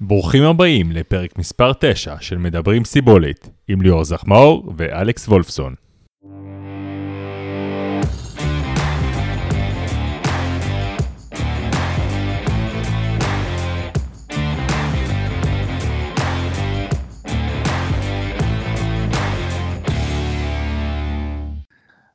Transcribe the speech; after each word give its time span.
ברוכים 0.00 0.42
הבאים 0.42 0.92
לפרק 0.92 1.38
מספר 1.38 1.72
9 1.80 2.20
של 2.20 2.38
מדברים 2.38 2.84
סיבולית, 2.84 3.50
עם 3.68 3.80
ליאור 3.80 4.04
זחמאור 4.04 4.72
ואלכס 4.76 5.28
וולפסון. 5.28 5.74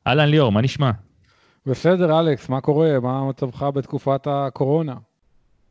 אהלן 0.06 0.28
ליאור, 0.28 0.52
מה 0.52 0.60
נשמע? 0.60 0.90
בסדר, 1.66 2.20
אלכס, 2.20 2.48
מה 2.48 2.60
קורה? 2.60 3.00
מה 3.00 3.28
מצבך 3.28 3.62
בתקופת 3.62 4.26
הקורונה? 4.26 4.94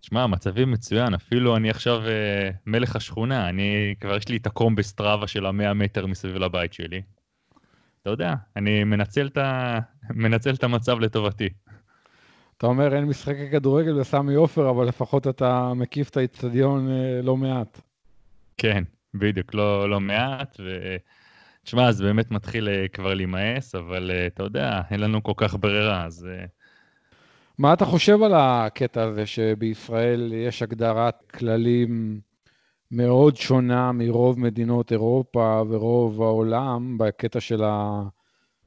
שמע, 0.05 0.27
מצבי 0.27 0.65
מצוין, 0.65 1.13
אפילו 1.13 1.57
אני 1.57 1.69
עכשיו 1.69 2.07
אה, 2.07 2.49
מלך 2.65 2.95
השכונה, 2.95 3.49
אני 3.49 3.95
כבר 3.99 4.17
יש 4.17 4.29
לי 4.29 4.37
את 4.37 4.47
הקום 4.47 4.75
בסטראבה 4.75 5.27
של 5.27 5.45
המאה 5.45 5.73
מטר 5.73 6.05
מסביב 6.05 6.35
לבית 6.35 6.73
שלי. 6.73 7.01
אתה 8.01 8.09
יודע, 8.09 8.33
אני 8.55 8.83
מנצל 8.83 9.27
את, 9.27 9.37
ה... 9.37 9.79
מנצל 10.23 10.53
את 10.53 10.63
המצב 10.63 10.99
לטובתי. 10.99 11.49
אתה 12.57 12.67
אומר 12.67 12.95
אין 12.95 13.05
משחקי 13.05 13.51
כדורגל 13.51 13.99
בסמי 13.99 14.35
עופר, 14.35 14.69
אבל 14.69 14.87
לפחות 14.87 15.27
אתה 15.27 15.73
מקיף 15.75 16.09
את 16.09 16.17
האיצטדיון 16.17 16.89
אה, 16.91 17.21
לא 17.21 17.37
מעט. 17.37 17.81
כן, 18.57 18.83
בדיוק, 19.13 19.53
לא, 19.53 19.89
לא 19.89 19.99
מעט, 19.99 20.57
ו... 20.59 20.95
תשמע, 21.63 21.91
זה 21.91 22.03
באמת 22.03 22.31
מתחיל 22.31 22.69
אה, 22.69 22.87
כבר 22.87 23.13
להימאס, 23.13 23.75
אבל 23.75 24.11
אה, 24.11 24.27
אתה 24.27 24.43
יודע, 24.43 24.81
אין 24.91 24.99
לנו 24.99 25.23
כל 25.23 25.33
כך 25.37 25.55
ברירה, 25.59 26.05
אז... 26.05 26.27
אה, 26.31 26.45
מה 27.57 27.73
אתה 27.73 27.85
חושב 27.85 28.23
על 28.23 28.33
הקטע 28.35 29.03
הזה 29.03 29.25
שבישראל 29.25 30.33
יש 30.33 30.63
הגדרת 30.63 31.23
כללים 31.31 32.19
מאוד 32.91 33.35
שונה 33.35 33.91
מרוב 33.91 34.39
מדינות 34.39 34.91
אירופה 34.91 35.61
ורוב 35.69 36.21
העולם 36.21 36.97
בקטע 36.97 37.39
של 37.39 37.63
ה... 37.63 38.03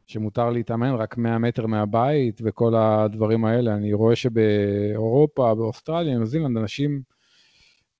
שמותר 0.07 0.51
להתאמן 0.51 0.95
רק 0.95 1.17
100 1.17 1.39
מטר 1.39 1.67
מהבית 1.67 2.41
וכל 2.45 2.75
הדברים 2.77 3.45
האלה. 3.45 3.75
אני 3.75 3.93
רואה 3.93 4.17
שבאירופה, 4.17 5.55
באוסטרליה, 5.55 6.17
ניו 6.17 6.27
זילנד, 6.27 6.57
אנשים, 6.57 7.03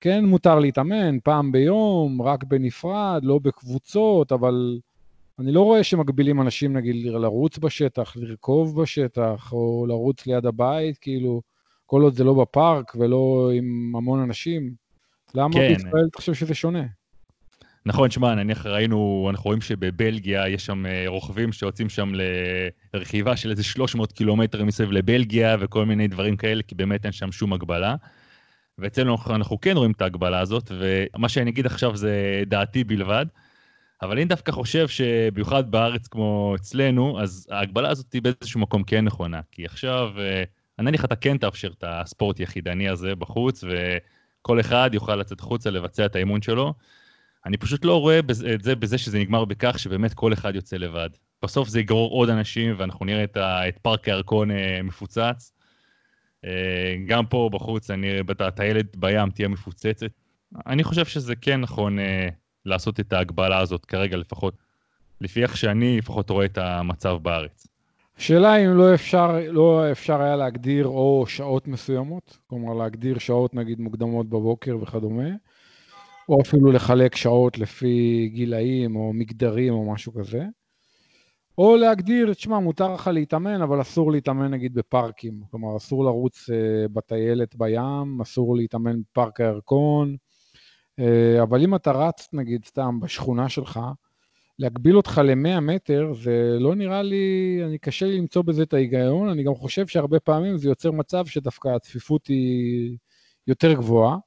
כן 0.01 0.25
מותר 0.25 0.59
להתאמן 0.59 1.19
פעם 1.19 1.51
ביום, 1.51 2.21
רק 2.21 2.43
בנפרד, 2.43 3.21
לא 3.23 3.39
בקבוצות, 3.39 4.31
אבל 4.31 4.79
אני 5.39 5.51
לא 5.51 5.61
רואה 5.61 5.83
שמגבילים 5.83 6.41
אנשים, 6.41 6.77
נגיד, 6.77 7.05
לרוץ 7.05 7.57
בשטח, 7.57 8.13
לרכוב 8.15 8.81
בשטח, 8.81 9.49
או 9.53 9.85
לרוץ 9.87 10.27
ליד 10.27 10.45
הבית, 10.45 10.97
כאילו, 10.97 11.41
כל 11.85 12.01
עוד 12.01 12.15
זה 12.15 12.23
לא 12.23 12.33
בפארק 12.33 12.95
ולא 12.95 13.51
עם 13.53 13.93
המון 13.95 14.19
אנשים. 14.19 14.73
למה 15.35 15.53
כן. 15.53 15.67
בישראל 15.67 16.07
אתה 16.11 16.17
חושב 16.17 16.33
שזה 16.33 16.55
שונה? 16.55 16.83
נכון, 17.85 18.11
שמע, 18.11 18.35
נניח 18.35 18.65
ראינו, 18.65 19.27
אנחנו 19.29 19.43
רואים 19.47 19.61
שבבלגיה 19.61 20.47
יש 20.47 20.65
שם 20.65 20.85
אה, 20.85 21.03
רוכבים 21.07 21.51
שיוצאים 21.51 21.89
שם 21.89 22.11
לרכיבה 22.93 23.35
של 23.35 23.49
איזה 23.49 23.63
300 23.63 24.11
קילומטר 24.11 24.63
מסביב 24.63 24.91
לבלגיה 24.91 25.57
וכל 25.59 25.85
מיני 25.85 26.07
דברים 26.07 26.37
כאלה, 26.37 26.63
כי 26.63 26.75
באמת 26.75 27.05
אין 27.05 27.11
שם 27.11 27.31
שום 27.31 27.53
הגבלה. 27.53 27.95
ואצלנו 28.77 29.17
אנחנו 29.29 29.61
כן 29.61 29.77
רואים 29.77 29.91
את 29.91 30.01
ההגבלה 30.01 30.39
הזאת, 30.39 30.71
ומה 30.79 31.29
שאני 31.29 31.49
אגיד 31.51 31.65
עכשיו 31.65 31.95
זה 31.95 32.43
דעתי 32.47 32.83
בלבד. 32.83 33.25
אבל 34.01 34.11
אני 34.11 34.25
דווקא 34.25 34.51
חושב 34.51 34.87
שבמיוחד 34.87 35.71
בארץ 35.71 36.07
כמו 36.07 36.53
אצלנו, 36.55 37.21
אז 37.21 37.47
ההגבלה 37.51 37.89
הזאת 37.89 38.13
היא 38.13 38.21
באיזשהו 38.21 38.59
מקום 38.59 38.83
כן 38.83 39.05
נכונה. 39.05 39.41
כי 39.51 39.65
עכשיו, 39.65 40.09
אה, 40.19 40.43
נניח 40.79 41.05
אתה 41.05 41.15
כן 41.15 41.37
תאפשר 41.37 41.71
את 41.77 41.83
הספורט 41.87 42.39
יחידני 42.39 42.89
הזה 42.89 43.15
בחוץ, 43.15 43.63
וכל 43.63 44.59
אחד 44.59 44.89
יוכל 44.93 45.15
לצאת 45.15 45.39
החוצה 45.39 45.69
לבצע 45.69 46.05
את 46.05 46.15
האימון 46.15 46.41
שלו. 46.41 46.73
אני 47.45 47.57
פשוט 47.57 47.85
לא 47.85 48.01
רואה 48.01 48.19
את 48.55 48.63
זה 48.63 48.75
בזה 48.75 48.97
שזה 48.97 49.19
נגמר 49.19 49.45
בכך 49.45 49.79
שבאמת 49.79 50.13
כל 50.13 50.33
אחד 50.33 50.55
יוצא 50.55 50.77
לבד. 50.77 51.09
בסוף 51.43 51.69
זה 51.69 51.79
יגרור 51.79 52.11
עוד 52.11 52.29
אנשים, 52.29 52.75
ואנחנו 52.77 53.05
נראה 53.05 53.23
את, 53.23 53.37
ה, 53.37 53.67
את 53.67 53.77
פארק 53.77 54.07
הירקון 54.07 54.51
אה, 54.51 54.79
מפוצץ. 54.83 55.53
אה, 56.45 56.95
גם 57.07 57.25
פה 57.25 57.49
בחוץ, 57.53 57.91
אני 57.91 58.19
רואה 58.21 58.47
את 58.47 58.59
הילד 58.59 58.87
בים 58.95 59.29
תהיה 59.29 59.47
מפוצצת. 59.47 60.11
אני 60.67 60.83
חושב 60.83 61.05
שזה 61.05 61.35
כן 61.35 61.61
נכון 61.61 61.97
לעשות 62.67 62.99
את 62.99 63.13
ההגבלה 63.13 63.59
הזאת 63.59 63.85
כרגע 63.85 64.17
לפחות, 64.17 64.53
לפי 65.21 65.43
איך 65.43 65.57
שאני 65.57 65.97
לפחות 65.97 66.29
רואה 66.29 66.45
את 66.45 66.57
המצב 66.57 67.17
בארץ. 67.21 67.67
השאלה 68.17 68.55
אם 68.55 68.77
לא 68.77 68.93
אפשר, 68.93 69.37
לא 69.51 69.91
אפשר 69.91 70.21
היה 70.21 70.35
להגדיר 70.35 70.87
או 70.87 71.25
שעות 71.27 71.67
מסוימות, 71.67 72.37
כלומר 72.47 72.73
להגדיר 72.73 73.17
שעות 73.17 73.53
נגיד 73.53 73.79
מוקדמות 73.79 74.29
בבוקר 74.29 74.77
וכדומה, 74.81 75.29
או 76.29 76.41
אפילו 76.41 76.71
לחלק 76.71 77.15
שעות 77.15 77.57
לפי 77.57 78.29
גילאים 78.33 78.95
או 78.95 79.13
מגדרים 79.13 79.73
או 79.73 79.91
משהו 79.91 80.13
כזה, 80.13 80.45
או 81.57 81.77
להגדיר, 81.77 82.33
תשמע, 82.33 82.59
מותר 82.59 82.93
לך 82.93 83.07
להתאמן, 83.13 83.61
אבל 83.61 83.81
אסור 83.81 84.11
להתאמן 84.11 84.51
נגיד 84.51 84.73
בפארקים, 84.73 85.41
כלומר 85.51 85.77
אסור 85.77 86.05
לרוץ 86.05 86.49
uh, 86.49 86.53
בטיילת 86.93 87.55
בים, 87.55 88.21
אסור 88.21 88.55
להתאמן 88.55 89.01
בפארק 89.01 89.41
הירקון, 89.41 90.09
אה, 90.09 90.26
אבל 91.43 91.63
אם 91.63 91.75
אתה 91.75 91.91
רץ, 91.91 92.29
נגיד, 92.33 92.65
סתם 92.65 92.99
בשכונה 92.99 93.49
שלך, 93.49 93.79
להגביל 94.59 94.97
אותך 94.97 95.21
ל-100 95.23 95.59
מטר, 95.59 96.13
זה 96.13 96.57
לא 96.59 96.75
נראה 96.75 97.01
לי, 97.01 97.59
אני 97.65 97.77
קשה 97.77 98.05
לי 98.05 98.17
למצוא 98.17 98.41
בזה 98.41 98.63
את 98.63 98.73
ההיגיון, 98.73 99.29
אני 99.29 99.43
גם 99.43 99.55
חושב 99.55 99.87
שהרבה 99.87 100.19
פעמים 100.19 100.57
זה 100.57 100.69
יוצר 100.69 100.91
מצב 100.91 101.25
שדווקא 101.25 101.67
הצפיפות 101.67 102.27
היא 102.27 102.97
יותר 103.47 103.73
גבוהה. 103.73 104.17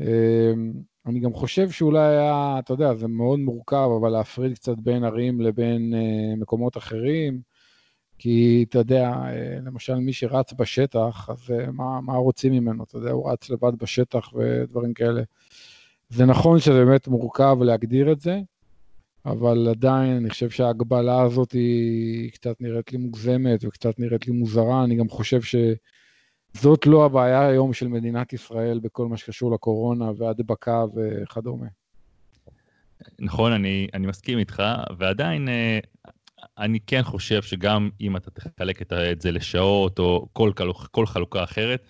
אה, 0.00 0.52
אני 1.06 1.20
גם 1.20 1.32
חושב 1.32 1.70
שאולי 1.70 2.06
היה, 2.06 2.56
אתה 2.58 2.72
יודע, 2.72 2.94
זה 2.94 3.08
מאוד 3.08 3.38
מורכב, 3.38 3.88
אבל 4.00 4.10
להפריד 4.10 4.54
קצת 4.54 4.76
בין 4.78 5.04
ערים 5.04 5.40
לבין 5.40 5.94
אה, 5.94 6.36
מקומות 6.36 6.76
אחרים, 6.76 7.40
כי 8.18 8.64
אתה 8.68 8.78
יודע, 8.78 9.12
למשל 9.64 9.94
מי 9.94 10.12
שרץ 10.12 10.52
בשטח, 10.52 11.30
אז 11.30 11.50
מה, 11.72 12.00
מה 12.00 12.12
רוצים 12.12 12.52
ממנו? 12.52 12.84
אתה 12.84 12.96
יודע, 12.96 13.10
הוא 13.10 13.30
רץ 13.30 13.50
לבד 13.50 13.72
בשטח 13.78 14.30
ודברים 14.34 14.94
כאלה. 14.94 15.22
זה 16.08 16.26
נכון 16.26 16.58
שזה 16.58 16.84
באמת 16.84 17.08
מורכב 17.08 17.56
להגדיר 17.60 18.12
את 18.12 18.20
זה, 18.20 18.40
אבל 19.26 19.68
עדיין 19.68 20.16
אני 20.16 20.30
חושב 20.30 20.50
שההגבלה 20.50 21.22
הזאת 21.22 21.52
היא 21.52 22.30
קצת 22.30 22.60
נראית 22.60 22.92
לי 22.92 22.98
מוגזמת 22.98 23.64
וקצת 23.64 23.98
נראית 23.98 24.26
לי 24.26 24.32
מוזרה. 24.32 24.84
אני 24.84 24.96
גם 24.96 25.08
חושב 25.08 25.40
שזאת 25.42 26.86
לא 26.86 27.04
הבעיה 27.04 27.48
היום 27.48 27.72
של 27.72 27.88
מדינת 27.88 28.32
ישראל 28.32 28.78
בכל 28.78 29.06
מה 29.06 29.16
שקשור 29.16 29.52
לקורונה 29.52 30.10
והדבקה 30.18 30.84
וכדומה. 30.94 31.66
נכון, 33.18 33.52
אני, 33.52 33.88
אני 33.94 34.06
מסכים 34.06 34.38
איתך, 34.38 34.62
ועדיין 34.98 35.48
אה, 35.48 35.78
אני 36.58 36.80
כן 36.80 37.02
חושב 37.02 37.42
שגם 37.42 37.90
אם 38.00 38.16
אתה 38.16 38.30
תחלק 38.30 38.82
את 38.82 39.20
זה 39.20 39.32
לשעות 39.32 39.98
או 39.98 40.28
כל, 40.32 40.52
כל 40.90 41.06
חלוקה 41.06 41.44
אחרת, 41.44 41.88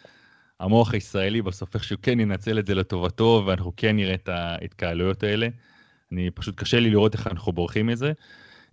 המוח 0.61 0.95
הישראלי 0.95 1.43
בסוף 1.43 1.75
איכשהו 1.75 1.97
כן 2.03 2.21
ינצל 2.21 2.59
את 2.59 2.67
זה 2.67 2.75
לטובתו, 2.75 3.45
ואנחנו 3.47 3.73
כן 3.77 3.97
נראה 3.97 4.15
את 4.15 4.29
ההתקהלויות 4.29 5.23
האלה. 5.23 5.49
אני 6.13 6.31
פשוט 6.31 6.57
קשה 6.57 6.81
לי 6.81 6.91
לראות 6.91 7.15
איך 7.15 7.27
אנחנו 7.27 7.53
בורחים 7.53 7.87
מזה. 7.87 8.13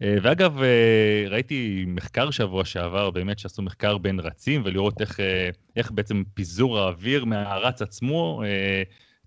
אה, 0.02 0.16
ואגב, 0.22 0.62
אה, 0.62 1.26
ראיתי 1.30 1.86
מחקר 1.88 2.32
שבוע 2.32 2.66
שעבר, 2.66 3.10
באמת 3.10 3.40
שעשו 3.40 3.62
מחקר 3.62 3.98
בין 3.98 4.20
רצים, 4.20 4.62
ולראות 4.66 5.02
איך, 5.02 5.20
אה, 5.20 5.50
איך 5.76 5.92
בעצם 5.92 6.24
פיזור 6.34 6.80
האוויר 6.80 7.26
מהרץ 7.26 7.82
עצמו, 7.82 8.44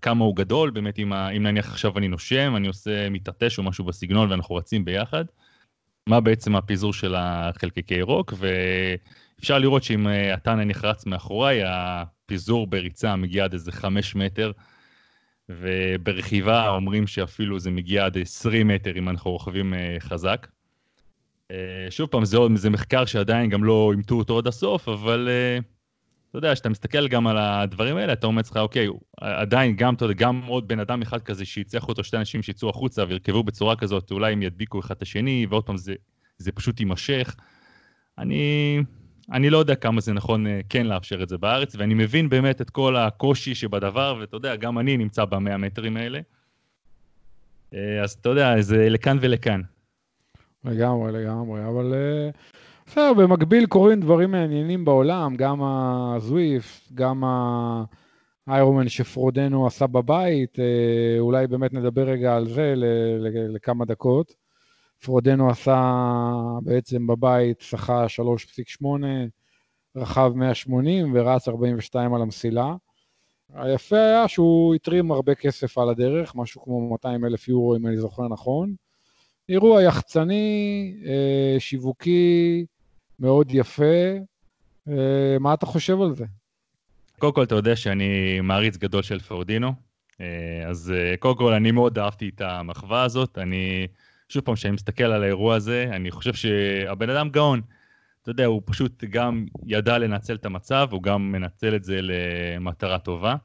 כמה 0.01 0.25
הוא 0.25 0.35
גדול, 0.35 0.69
באמת 0.69 0.99
אם, 0.99 1.13
אם 1.13 1.43
נניח 1.43 1.71
עכשיו 1.71 1.97
אני 1.97 2.07
נושם, 2.07 2.53
אני 2.55 2.67
עושה 2.67 3.09
מתעטש 3.09 3.57
או 3.57 3.63
משהו 3.63 3.85
בסגנון 3.85 4.31
ואנחנו 4.31 4.55
רצים 4.55 4.85
ביחד, 4.85 5.25
מה 6.09 6.19
בעצם 6.19 6.55
הפיזור 6.55 6.93
של 6.93 7.15
החלקיקי 7.17 7.95
ירוק, 7.95 8.33
ואפשר 8.37 9.59
לראות 9.59 9.83
שאם 9.83 10.07
אתה 10.33 10.55
נניח 10.55 10.85
רץ 10.85 11.05
מאחוריי, 11.05 11.61
פיזור 12.25 12.67
בריצה 12.67 13.15
מגיע 13.15 13.43
עד 13.43 13.53
איזה 13.53 13.71
5 13.71 14.15
מטר, 14.15 14.51
וברכיבה 15.49 16.69
אומרים 16.69 17.07
שאפילו 17.07 17.59
זה 17.59 17.71
מגיע 17.71 18.05
עד 18.05 18.17
20 18.17 18.67
מטר 18.67 18.97
אם 18.97 19.09
אנחנו 19.09 19.31
רוכבים 19.31 19.73
אה, 19.73 19.95
חזק. 19.99 20.47
אה, 21.51 21.87
שוב 21.89 22.09
פעם, 22.09 22.25
זה, 22.25 22.37
זה 22.55 22.69
מחקר 22.69 23.05
שעדיין 23.05 23.49
גם 23.49 23.63
לא 23.63 23.89
אימתו 23.91 24.15
אותו 24.15 24.37
עד 24.37 24.47
הסוף, 24.47 24.89
אבל 24.89 25.29
אה, 25.31 25.59
אתה 26.29 26.37
יודע, 26.37 26.53
כשאתה 26.53 26.69
מסתכל 26.69 27.07
גם 27.07 27.27
על 27.27 27.37
הדברים 27.37 27.97
האלה, 27.97 28.13
אתה 28.13 28.27
אומר 28.27 28.37
לעצמך, 28.37 28.57
אוקיי, 28.57 28.87
עדיין 29.21 29.75
גם, 29.75 29.93
אתה 29.93 30.05
יודע, 30.05 30.13
גם 30.13 30.41
עוד 30.47 30.67
בן 30.67 30.79
אדם 30.79 31.01
אחד 31.01 31.21
כזה 31.21 31.45
שיצליח 31.45 31.87
אותו 31.87 32.03
שתי 32.03 32.17
אנשים 32.17 32.41
שיצאו 32.41 32.69
החוצה 32.69 33.03
וירכבו 33.07 33.43
בצורה 33.43 33.75
כזאת, 33.75 34.11
אולי 34.11 34.33
הם 34.33 34.41
ידביקו 34.41 34.79
אחד 34.79 34.95
את 34.95 35.01
השני, 35.01 35.45
ועוד 35.49 35.63
פעם 35.65 35.77
זה, 35.77 35.93
זה 36.37 36.51
פשוט 36.51 36.79
יימשך. 36.79 37.35
אני, 38.17 38.77
אני 39.31 39.49
לא 39.49 39.57
יודע 39.57 39.75
כמה 39.75 40.01
זה 40.01 40.13
נכון 40.13 40.47
אה, 40.47 40.59
כן 40.69 40.85
לאפשר 40.85 41.23
את 41.23 41.29
זה 41.29 41.37
בארץ, 41.37 41.75
ואני 41.75 41.93
מבין 41.93 42.29
באמת 42.29 42.61
את 42.61 42.69
כל 42.69 42.95
הקושי 42.95 43.55
שבדבר, 43.55 44.17
ואתה 44.19 44.35
יודע, 44.35 44.55
גם 44.55 44.79
אני 44.79 44.97
נמצא 44.97 45.25
במאה 45.25 45.57
מטרים 45.57 45.97
האלה. 45.97 46.19
אה, 47.73 48.03
אז 48.03 48.11
אתה 48.11 48.29
יודע, 48.29 48.61
זה 48.61 48.89
לכאן 48.89 49.17
ולכאן. 49.21 49.61
לגמרי, 50.65 51.11
לגמרי, 51.11 51.65
אבל 51.67 51.93
אה, 51.93 52.29
בסדר, 52.91 53.13
במקביל 53.13 53.65
קורים 53.65 53.99
דברים 53.99 54.31
מעניינים 54.31 54.85
בעולם, 54.85 55.35
גם 55.35 55.63
הזוויפט, 55.63 56.91
גם 56.93 57.23
האיירומן 58.47 58.89
שפרודנו 58.89 59.67
עשה 59.67 59.87
בבית, 59.87 60.59
אה, 60.59 61.19
אולי 61.19 61.47
באמת 61.47 61.73
נדבר 61.73 62.01
רגע 62.01 62.35
על 62.35 62.47
זה 62.47 62.73
לכמה 63.27 63.85
דקות. 63.85 64.35
פרודנו 65.03 65.49
עשה 65.49 66.01
בעצם 66.63 67.07
בבית, 67.07 67.61
שחה 67.61 68.05
3.8, 68.09 68.85
רחב 69.95 70.31
180 70.35 71.11
ורץ 71.13 71.47
42 71.47 72.13
על 72.13 72.21
המסילה. 72.21 72.75
היפה 73.53 73.97
היה 73.97 74.27
שהוא 74.27 74.75
התרים 74.75 75.11
הרבה 75.11 75.35
כסף 75.35 75.77
על 75.77 75.89
הדרך, 75.89 76.35
משהו 76.35 76.61
כמו 76.61 76.89
200 76.89 77.25
אלף 77.25 77.47
יורו 77.47 77.75
אם 77.75 77.87
אני 77.87 77.97
זוכר 77.97 78.27
נכון. 78.27 78.73
אירוע 79.49 79.83
יחצני, 79.83 80.93
אה, 81.05 81.59
שיווקי, 81.59 82.65
מאוד 83.19 83.47
יפה. 83.51 83.83
אה, 84.87 85.37
מה 85.39 85.53
אתה 85.53 85.65
חושב 85.65 86.01
על 86.01 86.15
זה? 86.15 86.25
קודם 87.19 87.33
כל, 87.33 87.43
אתה 87.43 87.55
יודע 87.55 87.75
שאני 87.75 88.41
מעריץ 88.41 88.77
גדול 88.77 89.01
של 89.01 89.19
פורדינו, 89.19 89.73
אה, 90.21 90.63
אז 90.67 90.93
קודם 91.19 91.37
כל, 91.37 91.53
אני 91.53 91.71
מאוד 91.71 91.99
אהבתי 91.99 92.29
את 92.35 92.41
המחווה 92.41 93.03
הזאת. 93.03 93.37
אני, 93.37 93.87
שוב 94.29 94.43
פעם, 94.43 94.55
כשאני 94.55 94.73
מסתכל 94.73 95.03
על 95.03 95.23
האירוע 95.23 95.55
הזה, 95.55 95.89
אני 95.91 96.11
חושב 96.11 96.33
שהבן 96.33 97.09
אדם 97.09 97.29
גאון. 97.29 97.61
אתה 98.21 98.31
יודע, 98.31 98.45
הוא 98.45 98.61
פשוט 98.65 99.03
גם 99.03 99.45
ידע 99.65 99.97
לנצל 99.97 100.35
את 100.35 100.45
המצב, 100.45 100.87
הוא 100.91 101.03
גם 101.03 101.31
מנצל 101.31 101.75
את 101.75 101.83
זה 101.83 101.99
למטרה 102.01 102.99
טובה. 102.99 103.35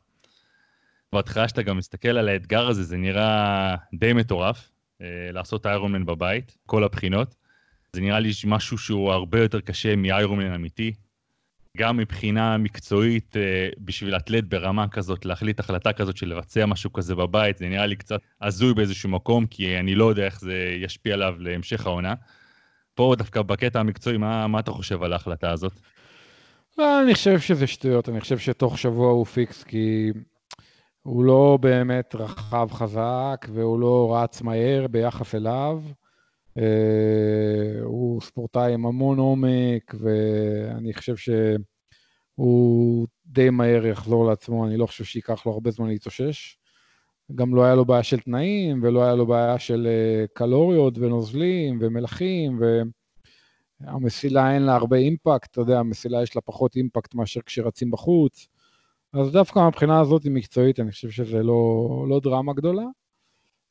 בהתחלה 1.13 1.49
שאתה 1.49 1.63
גם 1.63 1.79
מסתכל 1.79 2.09
על 2.09 2.29
האתגר 2.29 2.69
הזה, 2.69 2.83
זה 2.83 2.97
נראה 2.97 3.75
די 3.95 4.13
מטורף, 4.13 4.71
אה, 5.03 5.07
לעשות 5.33 5.67
איירונמן 5.67 6.07
בבית, 6.07 6.57
כל 6.67 6.85
הבחינות. 6.85 7.35
זה 7.95 8.01
נראה 8.01 8.21
לי 8.21 8.31
משהו 8.47 8.79
שהוא 8.79 9.13
הרבה 9.13 9.43
יותר 9.43 9.61
קשה 9.61 9.97
מאיירונמן 9.97 10.53
אמיתי. 10.53 10.93
גם 11.77 11.97
מבחינה 11.97 12.57
מקצועית, 12.59 13.37
אה, 13.37 13.69
בשביל 13.79 14.17
אתלט 14.17 14.45
ברמה 14.45 14.89
כזאת, 14.89 15.25
להחליט 15.25 15.61
החלטה 15.61 15.93
כזאת 15.93 16.17
של 16.17 16.29
לבצע 16.29 16.67
משהו 16.67 16.93
כזה 16.93 17.15
בבית, 17.15 17.59
זה 17.59 17.69
נראה 17.69 17.87
לי 17.87 17.97
קצת 17.97 18.21
הזוי 18.43 18.75
באיזשהו 18.75 19.09
מקום, 19.09 19.47
כי 19.47 19.79
אני 19.79 19.95
לא 19.95 20.05
יודע 20.05 20.25
איך 20.25 20.41
זה 20.41 20.77
ישפיע 20.81 21.15
עליו 21.15 21.35
להמשך 21.39 21.87
העונה. 21.87 22.15
פה 22.95 23.15
דווקא 23.19 23.43
בקטע 23.43 23.81
המקצועי, 23.81 24.17
מה, 24.17 24.47
מה 24.47 24.61
אתה 24.61 24.71
חושב 24.71 25.03
על 25.03 25.13
ההחלטה 25.13 25.51
הזאת? 25.51 25.73
אני 26.79 27.15
חושב 27.15 27.41
שזה 27.41 27.67
שטויות, 27.67 28.09
אני 28.09 28.21
חושב 28.21 28.39
שתוך 28.39 28.79
שבוע 28.79 29.11
הוא 29.11 29.27
פיקס, 29.27 29.63
כי 29.63 30.11
הוא 31.03 31.25
לא 31.25 31.59
באמת 31.61 32.15
רחב 32.15 32.69
חזק, 32.73 33.47
והוא 33.53 33.81
לא 33.81 34.17
רץ 34.17 34.43
מהר 34.43 34.87
ביחס 34.91 35.35
אליו. 35.35 35.83
Uh, 36.59 37.83
הוא 37.83 38.21
ספורטאי 38.23 38.75
עם 38.75 38.87
המון 38.87 39.19
עומק, 39.19 39.95
ואני 40.01 40.95
חושב 40.95 41.17
שהוא 41.17 43.07
די 43.27 43.51
מהר 43.51 43.87
יחזור 43.87 44.27
לעצמו, 44.27 44.67
אני 44.67 44.77
לא 44.77 44.87
חושב 44.87 45.05
שייקח 45.05 45.47
לו 45.47 45.53
הרבה 45.53 45.71
זמן 45.71 45.89
להתאושש. 45.89 46.59
גם 47.35 47.55
לא 47.55 47.65
היה 47.65 47.75
לו 47.75 47.85
בעיה 47.85 48.03
של 48.03 48.21
תנאים, 48.21 48.81
ולא 48.83 49.05
היה 49.05 49.15
לו 49.15 49.27
בעיה 49.27 49.59
של 49.59 49.87
אה, 49.87 50.27
קלוריות 50.33 50.99
ונוזלים 50.99 51.79
ומלחים, 51.81 52.61
והמסילה 53.81 54.55
אין 54.55 54.63
לה 54.63 54.75
הרבה 54.75 54.97
אימפקט, 54.97 55.51
אתה 55.51 55.61
יודע, 55.61 55.79
המסילה 55.79 56.23
יש 56.23 56.37
לה 56.37 56.43
פחות 56.43 56.77
אימפקט 56.77 57.15
מאשר 57.15 57.41
כשרצים 57.47 57.91
בחוץ. 57.91 58.49
אז 59.13 59.33
דווקא 59.33 59.59
מהבחינה 59.59 60.01
הזאת 60.01 60.23
מקצועית, 60.27 60.81
אני 60.81 60.91
חושב 60.91 61.11
שזה 61.11 61.43
לא, 61.43 62.07
לא 62.09 62.21
דרמה 62.21 62.53
גדולה. 62.53 62.85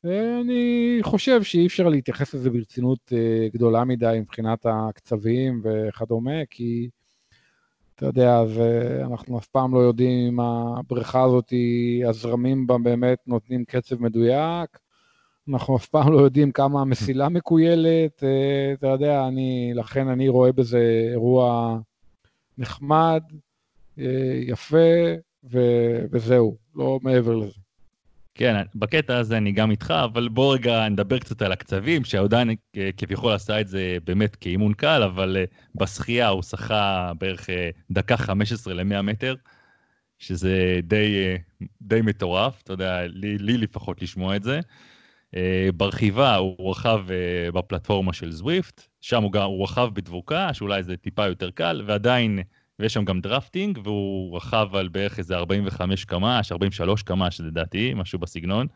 אני 0.04 0.98
חושב 1.02 1.42
שאי 1.42 1.66
אפשר 1.66 1.88
להתייחס 1.88 2.34
לזה 2.34 2.50
ברצינות 2.50 3.12
אה, 3.12 3.48
גדולה 3.54 3.84
מדי 3.84 4.18
מבחינת 4.20 4.66
הקצבים 4.68 5.62
וכדומה, 5.64 6.44
כי 6.50 6.88
אתה 7.94 8.06
יודע, 8.06 8.38
אז 8.38 8.60
אנחנו 9.02 9.38
אף 9.38 9.46
פעם 9.46 9.74
לא 9.74 9.78
יודעים 9.78 10.28
אם 10.28 10.40
הבריכה 10.40 11.22
הזאת, 11.22 11.52
הזרמים 12.08 12.66
בה 12.66 12.78
באמת 12.78 13.18
נותנים 13.26 13.64
קצב 13.64 14.02
מדויק. 14.02 14.78
אנחנו 15.48 15.76
אף 15.76 15.86
פעם 15.86 16.12
לא 16.12 16.18
יודעים 16.18 16.52
כמה 16.52 16.80
המסילה 16.80 17.28
מקוילת, 17.28 18.24
אה, 18.24 18.72
אתה 18.72 18.86
יודע, 18.86 19.28
אני, 19.28 19.72
לכן 19.74 20.08
אני 20.08 20.28
רואה 20.28 20.52
בזה 20.52 21.08
אירוע 21.12 21.78
נחמד, 22.58 23.22
אה, 23.98 24.40
יפה, 24.46 25.14
ו, 25.50 25.58
וזהו, 26.10 26.56
לא 26.74 26.98
מעבר 27.02 27.36
לזה. 27.36 27.63
כן, 28.34 28.62
בקטע 28.74 29.16
הזה 29.16 29.36
אני 29.36 29.52
גם 29.52 29.70
איתך, 29.70 29.94
אבל 30.04 30.28
בוא 30.28 30.54
רגע 30.54 30.88
נדבר 30.88 31.18
קצת 31.18 31.42
על 31.42 31.52
הקצבים, 31.52 32.04
שעדיין 32.04 32.50
כביכול 32.96 33.32
עשה 33.32 33.60
את 33.60 33.68
זה 33.68 33.98
באמת 34.04 34.36
כאימון 34.36 34.74
קל, 34.74 35.02
אבל 35.02 35.36
אה, 35.36 35.44
בשחייה 35.74 36.28
הוא 36.28 36.42
שחה 36.42 37.12
בערך 37.18 37.50
אה, 37.50 37.70
דקה 37.90 38.16
15 38.16 38.74
ל-100 38.74 39.02
מטר, 39.02 39.34
שזה 40.18 40.80
די, 40.82 41.16
אה, 41.16 41.36
די 41.82 42.00
מטורף, 42.02 42.62
אתה 42.62 42.72
יודע, 42.72 43.06
לי, 43.06 43.38
לי 43.38 43.58
לפחות 43.58 44.02
לשמוע 44.02 44.36
את 44.36 44.42
זה. 44.42 44.60
ברכיבה 45.76 46.36
הוא 46.36 46.70
רכב 46.70 47.00
בפלטפורמה 47.54 48.12
של 48.12 48.32
זוויפט, 48.32 48.82
שם 49.00 49.22
הוא, 49.22 49.32
גם, 49.32 49.42
הוא 49.42 49.64
רכב 49.64 49.88
בדבוקה, 49.92 50.54
שאולי 50.54 50.82
זה 50.82 50.96
טיפה 50.96 51.26
יותר 51.26 51.50
קל, 51.50 51.82
ועדיין 51.86 52.38
ויש 52.78 52.94
שם 52.94 53.04
גם 53.04 53.20
drafting, 53.20 53.78
והוא 53.84 54.36
רכב 54.36 54.68
על 54.72 54.88
בערך 54.88 55.18
איזה 55.18 55.36
45 55.36 56.04
קמ"ש, 56.04 56.52
43 56.52 57.02
קמ"ש 57.02 57.40
לדעתי, 57.40 57.94
משהו 57.94 58.18
בסגנון. 58.18 58.66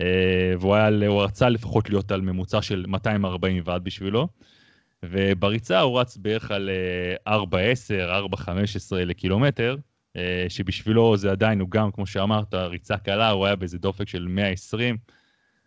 אה, 0.00 0.52
והוא 0.60 0.74
היה, 0.74 0.88
הוא 1.06 1.22
רצה 1.22 1.48
לפחות 1.48 1.90
להיות 1.90 2.12
על 2.12 2.20
ממוצע 2.20 2.62
של 2.62 2.84
240 2.88 3.62
וואט 3.64 3.84
בשבילו. 3.84 4.28
ובריצה 5.02 5.80
הוא 5.80 6.00
רץ 6.00 6.16
בערך 6.16 6.50
על 6.50 6.70
4.10, 7.28 7.94
אה, 7.94 8.18
4.15 8.18 8.96
לקילומטר, 8.96 9.76
אה, 10.16 10.46
שבשבילו 10.48 11.16
זה 11.16 11.30
עדיין, 11.30 11.60
הוא 11.60 11.70
גם, 11.70 11.90
כמו 11.92 12.06
שאמרת, 12.06 12.54
ריצה 12.54 12.96
קלה, 12.96 13.30
הוא 13.30 13.46
היה 13.46 13.56
באיזה 13.56 13.78
דופק 13.78 14.08
של 14.08 14.26
120. 14.28 14.96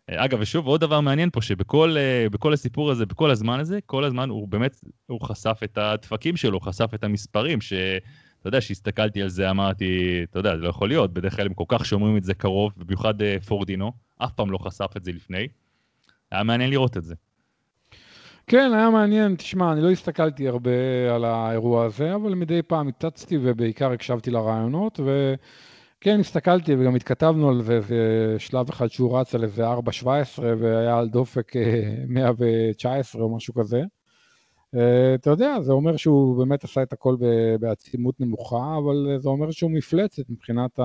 אגב, 0.09 0.37
ושוב, 0.41 0.67
עוד 0.67 0.81
דבר 0.81 1.01
מעניין 1.01 1.29
פה, 1.29 1.41
שבכל 1.41 1.95
uh, 2.43 2.53
הסיפור 2.53 2.91
הזה, 2.91 3.05
בכל 3.05 3.31
הזמן 3.31 3.59
הזה, 3.59 3.79
כל 3.85 4.03
הזמן 4.03 4.29
הוא 4.29 4.47
באמת, 4.47 4.81
הוא 5.07 5.21
חשף 5.21 5.59
את 5.63 5.77
הדפקים 5.77 6.37
שלו, 6.37 6.57
הוא 6.57 6.61
חשף 6.61 6.93
את 6.95 7.03
המספרים, 7.03 7.61
שאתה 7.61 7.87
יודע, 8.45 8.59
כשהסתכלתי 8.59 9.21
על 9.21 9.29
זה 9.29 9.49
אמרתי, 9.49 10.21
אתה 10.23 10.39
יודע, 10.39 10.57
זה 10.57 10.63
לא 10.63 10.69
יכול 10.69 10.87
להיות, 10.87 11.13
בדרך 11.13 11.35
כלל 11.35 11.45
הם 11.45 11.53
כל 11.53 11.63
כך 11.67 11.85
שומרים 11.85 12.17
את 12.17 12.23
זה 12.23 12.33
קרוב, 12.33 12.73
במיוחד 12.77 13.21
uh, 13.21 13.25
פורדינו, 13.47 13.91
אף 14.17 14.31
פעם 14.31 14.51
לא 14.51 14.57
חשף 14.57 14.97
את 14.97 15.03
זה 15.03 15.11
לפני. 15.11 15.47
היה 16.31 16.43
מעניין 16.43 16.69
לראות 16.69 16.97
את 16.97 17.03
זה. 17.03 17.15
כן, 18.47 18.71
היה 18.73 18.89
מעניין. 18.89 19.35
תשמע, 19.35 19.71
אני 19.71 19.81
לא 19.81 19.91
הסתכלתי 19.91 20.47
הרבה 20.47 20.71
על 21.15 21.25
האירוע 21.25 21.85
הזה, 21.85 22.15
אבל 22.15 22.33
מדי 22.35 22.61
פעם 22.61 22.87
הצצתי 22.87 23.37
ובעיקר 23.41 23.91
הקשבתי 23.91 24.31
לרעיונות, 24.31 24.99
ו... 25.05 25.33
כן, 26.03 26.19
הסתכלתי 26.19 26.75
וגם 26.75 26.95
התכתבנו 26.95 27.49
על 27.49 27.61
זה, 27.61 27.81
זה 27.81 28.35
שלב 28.37 28.69
אחד 28.69 28.87
שהוא 28.87 29.17
רץ 29.17 29.35
על 29.35 29.43
איזה 29.43 29.73
4.17 29.73 30.07
והיה 30.37 30.97
על 30.97 31.09
דופק 31.09 31.51
119 32.07 33.21
אה, 33.21 33.25
או 33.25 33.35
משהו 33.35 33.53
כזה. 33.53 33.81
אה, 34.75 35.15
אתה 35.15 35.29
יודע, 35.29 35.61
זה 35.61 35.71
אומר 35.71 35.97
שהוא 35.97 36.37
באמת 36.37 36.63
עשה 36.63 36.83
את 36.83 36.93
הכל 36.93 37.15
בעצימות 37.59 38.19
נמוכה, 38.19 38.77
אבל 38.77 39.17
זה 39.17 39.29
אומר 39.29 39.51
שהוא 39.51 39.71
מפלצת 39.71 40.29
מבחינת 40.29 40.79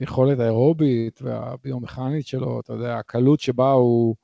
היכולת 0.00 0.38
האירובית 0.38 1.22
והביומכנית 1.22 2.26
שלו, 2.26 2.60
אתה 2.60 2.72
יודע, 2.72 2.98
הקלות 2.98 3.40
שבה 3.40 3.72
הוא 3.72 4.14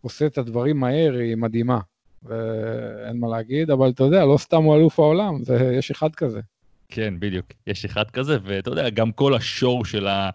עושה 0.00 0.26
את 0.26 0.38
הדברים 0.38 0.80
מהר 0.80 1.14
היא 1.14 1.36
מדהימה, 1.36 1.80
ואין 2.22 3.20
מה 3.20 3.28
להגיד, 3.28 3.70
אבל 3.70 3.90
אתה 3.90 4.04
יודע, 4.04 4.24
לא 4.24 4.36
סתם 4.38 4.62
הוא 4.62 4.76
אלוף 4.76 5.00
העולם, 5.00 5.44
זה, 5.44 5.74
יש 5.78 5.90
אחד 5.90 6.14
כזה. 6.14 6.40
כן, 6.88 7.14
בדיוק. 7.18 7.46
יש 7.66 7.84
אחד 7.84 8.10
כזה, 8.10 8.38
ואתה 8.44 8.70
יודע, 8.70 8.90
גם 8.90 9.12
כל 9.12 9.34
השור 9.34 9.84
של 9.84 10.06
ה... 10.06 10.30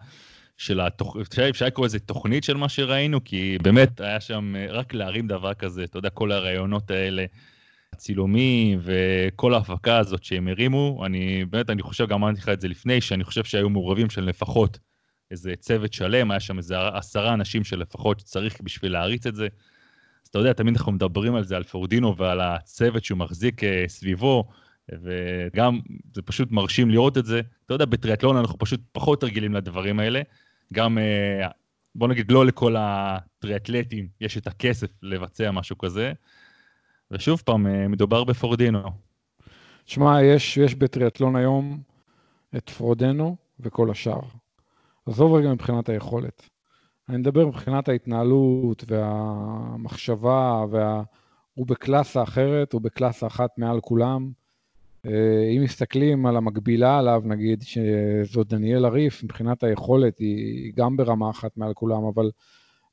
של 0.60 0.80
התוכנית, 0.80 1.28
אפשר 1.50 1.66
לקרוא 1.66 1.86
לזה 1.86 2.00
תוכנית 2.00 2.44
של 2.44 2.58
מה 2.58 2.70
שראינו, 2.70 3.24
כי 3.24 3.58
באמת 3.62 4.02
היה 4.02 4.22
שם 4.22 4.56
אה, 4.56 4.66
רק 4.70 4.94
להרים 4.94 5.28
דבר 5.28 5.54
כזה, 5.54 5.84
אתה 5.84 5.98
יודע, 5.98 6.10
כל 6.10 6.32
הרעיונות 6.32 6.92
האלה, 6.92 7.26
הצילומים 7.94 8.80
וכל 8.82 9.54
ההפקה 9.54 9.98
הזאת 9.98 10.24
שהם 10.24 10.48
הרימו, 10.48 11.06
אני 11.06 11.46
באמת, 11.46 11.70
אני 11.70 11.82
חושב, 11.82 12.08
גם 12.08 12.24
אמרתי 12.24 12.40
לך 12.40 12.50
את 12.50 12.62
זה 12.62 12.68
לפני, 12.68 13.02
שאני 13.02 13.24
חושב 13.24 13.44
שהיו 13.44 13.70
מעורבים 13.70 14.10
של 14.10 14.24
לפחות 14.24 14.80
איזה 15.32 15.54
צוות 15.60 15.94
שלם, 15.94 16.32
היה 16.32 16.40
שם 16.40 16.58
איזה 16.58 16.76
עשרה 16.94 17.34
אנשים 17.34 17.64
שלפחות 17.64 18.20
שצריך 18.20 18.62
בשביל 18.62 18.92
להריץ 18.92 19.26
את 19.26 19.36
זה. 19.36 19.48
אז 20.24 20.28
אתה 20.30 20.40
יודע, 20.40 20.54
תמיד 20.54 20.76
אנחנו 20.76 20.92
מדברים 20.92 21.36
על 21.36 21.44
זה, 21.44 21.56
על 21.56 21.64
פורדינו 21.64 22.18
ועל 22.18 22.42
הצוות 22.42 23.04
שהוא 23.04 23.18
מחזיק 23.18 23.64
אה, 23.64 23.84
סביבו. 23.88 24.50
וגם 25.04 25.80
זה 26.14 26.22
פשוט 26.22 26.52
מרשים 26.52 26.90
לראות 26.90 27.18
את 27.18 27.26
זה. 27.26 27.42
אתה 27.66 27.74
יודע, 27.74 27.86
בטריאטלון 27.86 28.38
אנחנו 28.38 28.58
פשוט 28.58 28.82
פחות 28.92 29.24
רגילים 29.24 29.54
לדברים 29.54 30.00
האלה. 30.00 30.22
גם, 30.74 30.98
אה, 30.98 31.48
בוא 31.96 32.08
נגיד, 32.08 32.32
לא 32.32 32.46
לכל 32.46 32.76
הטריאטלטים 32.78 34.08
יש 34.22 34.38
את 34.38 34.48
הכסף 34.48 34.88
לבצע 35.04 35.52
משהו 35.52 35.78
כזה. 35.78 36.14
ושוב 37.12 37.42
פעם, 37.46 37.68
אה, 37.68 37.88
מדובר 37.88 38.24
בפורדינו. 38.24 38.80
שמע, 39.86 40.24
יש, 40.24 40.58
יש 40.58 40.76
בטריאטלון 40.76 41.36
היום 41.36 41.82
את 42.58 42.70
פרודנו 42.70 43.36
וכל 43.60 43.92
השאר. 43.92 44.22
עזוב 45.06 45.34
רגע 45.34 45.54
מבחינת 45.54 45.90
היכולת. 45.90 46.50
אני 47.10 47.18
מדבר 47.18 47.48
מבחינת 47.48 47.90
ההתנהלות 47.90 48.84
והמחשבה, 48.88 50.66
וה... 50.72 51.04
הוא 51.54 51.68
בקלאסה 51.68 52.24
אחרת, 52.24 52.74
הוא 52.74 52.82
בקלאסה 52.82 53.28
אחת 53.28 53.58
מעל 53.58 53.82
כולם. 53.82 54.32
אה, 55.06 55.50
אם 55.58 55.64
מסתכלים 55.64 56.26
על 56.26 56.38
המקבילה 56.38 57.00
עליו, 57.00 57.22
נגיד 57.26 57.62
שזאת 57.62 58.48
דניאל 58.48 58.86
הריף, 58.86 59.24
מבחינת 59.24 59.64
היכולת 59.64 60.18
היא 60.18 60.72
גם 60.76 60.98
ברמה 60.98 61.30
אחת 61.30 61.58
מעל 61.58 61.74
כולם, 61.74 62.04
אבל 62.04 62.32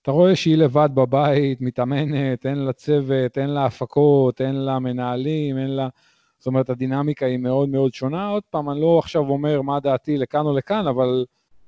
אתה 0.02 0.10
רואה 0.10 0.36
שהיא 0.36 0.56
לבד 0.56 0.88
בבית, 0.94 1.60
מתאמנת, 1.60 2.46
אין 2.46 2.58
לה 2.58 2.72
צוות, 2.72 3.38
אין 3.38 3.50
לה 3.50 3.66
הפקות, 3.66 4.40
אין 4.40 4.54
לה 4.54 4.78
מנהלים, 4.78 5.58
אין 5.58 5.70
לה... 5.70 5.88
זאת 6.38 6.46
אומרת, 6.46 6.70
הדינמיקה 6.70 7.26
היא 7.26 7.38
מאוד 7.38 7.68
מאוד 7.68 7.94
שונה. 7.94 8.28
עוד 8.28 8.42
פעם, 8.50 8.70
אני 8.70 8.80
לא 8.80 8.98
עכשיו 8.98 9.22
אומר 9.28 9.62
מה 9.62 9.80
דעתי 9.80 10.18
לכאן 10.18 10.46
או 10.46 10.56
לכאן, 10.56 10.86
אבל 10.86 11.24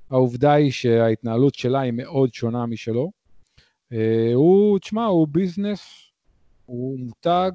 העובדה 0.09 0.53
היא 0.53 0.71
שההתנהלות 0.71 1.55
שלה 1.55 1.79
היא 1.79 1.93
מאוד 1.95 2.33
שונה 2.33 2.65
משלו. 2.65 3.11
אה, 3.93 4.31
הוא, 4.33 4.79
תשמע, 4.79 5.05
הוא 5.05 5.27
ביזנס, 5.31 6.11
הוא 6.65 6.99
מותג, 6.99 7.51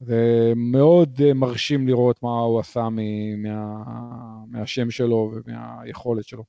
ומאוד 0.00 1.20
אה, 1.24 1.34
מרשים 1.34 1.88
לראות 1.88 2.22
מה 2.22 2.38
הוא 2.38 2.60
עשה 2.60 2.88
מה, 2.88 3.84
מהשם 4.46 4.90
שלו 4.90 5.32
ומהיכולת 5.34 6.24
שלו. 6.24 6.44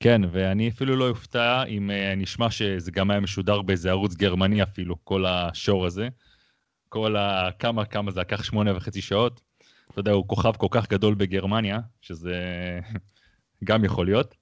כן, 0.00 0.22
ואני 0.32 0.68
אפילו 0.68 0.96
לא 0.96 1.08
אופתע 1.08 1.64
אם 1.64 1.90
uh, 1.90 2.16
נשמע 2.16 2.50
שזה 2.50 2.90
גם 2.90 3.10
היה 3.10 3.20
משודר 3.20 3.62
באיזה 3.62 3.90
ערוץ 3.90 4.14
גרמני 4.14 4.62
אפילו, 4.62 4.96
כל 5.04 5.26
השור 5.26 5.86
הזה. 5.86 6.08
כל 6.88 7.16
ה... 7.16 7.48
כמה, 7.58 7.84
כמה 7.84 8.10
זה 8.10 8.20
לקח 8.20 8.42
שמונה 8.42 8.76
וחצי 8.76 9.00
שעות. 9.00 9.40
אתה 9.90 10.00
יודע, 10.00 10.12
הוא 10.12 10.28
כוכב 10.28 10.52
כל 10.56 10.66
כך 10.70 10.88
גדול 10.88 11.14
בגרמניה, 11.14 11.78
שזה 12.00 12.40
גם 13.64 13.84
יכול 13.84 14.06
להיות. 14.06 14.34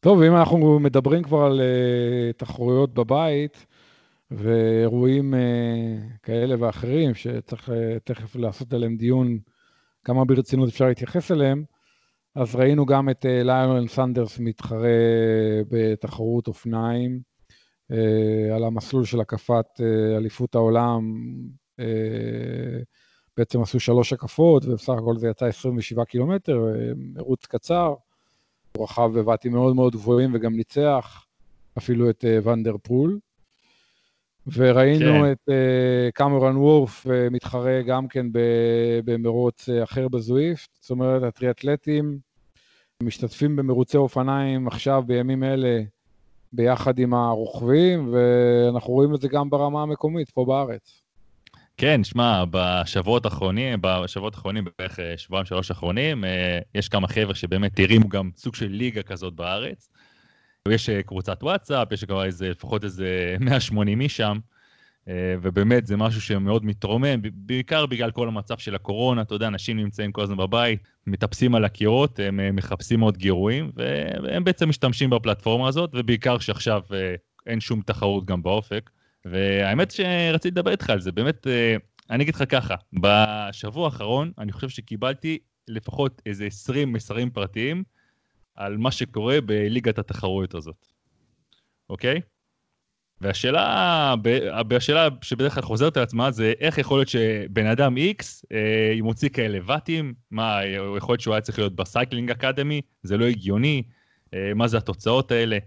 טוב, 0.00 0.22
אם 0.22 0.36
אנחנו 0.36 0.78
מדברים 0.78 1.22
כבר 1.22 1.38
על 1.38 1.60
uh, 1.60 2.36
תחרויות 2.36 2.94
בבית 2.94 3.66
ואירועים 4.36 5.34
uh, 5.34 6.18
כאלה 6.22 6.54
ואחרים, 6.58 7.14
שצריך 7.14 7.68
uh, 7.68 7.72
תכף 8.04 8.36
לעשות 8.36 8.72
עליהם 8.72 8.96
דיון, 8.96 9.38
כמה 10.04 10.24
ברצינות 10.24 10.68
אפשר 10.68 10.86
להתייחס 10.86 11.30
אליהם, 11.30 11.64
אז 12.34 12.54
ראינו 12.54 12.86
גם 12.86 13.10
את 13.10 13.24
uh, 13.24 13.44
ליונל 13.44 13.88
סנדרס 13.88 14.38
מתחרה 14.38 14.98
בתחרות 15.70 16.46
אופניים, 16.48 17.34
על 18.54 18.64
המסלול 18.64 19.04
של 19.04 19.20
הקפת 19.20 19.80
אליפות 20.16 20.54
העולם, 20.54 21.18
בעצם 23.36 23.62
עשו 23.62 23.80
שלוש 23.80 24.12
הקפות, 24.12 24.64
ובסך 24.64 24.92
הכל 24.92 25.16
זה 25.16 25.28
יצא 25.28 25.46
27 25.46 26.04
קילומטר, 26.04 26.64
מרוץ 26.96 27.46
קצר. 27.46 27.94
הוא 28.76 28.84
רכב 28.84 29.10
בבתים 29.14 29.52
מאוד 29.52 29.76
מאוד 29.76 29.92
גבוהים 29.92 30.34
וגם 30.34 30.56
ניצח 30.56 31.26
אפילו 31.78 32.10
את 32.10 32.24
ונדר 32.44 32.76
פול. 32.82 33.18
וראינו 34.52 35.22
כן. 35.24 35.32
את 35.32 35.48
uh, 35.48 36.12
קמרון 36.14 36.56
וורף 36.56 37.06
uh, 37.06 37.10
מתחרה 37.30 37.82
גם 37.82 38.08
כן 38.08 38.26
במרוץ 39.04 39.68
uh, 39.68 39.84
אחר 39.84 40.08
בזוויפט, 40.08 40.68
זאת 40.80 40.90
אומרת 40.90 41.22
הטריאטלטים 41.22 42.18
משתתפים 43.02 43.56
במרוצי 43.56 43.96
אופניים 43.96 44.66
עכשיו 44.66 45.02
בימים 45.06 45.44
אלה 45.44 45.82
ביחד 46.52 46.98
עם 46.98 47.14
הרוכבים, 47.14 48.12
ואנחנו 48.12 48.92
רואים 48.92 49.14
את 49.14 49.20
זה 49.20 49.28
גם 49.28 49.50
ברמה 49.50 49.82
המקומית 49.82 50.30
פה 50.30 50.44
בארץ. 50.44 51.02
כן, 51.76 52.04
שמע, 52.04 52.44
בשבועות 52.50 53.24
האחרונים, 53.24 53.78
בשבועות 53.82 54.34
האחרונים, 54.34 54.64
בערך 54.78 55.00
אה, 55.00 55.14
שבועיים 55.16 55.46
שלוש 55.46 55.70
האחרונים, 55.70 56.24
אה, 56.24 56.58
יש 56.74 56.88
כמה 56.88 57.08
חבר'ה 57.08 57.34
שבאמת 57.34 57.78
הרימו 57.78 58.08
גם 58.08 58.30
סוג 58.36 58.54
של 58.54 58.66
ליגה 58.66 59.02
כזאת 59.02 59.34
בארץ. 59.34 59.88
יש 60.68 60.88
אה, 60.88 61.02
קבוצת 61.02 61.42
וואטסאפ, 61.42 61.92
יש 61.92 62.04
כבר 62.04 62.24
איזה, 62.24 62.50
לפחות 62.50 62.84
איזה 62.84 63.36
180 63.40 64.00
איש 64.00 64.16
שם, 64.16 64.38
ובאמת 65.42 65.86
זה 65.86 65.96
משהו 65.96 66.20
שמאוד 66.20 66.64
מתרומם, 66.64 67.20
בעיקר 67.34 67.86
בגלל 67.86 68.10
כל 68.10 68.28
המצב 68.28 68.58
של 68.58 68.74
הקורונה, 68.74 69.22
אתה 69.22 69.34
יודע, 69.34 69.46
אנשים 69.46 69.76
נמצאים 69.76 70.12
כל 70.12 70.22
הזמן 70.22 70.36
בבית, 70.36 70.80
מטפסים 71.06 71.54
על 71.54 71.64
הקירות, 71.64 72.18
הם 72.18 72.56
מחפשים 72.56 73.00
עוד 73.00 73.16
גירויים, 73.16 73.72
והם 74.22 74.44
בעצם 74.44 74.68
משתמשים 74.68 75.10
בפלטפורמה 75.10 75.68
הזאת, 75.68 75.90
ובעיקר 75.94 76.38
שעכשיו 76.38 76.82
אין 77.46 77.60
שום 77.60 77.80
תחרות 77.80 78.24
גם 78.24 78.42
באופק. 78.42 78.90
והאמת 79.24 79.90
שרציתי 79.90 80.50
לדבר 80.50 80.70
איתך 80.70 80.90
על 80.90 81.00
זה, 81.00 81.12
באמת, 81.12 81.46
אה, 81.46 81.76
אני 82.10 82.22
אגיד 82.22 82.34
לך 82.34 82.44
ככה, 82.48 82.74
בשבוע 82.92 83.84
האחרון 83.84 84.32
אני 84.38 84.52
חושב 84.52 84.68
שקיבלתי 84.68 85.38
לפחות 85.68 86.22
איזה 86.26 86.46
20 86.46 86.92
מסרים 86.92 87.30
פרטיים 87.30 87.82
על 88.54 88.76
מה 88.76 88.90
שקורה 88.90 89.40
בליגת 89.40 89.98
התחרויות 89.98 90.54
הזאת, 90.54 90.86
אוקיי? 91.90 92.20
והשאלה, 93.20 94.14
השאלה 94.76 95.08
שבדרך 95.22 95.54
כלל 95.54 95.62
חוזרת 95.62 95.96
על 95.96 96.02
עצמה 96.02 96.30
זה 96.30 96.52
איך 96.60 96.78
יכול 96.78 96.98
להיות 96.98 97.08
שבן 97.08 97.66
אדם 97.66 97.96
X 97.96 98.24
אה, 98.52 98.94
מוציא 99.02 99.28
כאלה 99.28 99.58
ואטים, 99.66 100.14
מה, 100.30 100.60
יכול 100.96 101.12
להיות 101.12 101.20
שהוא 101.20 101.34
היה 101.34 101.40
צריך 101.40 101.58
להיות 101.58 101.76
ב 101.76 101.83
Cycling 101.83 102.30
Academy, 102.30 102.80
זה 103.02 103.16
לא 103.16 103.24
הגיוני, 103.24 103.82
אה, 104.34 104.52
מה 104.54 104.68
זה 104.68 104.76
התוצאות 104.76 105.32
האלה. 105.32 105.58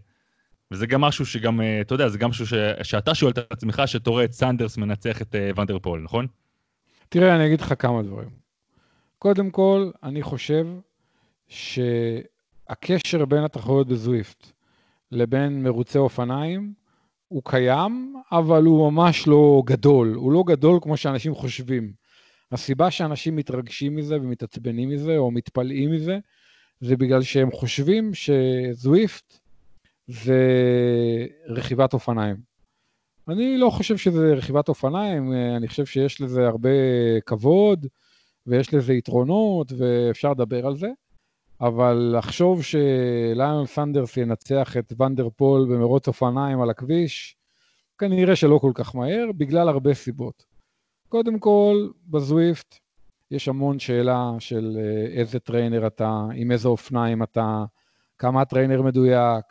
וזה 0.72 0.88
גם 0.88 1.02
משהו 1.02 1.26
שגם, 1.26 1.62
אה, 1.62 1.82
אתה 1.82 1.94
יודע, 1.94 2.10
זה 2.10 2.18
גם 2.18 2.30
משהו 2.30 2.48
ש... 2.48 2.54
שאתה 2.84 3.16
שואל 3.16 3.32
את 3.32 3.52
עצמך, 3.52 3.82
שאתה 3.86 4.10
רואה 4.10 4.24
את 4.24 4.32
סנדרס 4.32 4.78
מנצח 4.78 5.22
את 5.22 5.36
אה, 5.36 5.50
ון 5.56 5.68
דר 5.68 5.80
פול, 5.80 6.02
נכון? 6.02 6.28
תראה, 7.10 7.36
אני 7.36 7.46
אגיד 7.46 7.62
לך 7.62 7.74
כמה 7.80 8.04
דברים. 8.04 8.30
קודם 9.20 9.52
כל, 9.52 9.92
אני 10.04 10.24
חושב 10.24 10.68
שהקשר 12.68 13.26
בין 13.26 13.44
התחרויות 13.44 13.88
בזוויפט 13.88 14.52
לבין 15.12 15.64
מרוצי 15.64 15.98
אופניים 15.98 16.74
הוא 17.28 17.42
קיים, 17.46 18.16
אבל 18.32 18.64
הוא 18.64 18.92
ממש 18.92 19.28
לא 19.28 19.64
גדול. 19.66 20.14
הוא 20.14 20.32
לא 20.32 20.44
גדול 20.48 20.80
כמו 20.82 20.98
שאנשים 20.98 21.36
חושבים. 21.36 21.94
הסיבה 22.52 22.92
שאנשים 22.92 23.36
מתרגשים 23.36 23.96
מזה 23.96 24.16
ומתעצבנים 24.16 24.90
מזה 24.90 25.18
או 25.18 25.32
מתפלאים 25.32 25.92
מזה, 25.92 26.20
זה 26.82 26.98
בגלל 26.98 27.22
שהם 27.22 27.52
חושבים 27.52 28.12
שזוויפט 28.14 29.40
זה 30.08 30.42
רכיבת 31.48 31.94
אופניים. 31.94 32.36
אני 33.28 33.58
לא 33.58 33.70
חושב 33.70 33.98
שזה 33.98 34.34
רכיבת 34.34 34.70
אופניים, 34.70 35.34
אני 35.58 35.68
חושב 35.68 35.86
שיש 35.86 36.22
לזה 36.22 36.48
הרבה 36.48 36.70
כבוד 37.26 37.88
ויש 38.48 38.74
לזה 38.74 38.94
יתרונות 38.94 39.72
ואפשר 39.78 40.32
לדבר 40.32 40.68
על 40.68 40.76
זה, 40.76 40.88
אבל 41.62 42.16
לחשוב 42.18 42.64
שליון 42.64 43.66
סנדרס 43.66 44.18
ינצח 44.18 44.78
את 44.78 44.94
ון 45.00 45.15
דר 45.15 45.30
פול 45.36 45.68
במרוץ 45.70 46.08
אופניים 46.08 46.62
על 46.62 46.70
הכביש, 46.70 47.38
כנראה 47.98 48.36
שלא 48.36 48.58
כל 48.58 48.72
כך 48.76 48.96
מהר, 48.96 49.26
בגלל 49.38 49.70
הרבה 49.70 49.94
סיבות. 49.94 50.46
קודם 51.10 51.40
כל, 51.40 51.90
בזוויפט 52.08 52.76
יש 53.32 53.48
המון 53.48 53.80
שאלה 53.80 54.32
של 54.40 54.78
אה, 54.80 55.20
איזה 55.20 55.40
trainer 55.40 55.88
אתה, 55.88 56.26
עם 56.36 56.52
איזה 56.52 56.68
אופניים 56.68 57.24
אתה, 57.24 57.66
כמה 58.18 58.42
ה 58.42 58.47
trainer 58.47 58.82
מדויק, 58.82 59.46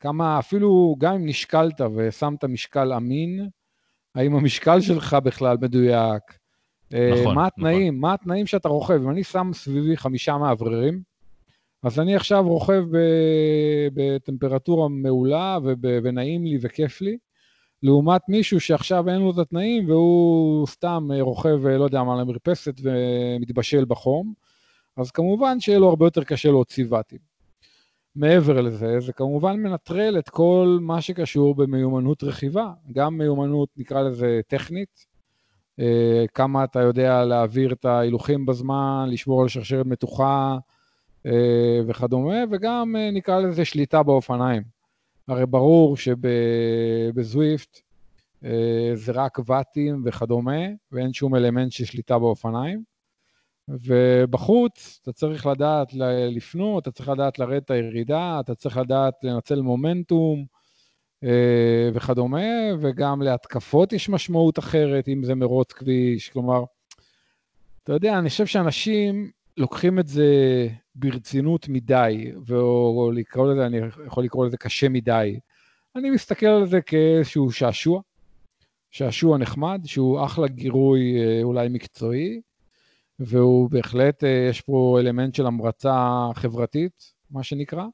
כמה, 0.00 0.38
אפילו 0.38 0.96
גם 0.98 1.14
אם 1.14 1.26
נשקלת 1.26 1.80
ושמת 1.96 2.44
משקל 2.44 2.92
אמין, 2.92 3.48
האם 4.14 4.36
המשקל 4.36 4.80
שלך 4.80 5.16
בכלל 5.24 5.56
מדויק? 5.60 6.22
אה, 6.94 7.10
נכון, 7.20 7.34
מה 7.34 7.46
התנאים, 7.46 7.94
נכון. 7.94 8.00
מה 8.00 8.14
התנאים 8.14 8.46
שאתה 8.46 8.68
רוכב? 8.68 9.00
אם 9.02 9.10
אני 9.10 9.24
שם 9.24 9.50
סביבי 9.54 9.96
חמישה 9.96 10.38
מאווררים, 10.38 11.02
אז 11.82 12.00
אני 12.00 12.16
עכשיו 12.16 12.48
רוכב 12.48 12.84
בטמפרטורה 13.94 14.88
מעולה 14.88 15.58
ונעים 16.02 16.44
לי 16.44 16.58
וכיף 16.60 17.00
לי, 17.00 17.18
לעומת 17.82 18.20
מישהו 18.28 18.60
שעכשיו 18.60 19.08
אין 19.08 19.20
לו 19.20 19.30
את 19.30 19.38
התנאים 19.38 19.90
והוא 19.90 20.66
סתם 20.66 21.08
אה, 21.14 21.22
רוכב, 21.22 21.66
אה, 21.66 21.78
לא 21.78 21.84
יודע 21.84 22.02
מה, 22.02 22.14
על 22.14 22.20
המרפסת 22.20 22.74
ומתבשל 22.82 23.84
בחום, 23.84 24.32
אז 24.96 25.10
כמובן 25.10 25.60
שיהיה 25.60 25.78
לו 25.78 25.88
הרבה 25.88 26.06
יותר 26.06 26.24
קשה 26.24 26.50
להוציא 26.50 26.84
ואטים. 26.88 27.18
מעבר 28.16 28.60
לזה, 28.60 29.00
זה 29.00 29.12
כמובן 29.12 29.62
מנטרל 29.62 30.18
את 30.18 30.28
כל 30.28 30.78
מה 30.80 31.00
שקשור 31.00 31.54
במיומנות 31.54 32.24
רכיבה, 32.24 32.72
גם 32.92 33.18
מיומנות, 33.18 33.68
נקרא 33.76 34.02
לזה, 34.02 34.40
טכנית, 34.48 35.06
אה, 35.80 36.24
כמה 36.34 36.64
אתה 36.64 36.80
יודע 36.80 37.24
להעביר 37.24 37.72
את 37.72 37.84
ההילוכים 37.84 38.46
בזמן, 38.46 39.06
לשמור 39.10 39.42
על 39.42 39.48
שרשרת 39.48 39.86
מתוחה 39.86 40.58
וכדומה, 41.88 42.36
וגם 42.50 42.96
אה, 42.96 43.10
נקרא 43.10 43.40
לזה 43.40 43.64
שליטה 43.64 44.02
באופניים. 44.02 44.62
הרי 45.28 45.46
ברור 45.46 45.96
שבזוויפט 45.96 47.80
זה 48.94 49.12
רק 49.12 49.38
ואטים 49.46 50.02
וכדומה, 50.04 50.60
ואין 50.92 51.12
שום 51.12 51.34
אלמנט 51.34 51.72
של 51.72 51.84
שליטה 51.84 52.18
באופניים. 52.18 52.82
ובחוץ 53.68 55.00
אתה 55.02 55.12
צריך 55.12 55.46
לדעת 55.46 55.88
לפנות, 56.30 56.82
אתה 56.82 56.90
צריך 56.90 57.08
לדעת 57.08 57.38
לרדת 57.38 57.64
את 57.64 57.70
הירידה, 57.70 58.40
אתה 58.40 58.54
צריך 58.54 58.76
לדעת 58.76 59.14
לנצל 59.22 59.60
מומנטום 59.60 60.44
אה, 61.24 61.90
וכדומה, 61.94 62.46
וגם 62.80 63.22
להתקפות 63.22 63.92
יש 63.92 64.08
משמעות 64.08 64.58
אחרת, 64.58 65.08
אם 65.08 65.24
זה 65.24 65.34
מרוץ 65.34 65.72
כביש, 65.72 66.28
כלומר, 66.28 66.64
אתה 67.82 67.92
יודע, 67.92 68.18
אני 68.18 68.28
חושב 68.28 68.46
שאנשים 68.46 69.30
לוקחים 69.56 69.98
את 69.98 70.06
זה 70.06 70.26
ברצינות 70.94 71.68
מדי, 71.68 72.32
או 72.50 73.10
לקרוא 73.14 73.52
לזה, 73.52 73.66
אני 73.66 73.76
יכול 74.06 74.24
לקרוא 74.24 74.46
לזה 74.46 74.56
קשה 74.56 74.88
מדי. 74.88 75.38
אני 75.96 76.10
מסתכל 76.10 76.46
על 76.46 76.66
זה 76.66 76.80
כאיזשהו 76.80 77.52
שעשוע, 77.52 78.00
שעשוע 78.90 79.38
נחמד, 79.38 79.80
שהוא 79.84 80.24
אחלה 80.24 80.48
גירוי 80.48 81.00
אה, 81.20 81.42
אולי 81.42 81.68
מקצועי, 81.68 82.40
והוא 83.18 83.70
בהחלט, 83.70 84.24
אה, 84.24 84.46
יש 84.50 84.60
פה 84.60 84.98
אלמנט 85.00 85.34
של 85.34 85.46
המרצה 85.46 86.28
חברתית, 86.34 87.12
מה 87.30 87.42
שנקרא, 87.42 87.84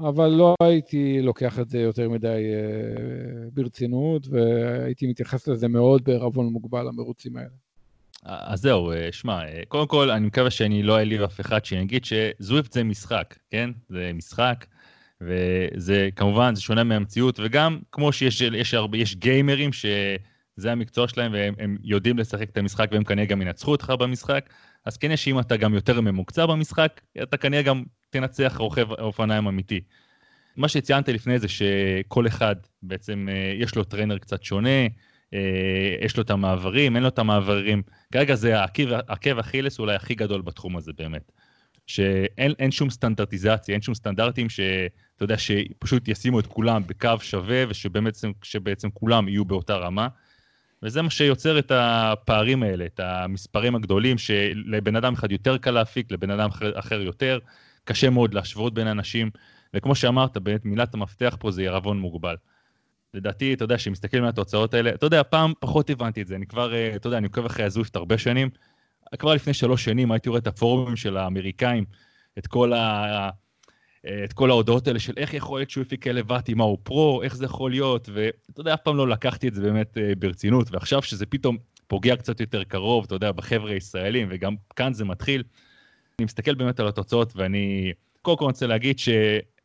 אבל 0.00 0.28
לא 0.28 0.54
הייתי 0.62 1.22
לוקח 1.22 1.58
את 1.58 1.68
זה 1.68 1.78
יותר 1.78 2.08
מדי 2.08 2.26
אה, 2.28 3.50
ברצינות, 3.52 4.26
והייתי 4.26 5.06
מתייחס 5.06 5.48
לזה 5.48 5.68
מאוד 5.68 6.04
בערבון 6.04 6.46
מוגבל, 6.46 6.86
למרוצים 6.88 7.36
האלה. 7.36 7.67
אז 8.28 8.60
זהו, 8.60 8.92
שמע, 9.10 9.40
קודם 9.68 9.86
כל, 9.86 10.10
אני 10.10 10.26
מקווה 10.26 10.50
שאני 10.50 10.82
לא 10.82 10.98
אעליב 10.98 11.22
אף 11.22 11.40
אחד 11.40 11.64
שיגיד 11.64 12.04
שזוויפט 12.04 12.72
זה 12.72 12.84
משחק, 12.84 13.34
כן? 13.50 13.70
זה 13.88 14.10
משחק, 14.14 14.66
וזה 15.20 16.08
כמובן, 16.16 16.54
זה 16.54 16.60
שונה 16.60 16.84
מהמציאות, 16.84 17.40
וגם 17.42 17.78
כמו 17.92 18.12
שיש 18.12 18.40
יש 18.40 18.74
הרבה, 18.74 18.98
יש 18.98 19.14
גיימרים 19.14 19.72
שזה 19.72 20.72
המקצוע 20.72 21.08
שלהם, 21.08 21.32
והם 21.32 21.76
יודעים 21.82 22.18
לשחק 22.18 22.50
את 22.50 22.56
המשחק, 22.56 22.88
והם 22.92 23.04
כנראה 23.04 23.26
גם 23.26 23.42
ינצחו 23.42 23.70
אותך 23.70 23.92
במשחק, 23.98 24.50
אז 24.84 24.96
כנראה 24.96 25.16
שאם 25.16 25.40
אתה 25.40 25.56
גם 25.56 25.74
יותר 25.74 26.00
ממוקצע 26.00 26.46
במשחק, 26.46 27.00
אתה 27.22 27.36
כנראה 27.36 27.62
גם 27.62 27.82
תנצח 28.10 28.56
רוכב 28.58 28.92
אופניים 28.92 29.46
אמיתי. 29.46 29.80
מה 30.56 30.68
שציינת 30.68 31.08
לפני 31.08 31.38
זה 31.38 31.48
שכל 31.48 32.26
אחד 32.26 32.56
בעצם 32.82 33.28
אה, 33.30 33.52
יש 33.56 33.74
לו 33.74 33.84
trainer 33.84 34.18
קצת 34.18 34.42
שונה, 34.42 34.68
אה, 34.68 34.86
יש 36.00 36.16
לו 36.16 36.22
את 36.22 36.30
המעברים, 36.30 36.96
אין 36.96 37.02
לו 37.02 37.08
את 37.08 37.18
המעברים. 37.18 37.82
כרגע 38.12 38.34
זה 38.34 38.60
העקב 38.60 39.38
אכילס 39.38 39.78
אולי 39.78 39.94
הכי 39.94 40.14
גדול 40.14 40.42
בתחום 40.42 40.76
הזה 40.76 40.92
באמת. 40.98 41.32
שאין 41.86 42.70
שום 42.70 42.90
סטנדרטיזציה, 42.90 43.74
אין 43.74 43.82
שום 43.82 43.94
סטנדרטים 43.94 44.48
שאתה 44.48 45.24
יודע, 45.24 45.38
שפשוט 45.38 46.08
ישימו 46.08 46.40
את 46.40 46.46
כולם 46.46 46.82
בקו 46.86 47.14
שווה 47.20 47.64
ושבעצם 47.68 48.32
שבעצם 48.42 48.90
כולם 48.90 49.28
יהיו 49.28 49.44
באותה 49.44 49.76
רמה. 49.76 50.08
וזה 50.82 51.02
מה 51.02 51.10
שיוצר 51.10 51.58
את 51.58 51.72
הפערים 51.74 52.62
האלה, 52.62 52.86
את 52.86 53.00
המספרים 53.00 53.74
הגדולים, 53.74 54.18
שלבן 54.18 54.96
אדם 54.96 55.12
אחד 55.12 55.32
יותר 55.32 55.58
קל 55.58 55.70
להפיק, 55.70 56.12
לבן 56.12 56.30
אדם 56.30 56.48
אחר, 56.74 57.00
יותר, 57.00 57.38
קשה 57.84 58.10
מאוד 58.10 58.34
להשוות 58.34 58.74
בין 58.74 58.86
אנשים, 58.86 59.30
וכמו 59.74 59.94
שאמרת, 59.94 60.36
באמת 60.36 60.64
מילת 60.64 60.94
המפתח 60.94 61.36
פה 61.40 61.50
זה 61.50 61.62
ערבון 61.62 61.98
מוגבל. 61.98 62.36
לדעתי, 63.14 63.54
אתה 63.54 63.64
יודע, 63.64 63.76
כשמסתכלים 63.76 64.22
על 64.22 64.28
התוצאות 64.28 64.74
האלה, 64.74 64.90
אתה 64.90 65.06
יודע, 65.06 65.22
פעם 65.22 65.52
פחות 65.60 65.90
הבנתי 65.90 66.22
את 66.22 66.26
זה, 66.26 66.36
אני 66.36 66.46
כבר, 66.46 66.74
אה, 66.74 66.96
אתה 66.96 67.06
יודע, 67.06 67.18
אני 67.18 67.26
עוקב 67.26 67.44
אחרי 67.44 67.64
הזוויפט 67.64 67.96
הרבה 67.96 68.18
שנים, 68.18 68.50
כבר 69.18 69.34
לפני 69.34 69.54
שלוש 69.54 69.84
שנים 69.84 70.12
הייתי 70.12 70.28
רואה 70.28 70.40
את 70.40 70.46
הפורומים 70.46 70.96
של 70.96 71.16
האמריקאים, 71.16 71.84
את 72.38 72.46
כל, 72.46 72.72
ה... 72.72 73.30
את 74.24 74.32
כל 74.32 74.50
ההודעות 74.50 74.88
האלה 74.88 74.98
של 74.98 75.12
איך 75.16 75.34
יכול 75.34 75.60
להיות 75.60 75.70
שהוא 75.70 75.82
הפיק 75.82 76.06
אלבטי, 76.06 76.54
מה 76.54 76.64
הוא 76.64 76.78
פרו, 76.82 77.22
איך 77.22 77.36
זה 77.36 77.44
יכול 77.44 77.70
להיות, 77.70 78.08
ואתה 78.12 78.60
יודע, 78.60 78.74
אף 78.74 78.80
פעם 78.80 78.96
לא 78.96 79.08
לקחתי 79.08 79.48
את 79.48 79.54
זה 79.54 79.62
באמת 79.62 79.98
אה, 79.98 80.12
ברצינות, 80.18 80.68
ועכשיו 80.70 81.02
שזה 81.02 81.26
פתאום 81.26 81.56
פוגע 81.86 82.16
קצת 82.16 82.40
יותר 82.40 82.64
קרוב, 82.64 83.04
אתה 83.04 83.14
יודע, 83.14 83.32
בחבר'ה 83.32 83.70
הישראלים, 83.70 84.28
וגם 84.30 84.54
כאן 84.76 84.92
זה 84.92 85.04
מתחיל, 85.04 85.42
אני 86.18 86.24
מסתכל 86.24 86.54
באמת 86.54 86.80
על 86.80 86.88
התוצאות, 86.88 87.32
ואני 87.36 87.92
קודם 88.22 88.38
כל 88.38 88.44
רוצה 88.44 88.66
להגיד 88.66 88.98
שלא 88.98 89.14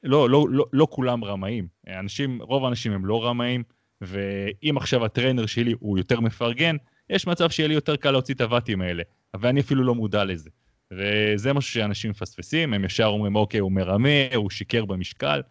לא, 0.04 0.30
לא, 0.30 0.46
לא, 0.50 0.66
לא 0.74 0.88
כולם 0.90 1.24
רמאים. 1.24 1.68
אנשים, 1.88 2.42
רוב 2.42 2.66
האנשים 2.66 2.92
הם 2.92 3.06
לא 3.06 3.26
רמאים, 3.26 3.64
ואם 4.02 4.78
עכשיו 4.78 5.06
הטריינר 5.06 5.46
שלי 5.46 5.74
הוא 5.80 5.98
יותר 5.98 6.20
מפרגן, 6.20 6.76
יש 7.10 7.28
מצב 7.28 7.50
שיהיה 7.50 7.68
לי 7.68 7.74
יותר 7.74 7.96
קל 7.96 8.12
להוציא 8.12 8.34
את 8.34 8.42
הוואטים 8.42 8.82
האלה. 8.82 9.04
ואני 9.40 9.62
אפילו 9.62 9.84
לא 9.84 9.96
מודע 9.96 10.24
לזה. 10.24 10.50
וזה 10.92 11.54
משהו 11.54 11.74
שאנשים 11.74 12.12
מפספסים, 12.12 12.74
הם 12.74 12.86
ישר 12.86 13.06
אומרים, 13.06 13.36
אוקיי, 13.36 13.60
הוא 13.60 13.72
מרמה, 13.72 14.36
הוא 14.36 14.50
שיקר 14.50 14.86
במשקל, 14.86 15.42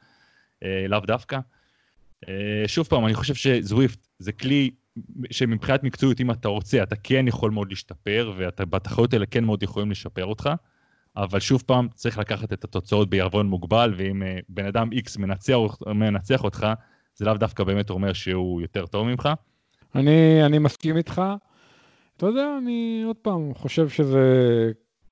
אה, 0.63 0.87
לאו 0.89 1.01
דווקא. 1.01 1.39
אה, 2.29 2.65
שוב 2.67 2.87
פעם, 2.87 3.07
אני 3.07 3.15
חושב 3.15 3.35
שזוויפט 3.35 4.07
זה 4.19 4.33
כלי 4.33 4.71
שמבחינת 5.31 5.83
מקצועיות, 5.83 6.21
אם 6.21 6.31
אתה 6.31 6.49
רוצה, 6.49 6.83
אתה 6.83 6.97
כן 6.97 7.29
יכול 7.29 7.51
מאוד 7.51 7.71
להשתפר, 7.71 8.33
ובתחרויות 8.37 9.13
האלה 9.13 9.27
כן 9.27 9.45
מאוד 9.45 9.63
יכולים 9.63 9.91
לשפר 9.91 10.25
אותך, 10.25 10.51
אבל 11.17 11.41
שוב 11.41 11.63
פעם, 11.67 11.89
צריך 11.95 12.19
לקחת 12.19 12.53
את 12.53 12.65
התוצאות 12.65 13.11
בערבון 13.11 13.47
מוגבל, 13.47 13.95
ואם 13.97 14.23
אה, 14.23 14.39
בן 14.49 14.67
אדם 14.67 14.91
X 14.93 15.19
מנצח, 15.19 15.57
מנצח 15.87 16.45
אותך, 16.45 16.67
זה 17.15 17.25
לאו 17.25 17.35
דווקא 17.35 17.65
באמת 17.65 17.91
אומר 17.91 18.13
שהוא 18.13 18.61
יותר 18.61 18.87
טוב 18.87 19.07
ממך. 19.07 19.29
אני, 19.95 20.47
אני 20.47 20.59
מסכים 20.59 20.97
איתך. 20.97 21.23
אתה 22.17 22.27
יודע, 22.27 22.55
אני 22.59 23.03
עוד 23.07 23.17
פעם 23.17 23.55
חושב 23.55 23.89
שזה 23.89 24.21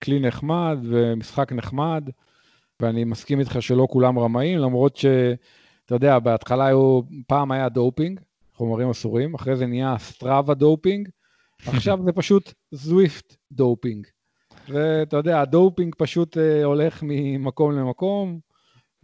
כלי 0.02 0.20
נחמד 0.20 0.78
ומשחק 0.82 1.52
נחמד, 1.52 2.10
ואני 2.80 3.04
מסכים 3.04 3.40
איתך 3.40 3.56
שלא 3.60 3.86
כולם 3.90 4.18
רמאים, 4.18 4.58
למרות 4.58 4.96
שאתה 4.96 5.94
יודע, 5.94 6.18
בהתחלה 6.18 6.66
היו, 6.66 7.00
פעם 7.26 7.52
היה 7.52 7.68
דופינג, 7.68 8.20
חומרים 8.54 8.90
אסורים, 8.90 9.34
אחרי 9.34 9.56
זה 9.56 9.66
נהיה 9.66 9.98
Strava 9.98 10.54
דופינג, 10.54 11.08
עכשיו 11.66 11.98
זה 12.04 12.12
פשוט 12.12 12.52
Zwift 12.70 13.36
דופינג. 13.52 14.06
ואתה 14.70 15.16
יודע, 15.16 15.40
הדופינג 15.40 15.94
פשוט 15.98 16.36
אה, 16.36 16.64
הולך 16.64 17.02
ממקום 17.02 17.72
למקום, 17.72 18.38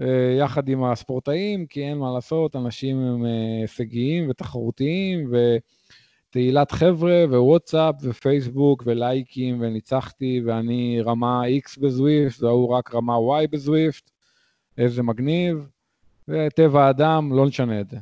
אה, 0.02 0.04
יחד 0.38 0.68
עם 0.68 0.84
הספורטאים, 0.84 1.66
כי 1.66 1.82
אין 1.82 1.98
מה 1.98 2.12
לעשות, 2.14 2.56
אנשים 2.56 2.98
הם 2.98 3.22
אה, 3.22 3.26
הישגיים 3.62 4.30
ותחרותיים, 4.30 5.28
ו... 5.32 5.56
תהילת 6.30 6.72
חבר'ה 6.72 7.24
ווואטסאפ 7.28 7.94
ופייסבוק 8.02 8.82
ולייקים 8.86 9.60
וניצחתי 9.60 10.42
ואני 10.44 11.00
רמה 11.04 11.42
X 11.44 11.80
ב 11.80 11.91
Zwift 11.91 12.42
והוא 12.42 12.68
רק 12.68 12.94
רמה 12.94 13.14
Y 13.16 13.48
ב 13.50 13.59
Zwift, 13.59 14.10
איזה 14.78 15.02
מגניב, 15.02 15.68
וטבע 16.28 16.84
האדם, 16.84 17.32
לא 17.32 17.46
נשנה 17.46 17.80
את 17.80 17.90
זה. 17.90 17.96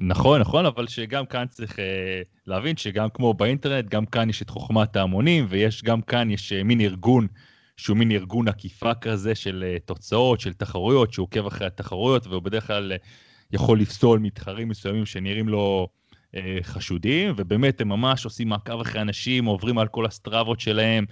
נכון, 0.00 0.40
נכון, 0.40 0.66
אבל 0.66 0.86
שגם 0.86 1.26
כאן 1.26 1.44
צריך 1.48 1.78
אה, 1.78 2.22
להבין 2.46 2.76
שגם 2.76 3.08
כמו 3.14 3.34
באינטרנט, 3.34 3.84
גם 3.88 4.06
כאן 4.06 4.30
יש 4.30 4.42
את 4.42 4.50
חוכמת 4.50 4.96
ההמונים, 4.96 5.46
ויש 5.48 5.82
גם 5.82 6.02
כאן 6.02 6.30
יש 6.30 6.52
אה, 6.52 6.62
מין 6.62 6.80
ארגון, 6.80 7.26
שהוא 7.76 7.96
מין 7.96 8.10
ארגון 8.10 8.48
עקיפה 8.48 8.94
כזה 8.94 9.34
של 9.34 9.64
אה, 9.66 9.76
תוצאות, 9.84 10.40
של 10.40 10.52
תחרויות, 10.52 11.12
שהוא 11.12 11.24
עוקב 11.24 11.46
אחרי 11.46 11.66
התחרויות, 11.66 12.26
והוא 12.26 12.42
בדרך 12.42 12.66
כלל 12.66 12.92
אה, 12.92 12.96
יכול 13.52 13.80
לפסול 13.80 14.18
מתחרים 14.18 14.68
מסוימים 14.68 15.06
שנראים 15.06 15.48
לו 15.48 15.88
אה, 16.34 16.58
חשודים, 16.62 17.34
ובאמת 17.36 17.80
הם 17.80 17.88
ממש 17.88 18.24
עושים 18.24 18.48
מעקב 18.48 18.80
אחרי 18.80 19.00
אנשים, 19.00 19.44
עוברים 19.44 19.78
על 19.78 19.88
כל 19.88 20.06
הסטראבות 20.06 20.60
שלהם, 20.60 21.04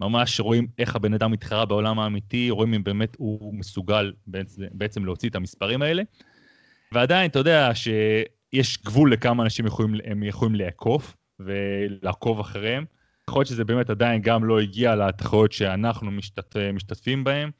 ממש 0.00 0.40
רואים 0.40 0.66
איך 0.78 0.96
הבן 0.96 1.14
אדם 1.14 1.30
מתחרה 1.30 1.64
בעולם 1.64 1.98
האמיתי, 1.98 2.50
רואים 2.50 2.74
אם 2.74 2.84
באמת 2.84 3.16
הוא 3.18 3.54
מסוגל 3.54 4.12
בעצם, 4.26 4.62
בעצם 4.72 5.04
להוציא 5.04 5.28
את 5.28 5.36
המספרים 5.36 5.82
האלה. 5.82 6.02
ועדיין, 6.96 7.30
אתה 7.30 7.38
יודע 7.38 7.70
שיש 7.74 8.78
גבול 8.84 9.12
לכמה 9.12 9.42
אנשים 9.42 9.66
יכולים, 9.66 10.00
הם 10.04 10.22
יכולים 10.22 10.54
לעקוף 10.54 11.16
ולעקוב 11.40 12.40
אחריהם. 12.40 12.84
יכול 13.30 13.40
להיות 13.40 13.48
שזה 13.48 13.64
באמת 13.64 13.90
עדיין 13.90 14.22
גם 14.22 14.44
לא 14.44 14.60
הגיע 14.60 14.96
לתחרויות 14.96 15.52
שאנחנו 15.52 16.10
משתת, 16.10 16.56
משתתפים 16.56 17.24
בהן. 17.24 17.50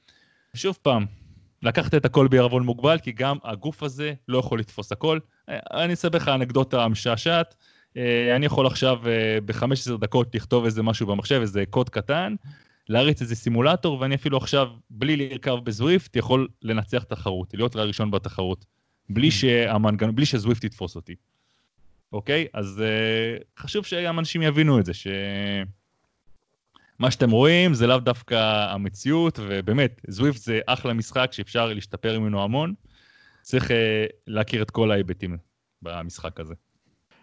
שוב 0.54 0.78
פעם, 0.82 1.06
לקחת 1.62 1.94
את 1.94 2.04
הכל 2.04 2.28
בערבון 2.28 2.62
מוגבל, 2.62 2.98
כי 2.98 3.12
גם 3.12 3.36
הגוף 3.44 3.82
הזה 3.82 4.14
לא 4.28 4.38
יכול 4.38 4.58
לתפוס 4.58 4.92
הכל. 4.92 5.18
אני 5.48 5.92
אספר 5.92 6.18
לך 6.18 6.28
אנקדוטה 6.28 6.88
משעשעת. 6.88 7.54
אה, 7.96 8.36
אני 8.36 8.46
יכול 8.46 8.66
עכשיו 8.66 9.08
אה, 9.08 9.38
ב-15 9.44 9.98
דקות 10.00 10.34
לכתוב 10.34 10.64
איזה 10.64 10.82
משהו 10.82 11.06
במחשב, 11.06 11.40
איזה 11.40 11.64
קוד 11.70 11.90
קטן, 11.90 12.34
להריץ 12.88 13.20
איזה 13.20 13.34
סימולטור, 13.34 14.00
ואני 14.00 14.14
אפילו 14.14 14.36
עכשיו, 14.36 14.68
בלי 14.90 15.16
לרכב 15.16 15.56
בזוויפט, 15.64 16.16
יכול 16.16 16.48
לנצח 16.62 17.02
תחרות, 17.02 17.54
להיות 17.54 17.76
ראשון 17.76 18.10
בתחרות, 18.10 18.64
בלי. 19.10 19.30
שהמנגנ... 19.30 20.14
בלי 20.14 20.26
שזוויפט 20.26 20.64
יתפוס 20.64 20.96
אותי. 20.96 21.14
אוקיי? 22.12 22.46
אז 22.52 22.82
uh, 22.82 23.44
חשוב 23.58 23.84
שגם 23.84 24.18
אנשים 24.18 24.42
יבינו 24.42 24.80
את 24.80 24.84
זה, 24.86 24.94
ש... 24.94 25.06
מה 26.98 27.10
שאתם 27.10 27.30
רואים 27.30 27.74
זה 27.74 27.86
לאו 27.86 27.98
דווקא 27.98 28.66
המציאות, 28.72 29.38
ובאמת, 29.42 30.00
זוויפט 30.08 30.40
זה 30.40 30.60
אחלה 30.66 30.92
משחק 30.92 31.32
שאפשר 31.32 31.66
להשתפר 31.66 32.20
ממנו 32.20 32.42
המון. 32.42 32.74
צריך 33.42 33.70
uh, 33.70 33.74
להכיר 34.26 34.62
את 34.62 34.70
כל 34.70 34.90
ההיבטים 34.90 35.36
במשחק 35.82 36.40
הזה. 36.40 36.54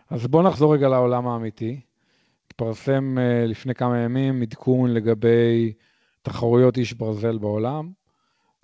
אז 0.09 0.27
בואו 0.27 0.43
נחזור 0.43 0.73
רגע 0.73 0.89
לעולם 0.89 1.27
האמיתי. 1.27 1.81
התפרסם 2.47 3.17
uh, 3.17 3.49
לפני 3.49 3.75
כמה 3.75 3.97
ימים 3.97 4.41
עדכון 4.41 4.93
לגבי 4.93 5.73
תחרויות 6.21 6.77
איש 6.77 6.93
ברזל 6.93 7.37
בעולם. 7.37 7.91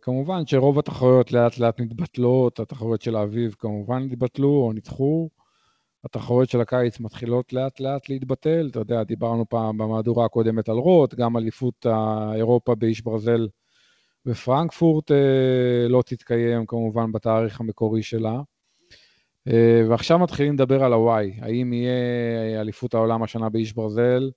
כמובן 0.10 0.45
שרוב 0.45 0.80
התחרויות 0.80 1.32
לאט 1.32 1.58
לאט 1.58 1.80
מתבטלות, 1.80 2.60
התחרויות 2.60 3.02
של 3.02 3.15
האביב 3.15 3.56
כמובן 3.60 4.04
התבטלו 4.12 4.50
או 4.50 4.74
נדחו. 4.74 5.30
התחרויות 6.06 6.50
של 6.50 6.62
הקיץ 6.62 7.00
מתחילות 7.00 7.54
לאט 7.54 7.80
לאט 7.80 8.10
להתבטל, 8.10 8.67
אתה 8.72 8.80
יודע, 8.80 9.04
דיברנו 9.04 9.50
פעם 9.50 9.78
במהדורה 9.78 10.26
הקודמת 10.26 10.69
על 10.69 10.76
רוט, 10.76 11.15
גם 11.15 11.38
אליפות 11.38 11.86
האירופה 11.86 12.76
באיש 12.76 13.02
ברזל 13.02 13.48
בפרנקפורט 14.26 15.12
אה, 15.12 15.88
לא 15.89 16.04
תתקיים 16.06 16.65
כמובן 16.65 17.12
בתאריך 17.12 17.60
המקורי 17.60 18.04
שלה. 18.04 18.41
אה, 19.48 19.82
ועכשיו 19.89 20.19
מתחילים 20.19 20.54
לדבר 20.54 20.84
על 20.84 20.93
הוואי, 20.93 21.34
האם 21.41 21.74
יהיה 21.74 22.62
אליפות 22.62 22.93
העולם 22.93 23.24
השנה 23.24 23.50
באיש 23.50 23.74
ברזל, 23.74 24.32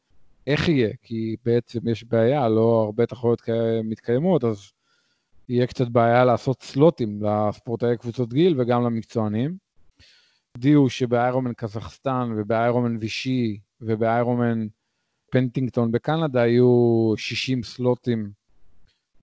איך 0.47 0.69
יהיה, 0.69 0.91
כי 1.03 1.37
בעצם 1.45 1.89
יש 1.89 2.05
בעיה, 2.05 2.49
לא 2.49 2.83
הרבה 2.85 3.07
תחרויות 3.07 3.43
מתקיימות, 3.85 4.45
אז 4.45 4.73
יהיה 5.49 5.67
קצת 5.67 5.89
בעיה 5.89 6.25
לעשות 6.25 6.63
סלוטים 6.63 7.23
לספורטאי 7.23 7.97
קבוצות 7.97 8.33
גיל 8.33 8.61
וגם 8.61 8.85
למקצוענים. 8.85 9.57
הודיעו 10.57 10.91
שבאיירומן 10.91 11.53
קזחסטן 11.57 12.33
ובאיירומן 12.37 12.97
וישי 13.01 13.61
ובאיירומן 13.81 14.67
בפנטינגטון 15.29 15.93
בקנדה 15.93 16.43
היו 16.43 17.13
60 17.17 17.63
סלוטים 17.63 18.31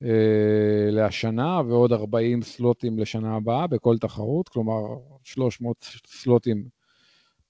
אה, 0.04 0.92
להשנה 0.92 1.62
ועוד 1.68 1.94
40 1.94 2.42
סלוטים 2.42 3.00
לשנה 3.00 3.36
הבאה 3.36 3.68
בכל 3.68 3.98
תחרות, 3.98 4.50
כלומר 4.50 4.82
300 5.24 5.86
סלוטים 6.06 6.64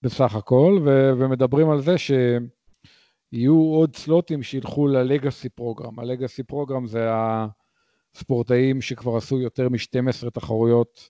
בסך 0.02 0.36
הכל, 0.36 0.80
ו- 0.86 1.12
ומדברים 1.18 1.70
על 1.70 1.82
זה 1.82 1.96
שיהיו 1.98 3.56
עוד 3.56 3.96
סלוטים 3.96 4.44
שילכו 4.44 4.88
ללגאסי 4.88 5.50
פרוגרם. 5.50 6.00
הלגאסי 6.00 6.44
פרוגרם 6.44 6.88
זה 6.88 7.10
הספורטאים 8.20 8.82
שכבר 8.82 9.18
עשו 9.18 9.42
יותר 9.42 9.70
מ-12 9.70 10.30
תחרויות 10.30 11.10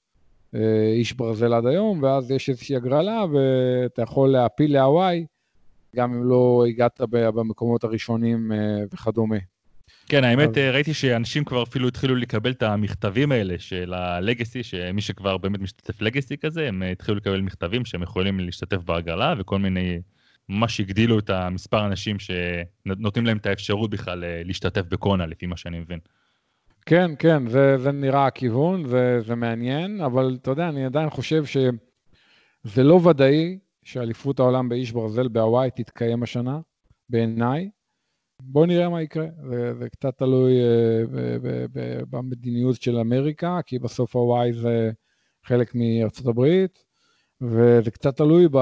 אה, 0.55 0.91
איש 0.93 1.13
ברזל 1.13 1.53
עד 1.53 1.65
היום, 1.65 2.03
ואז 2.03 2.31
יש 2.31 2.49
איזושהי 2.49 2.75
הגרלה 2.75 3.25
ואתה 3.25 4.01
יכול 4.01 4.29
להפיל 4.29 4.73
להוואי, 4.73 5.25
גם 5.95 6.13
אם 6.13 6.23
לא 6.23 6.65
הגעת 6.67 7.01
במקומות 7.11 7.83
הראשונים 7.83 8.51
אה, 8.51 8.57
וכדומה. 8.93 9.35
כן, 10.07 10.23
האמת, 10.23 10.49
אז... 10.49 10.57
אה, 10.57 10.71
ראיתי 10.71 10.93
שאנשים 10.93 11.43
כבר 11.43 11.63
אפילו 11.63 11.87
התחילו 11.87 12.15
לקבל 12.15 12.51
את 12.51 12.63
המכתבים 12.63 13.31
האלה 13.31 13.55
של 13.59 13.93
הלגסי, 13.93 14.63
שמי 14.63 15.01
שכבר 15.01 15.37
באמת 15.37 15.59
משתתף 15.59 16.01
לגסי 16.01 16.37
כזה, 16.37 16.67
הם 16.67 16.83
התחילו 16.91 17.17
לקבל 17.17 17.41
מכתבים 17.41 17.85
שהם 17.85 18.03
יכולים 18.03 18.39
להשתתף 18.39 18.77
בהגרלה, 18.77 19.33
וכל 19.37 19.59
מיני, 19.59 20.01
ממש 20.49 20.79
הגדילו 20.79 21.19
את 21.19 21.29
המספר 21.29 21.77
האנשים 21.77 22.17
שנותנים 22.19 23.25
להם 23.25 23.37
את 23.37 23.45
האפשרות 23.45 23.89
בכלל 23.89 24.23
להשתתף 24.45 24.83
בקונה, 24.89 25.25
לפי 25.25 25.45
מה 25.45 25.57
שאני 25.57 25.79
מבין. 25.79 25.99
כן, 26.85 27.11
כן, 27.19 27.47
זה, 27.47 27.77
זה 27.77 27.91
נראה 27.91 28.25
הכיוון, 28.25 28.85
זה, 28.85 29.19
זה 29.21 29.35
מעניין, 29.35 30.01
אבל 30.01 30.37
אתה 30.41 30.51
יודע, 30.51 30.69
אני 30.69 30.85
עדיין 30.85 31.09
חושב 31.09 31.45
שזה 31.45 32.83
לא 32.83 32.93
ודאי 32.93 33.59
שאליפות 33.83 34.39
העולם 34.39 34.69
באיש 34.69 34.91
ברזל 34.91 35.27
בהוואי 35.27 35.69
תתקיים 35.71 36.23
השנה, 36.23 36.59
בעיניי. 37.09 37.69
בואו 38.41 38.65
נראה 38.65 38.89
מה 38.89 39.01
יקרה. 39.01 39.25
זה, 39.49 39.73
זה 39.73 39.89
קצת 39.89 40.17
תלוי 40.17 40.53
uh, 40.53 41.07
ב, 41.11 41.37
ב, 41.47 41.65
ב, 41.73 42.01
במדיניות 42.09 42.81
של 42.81 42.97
אמריקה, 42.97 43.59
כי 43.65 43.79
בסוף 43.79 44.15
הוואי 44.15 44.53
זה 44.53 44.91
חלק 45.45 45.75
מארצות 45.75 46.27
הברית, 46.27 46.83
וזה 47.41 47.91
קצת 47.91 48.17
תלוי 48.17 48.47
ב, 48.51 48.57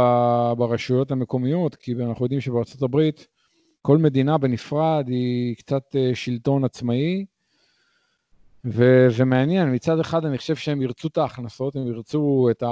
ברשויות 0.58 1.12
המקומיות, 1.12 1.75
כי 1.75 1.93
אנחנו 1.93 2.25
יודעים 2.25 2.41
שבארצות 2.41 2.82
הברית 2.82 3.27
כל 3.82 3.97
מדינה 3.97 4.38
בנפרד 4.38 5.06
היא 5.08 5.56
קצת 5.56 5.84
uh, 5.95 6.15
שלטון 6.15 6.63
עצמאי, 6.63 7.25
וזה 8.67 9.25
מעניין, 9.25 9.73
מצד 9.73 9.99
אחד 9.99 10.25
אני 10.25 10.38
חושב 10.38 10.56
שהם 10.56 10.82
ירצו 10.82 11.08
את 11.08 11.17
ההכנסות, 11.17 11.75
הם 11.75 11.88
ירצו 11.88 12.47
את 12.51 12.63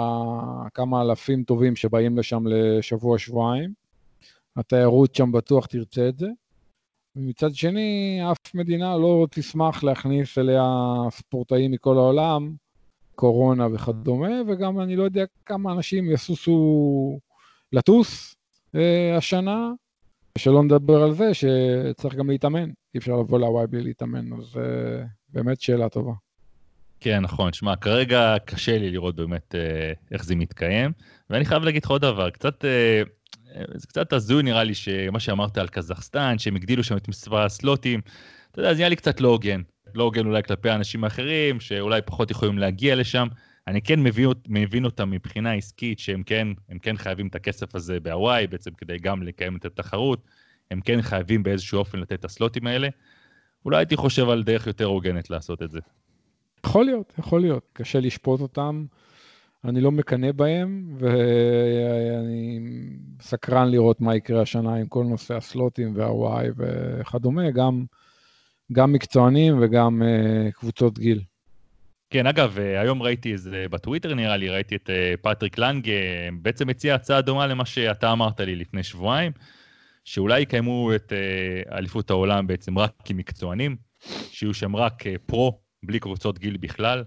כמה 0.73 1.01
אלפים 1.01 1.43
טובים 1.43 1.75
שבאים 1.75 2.17
לשם 2.17 2.43
לשבוע-שבועיים. 2.47 3.73
התיירות 4.55 5.15
שם 5.15 5.31
בטוח 5.31 5.65
תרצה 5.65 6.09
את 6.09 6.17
זה. 6.17 6.27
ומצד 7.15 7.55
שני, 7.55 8.19
אף 8.31 8.55
מדינה 8.55 8.97
לא 8.97 9.27
תשמח 9.31 9.83
להכניס 9.83 10.37
אליה 10.37 10.63
ספורטאים 11.09 11.71
מכל 11.71 11.97
העולם, 11.97 12.55
קורונה 13.15 13.67
וכדומה, 13.73 14.41
וגם 14.47 14.79
אני 14.79 14.95
לא 14.95 15.03
יודע 15.03 15.25
כמה 15.45 15.71
אנשים 15.71 16.11
יסוסו 16.11 17.19
לטוס 17.73 18.35
אה, 18.75 19.17
השנה, 19.17 19.71
שלא 20.37 20.63
נדבר 20.63 21.03
על 21.03 21.13
זה 21.13 21.33
שצריך 21.33 22.15
גם 22.15 22.29
להתאמן, 22.29 22.69
אי 22.69 22.97
אפשר 22.97 23.17
לבוא 23.19 23.39
להוואי 23.39 23.67
בלי 23.67 23.81
להתאמן, 23.81 24.33
אז 24.33 24.57
אה, 24.57 25.05
באמת 25.35 25.61
שאלה 25.61 25.89
טובה. 25.89 26.13
כן, 26.99 27.19
נכון. 27.19 27.53
שמע, 27.53 27.75
כרגע 27.75 28.35
קשה 28.45 28.77
לי 28.77 28.91
לראות 28.91 29.15
באמת 29.15 29.55
אה, 29.55 29.91
איך 30.11 30.25
זה 30.25 30.35
מתקיים, 30.35 30.91
ואני 31.29 31.45
חייב 31.45 31.63
להגיד 31.63 31.83
לך 31.83 31.89
עוד 31.89 32.01
דבר, 32.01 32.29
קצת, 32.29 32.65
אה, 32.65 33.01
זה 33.75 33.87
קצת 33.87 34.13
הזוי 34.13 34.43
נראה 34.43 34.63
לי 34.63 34.73
שמה 34.75 35.19
שאמרת 35.19 35.57
על 35.57 35.67
קזחסטן, 35.67 36.37
שהם 36.37 36.55
הגדילו 36.55 36.83
שם 36.83 36.97
את 36.97 37.07
מספר 37.07 37.41
הסלוטים, 37.41 38.01
אתה 38.51 38.59
יודע, 38.59 38.73
זה 38.73 38.77
נראה 38.77 38.89
לי 38.89 38.95
קצת 38.95 39.21
לא 39.21 39.27
הוגן. 39.27 39.61
לא 39.95 40.03
הוגן 40.03 40.25
אולי 40.25 40.43
כלפי 40.43 40.69
האנשים 40.69 41.03
האחרים, 41.03 41.59
שאולי 41.59 42.01
פחות 42.01 42.31
יכולים 42.31 42.57
להגיע 42.57 42.95
לשם. 42.95 43.27
אני 43.67 43.81
כן 43.81 44.03
מבין, 44.03 44.27
מבין 44.47 44.85
אותם 44.85 45.09
מבחינה 45.11 45.53
עסקית, 45.53 45.99
שהם 45.99 46.23
כן, 46.23 46.47
כן 46.81 46.97
חייבים 46.97 47.27
את 47.27 47.35
הכסף 47.35 47.75
הזה 47.75 47.99
בהוואי, 47.99 48.47
בעצם 48.47 48.71
כדי 48.71 48.97
גם 48.97 49.23
לקיים 49.23 49.55
את 49.55 49.65
התחרות, 49.65 50.23
הם 50.71 50.81
כן 50.81 51.01
חייבים 51.01 51.43
באיזשהו 51.43 51.79
אופן 51.79 51.99
לתת 51.99 52.13
את 52.13 52.25
הסלוטים 52.25 52.67
האלה. 52.67 52.89
אולי 53.65 53.77
הייתי 53.77 53.95
חושב 53.95 54.29
על 54.29 54.43
דרך 54.43 54.67
יותר 54.67 54.85
הוגנת 54.85 55.29
לעשות 55.29 55.61
את 55.61 55.71
זה. 55.71 55.79
יכול 56.65 56.85
להיות, 56.85 57.13
יכול 57.19 57.41
להיות. 57.41 57.63
קשה 57.73 57.99
לשפוט 57.99 58.41
אותם. 58.41 58.85
אני 59.65 59.81
לא 59.81 59.91
מקנא 59.91 60.31
בהם, 60.31 60.95
ואני 60.99 62.59
סקרן 63.21 63.71
לראות 63.71 64.01
מה 64.01 64.15
יקרה 64.15 64.41
השנה 64.41 64.75
עם 64.75 64.87
כל 64.87 65.03
נושא 65.03 65.35
הסלוטים 65.35 65.93
והוואי 65.95 66.47
וכדומה, 66.57 67.51
גם, 67.51 67.85
גם 68.71 68.93
מקצוענים 68.93 69.57
וגם 69.61 70.01
uh, 70.01 70.51
קבוצות 70.51 70.99
גיל. 70.99 71.21
כן, 72.09 72.27
אגב, 72.27 72.59
אה, 72.59 72.81
היום 72.81 73.01
ראיתי 73.01 73.33
איזה, 73.33 73.65
בטוויטר 73.69 74.13
נראה 74.13 74.37
לי, 74.37 74.49
ראיתי 74.49 74.75
את 74.75 74.89
uh, 74.89 75.17
פטריק 75.21 75.57
לנגה, 75.57 75.91
בעצם 76.41 76.69
הציע 76.69 76.95
הצעה 76.95 77.21
דומה 77.21 77.47
למה 77.47 77.65
שאתה 77.65 78.11
אמרת 78.11 78.39
לי 78.39 78.55
לפני 78.55 78.83
שבועיים. 78.83 79.31
שאולי 80.05 80.41
יקיימו 80.41 80.95
את 80.95 81.13
אה, 81.13 81.77
אליפות 81.77 82.09
העולם 82.09 82.47
בעצם 82.47 82.77
רק 82.77 82.91
כמקצוענים, 83.05 83.75
שיהיו 84.31 84.53
שם 84.53 84.75
רק 84.75 85.07
אה, 85.07 85.15
פרו, 85.25 85.59
בלי 85.83 85.99
קבוצות 85.99 86.39
גיל 86.39 86.57
בכלל. 86.57 87.03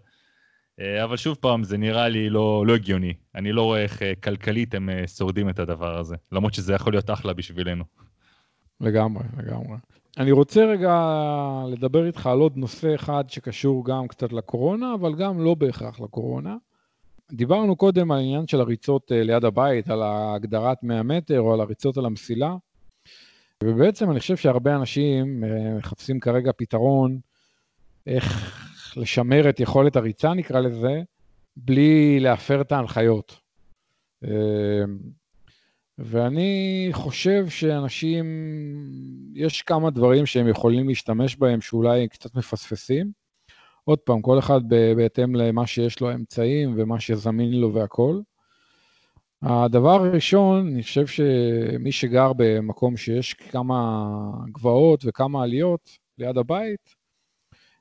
אה, 0.80 1.04
אבל 1.04 1.16
שוב 1.16 1.36
פעם, 1.40 1.64
זה 1.64 1.76
נראה 1.76 2.08
לי 2.08 2.30
לא, 2.30 2.64
לא 2.66 2.74
הגיוני. 2.74 3.14
אני 3.34 3.52
לא 3.52 3.62
רואה 3.62 3.82
איך 3.82 4.02
כלכלית 4.24 4.74
הם 4.74 4.88
שורדים 5.16 5.48
את 5.48 5.58
הדבר 5.58 5.98
הזה, 5.98 6.16
למרות 6.32 6.54
שזה 6.54 6.72
יכול 6.72 6.92
להיות 6.92 7.10
אחלה 7.10 7.32
בשבילנו. 7.32 7.84
לגמרי, 8.80 9.24
לגמרי. 9.38 9.76
אני 10.18 10.32
רוצה 10.32 10.64
רגע 10.64 10.94
לדבר 11.68 12.06
איתך 12.06 12.26
על 12.26 12.38
עוד 12.38 12.56
נושא 12.56 12.94
אחד 12.94 13.24
שקשור 13.28 13.84
גם 13.84 14.08
קצת 14.08 14.32
לקורונה, 14.32 14.94
אבל 14.94 15.14
גם 15.14 15.40
לא 15.40 15.54
בהכרח 15.54 16.00
לקורונה. 16.00 16.56
דיברנו 17.32 17.76
קודם 17.76 18.10
על 18.10 18.18
העניין 18.18 18.46
של 18.46 18.60
הריצות 18.60 19.12
ליד 19.14 19.44
הבית, 19.44 19.90
על 19.90 20.02
הגדרת 20.04 20.82
100 20.82 21.02
מטר 21.02 21.40
או 21.40 21.54
על 21.54 21.60
הריצות 21.60 21.98
על 21.98 22.06
המסילה. 22.06 22.56
ובעצם 23.64 24.10
אני 24.10 24.20
חושב 24.20 24.36
שהרבה 24.36 24.76
אנשים 24.76 25.44
אה, 25.44 25.74
מחפשים 25.78 26.20
כרגע 26.20 26.50
פתרון 26.56 27.18
איך 28.06 28.54
לשמר 28.96 29.48
את 29.48 29.60
יכולת 29.60 29.96
הריצה, 29.96 30.34
נקרא 30.34 30.60
לזה, 30.60 31.02
בלי 31.56 32.20
להפר 32.20 32.60
את 32.60 32.72
ההנחיות. 32.72 33.40
אה, 34.24 34.84
ואני 35.98 36.88
חושב 36.92 37.48
שאנשים, 37.48 38.26
יש 39.34 39.62
כמה 39.62 39.90
דברים 39.90 40.26
שהם 40.26 40.48
יכולים 40.48 40.88
להשתמש 40.88 41.36
בהם 41.36 41.60
שאולי 41.60 42.08
קצת 42.08 42.34
מפספסים. 42.34 43.12
עוד 43.84 43.98
פעם, 43.98 44.22
כל 44.22 44.38
אחד 44.38 44.60
בהתאם 44.96 45.34
למה 45.34 45.66
שיש 45.66 46.00
לו 46.00 46.12
אמצעים 46.14 46.74
ומה 46.76 47.00
שזמין 47.00 47.52
לו 47.52 47.74
והכול. 47.74 48.22
הדבר 49.42 50.04
הראשון, 50.04 50.66
אני 50.66 50.82
חושב 50.82 51.06
שמי 51.06 51.92
שגר 51.92 52.32
במקום 52.36 52.96
שיש 52.96 53.34
כמה 53.34 54.08
גבעות 54.52 55.04
וכמה 55.06 55.42
עליות 55.42 55.90
ליד 56.18 56.38
הבית, 56.38 56.94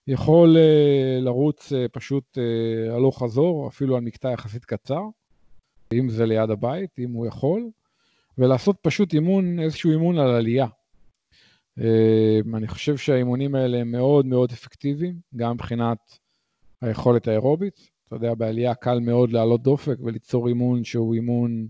יכול 0.08 0.58
אה, 0.58 1.20
לרוץ 1.22 1.74
אה, 1.74 1.86
פשוט 1.92 2.38
אה, 2.38 2.96
הלוך 2.96 3.24
חזור, 3.24 3.68
אפילו 3.68 3.96
על 3.96 4.02
מקטע 4.02 4.32
יחסית 4.32 4.66
קצר, 4.66 5.02
אם 5.94 6.10
זה 6.10 6.26
ליד 6.26 6.50
הבית, 6.50 7.00
אם 7.00 7.12
הוא 7.12 7.28
יכול, 7.28 7.70
ולעשות 8.38 8.78
פשוט 8.82 9.14
אימון, 9.14 9.60
איזשהו 9.60 9.92
אימון 9.92 10.18
על 10.18 10.30
עלייה. 10.30 10.68
אני 12.54 12.68
חושב 12.68 12.98
שהאימונים 12.98 13.56
האלה 13.56 13.78
הם 13.78 13.92
מאוד 13.92 14.26
מאוד 14.26 14.52
אפקטיביים, 14.52 15.20
גם 15.36 15.54
מבחינת 15.54 15.98
היכולת 16.82 17.28
האירובית, 17.28 17.90
אתה 18.08 18.16
יודע, 18.16 18.34
בעלייה 18.34 18.76
קל 18.76 19.00
מאוד 19.00 19.32
להעלות 19.32 19.64
דופק 19.64 19.98
וליצור 20.00 20.48
אימון 20.48 20.84
שהוא 20.84 21.16
אימון 21.16 21.68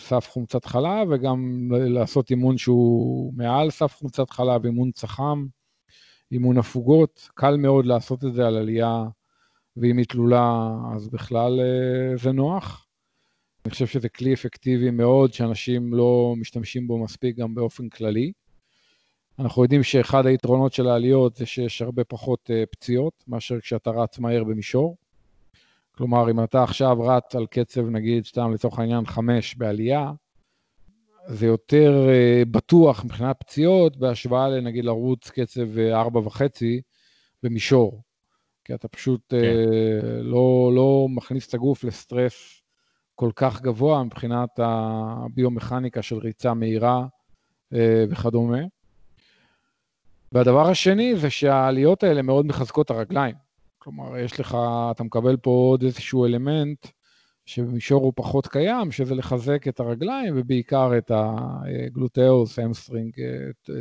סף 0.00 0.28
חומצת 0.30 0.64
חלב, 0.64 1.08
וגם 1.10 1.68
לעשות 1.72 2.30
אימון 2.30 2.58
שהוא 2.58 3.32
מעל 3.36 3.70
סף 3.70 3.96
חומצת 3.96 4.30
חלב, 4.30 4.64
אימון 4.64 4.90
צח"ם, 4.92 5.46
אימון 6.32 6.58
הפוגות. 6.58 7.28
קל 7.34 7.56
מאוד 7.56 7.86
לעשות 7.86 8.24
את 8.24 8.34
זה 8.34 8.46
על 8.46 8.56
עלייה, 8.56 9.04
ואם 9.76 9.98
היא 9.98 10.06
תלולה, 10.06 10.68
אז 10.94 11.08
בכלל 11.08 11.60
אה, 11.60 12.16
זה 12.16 12.32
נוח. 12.32 12.86
אני 13.64 13.70
חושב 13.70 13.86
שזה 13.86 14.08
כלי 14.08 14.34
אפקטיבי 14.34 14.90
מאוד, 14.90 15.32
שאנשים 15.32 15.94
לא 15.94 16.34
משתמשים 16.36 16.86
בו 16.86 17.04
מספיק 17.04 17.36
גם 17.36 17.54
באופן 17.54 17.88
כללי. 17.88 18.32
אנחנו 19.38 19.62
יודעים 19.62 19.82
שאחד 19.82 20.26
היתרונות 20.26 20.72
של 20.72 20.88
העליות 20.88 21.36
זה 21.36 21.46
שיש 21.46 21.82
הרבה 21.82 22.04
פחות 22.04 22.50
אה, 22.50 22.64
פציעות 22.70 23.24
מאשר 23.28 23.60
כשאתה 23.60 23.90
רץ 23.90 24.18
מהר 24.18 24.44
במישור. 24.44 24.96
כלומר, 25.96 26.30
אם 26.30 26.44
אתה 26.44 26.62
עכשיו 26.62 27.00
רץ 27.00 27.36
על 27.36 27.46
קצב, 27.46 27.88
נגיד, 27.88 28.24
סתם 28.24 28.52
לצורך 28.52 28.78
העניין, 28.78 29.06
חמש 29.06 29.54
בעלייה, 29.54 30.12
זה 31.26 31.46
יותר 31.46 32.06
uh, 32.08 32.48
בטוח 32.50 33.04
מבחינת 33.04 33.36
פציעות 33.40 33.96
בהשוואה 33.96 34.48
לנגיד 34.48 34.84
לרוץ 34.84 35.30
קצב 35.30 35.78
אה, 35.78 36.00
ארבע 36.00 36.20
וחצי 36.20 36.80
במישור. 37.42 38.02
כי 38.64 38.74
אתה 38.74 38.88
פשוט 38.88 39.34
אה, 39.34 39.40
כן. 39.40 39.56
לא, 40.20 40.70
לא 40.74 41.06
מכניס 41.10 41.48
את 41.48 41.54
הגוף 41.54 41.84
לסטרס 41.84 42.62
כל 43.14 43.30
כך 43.36 43.62
גבוה 43.62 44.04
מבחינת 44.04 44.48
הביומכניקה 44.58 46.02
של 46.02 46.16
ריצה 46.16 46.54
מהירה 46.54 47.06
וכדומה. 48.10 48.58
והדבר 50.32 50.70
השני 50.70 51.16
זה 51.16 51.30
שהעליות 51.30 52.02
האלה 52.02 52.22
מאוד 52.22 52.46
מחזקות 52.46 52.86
את 52.86 52.90
הרגליים. 52.90 53.34
כלומר, 53.84 54.18
יש 54.18 54.40
לך, 54.40 54.56
אתה 54.90 55.04
מקבל 55.04 55.36
פה 55.36 55.50
עוד 55.50 55.82
איזשהו 55.82 56.26
אלמנט 56.26 56.86
שבמישור 57.46 58.04
הוא 58.04 58.12
פחות 58.16 58.46
קיים, 58.46 58.92
שזה 58.92 59.14
לחזק 59.14 59.68
את 59.68 59.80
הרגליים 59.80 60.34
ובעיקר 60.36 60.98
את 60.98 61.10
ה 61.14 61.30
gluteus, 61.30 62.58
hamstring, 62.58 63.12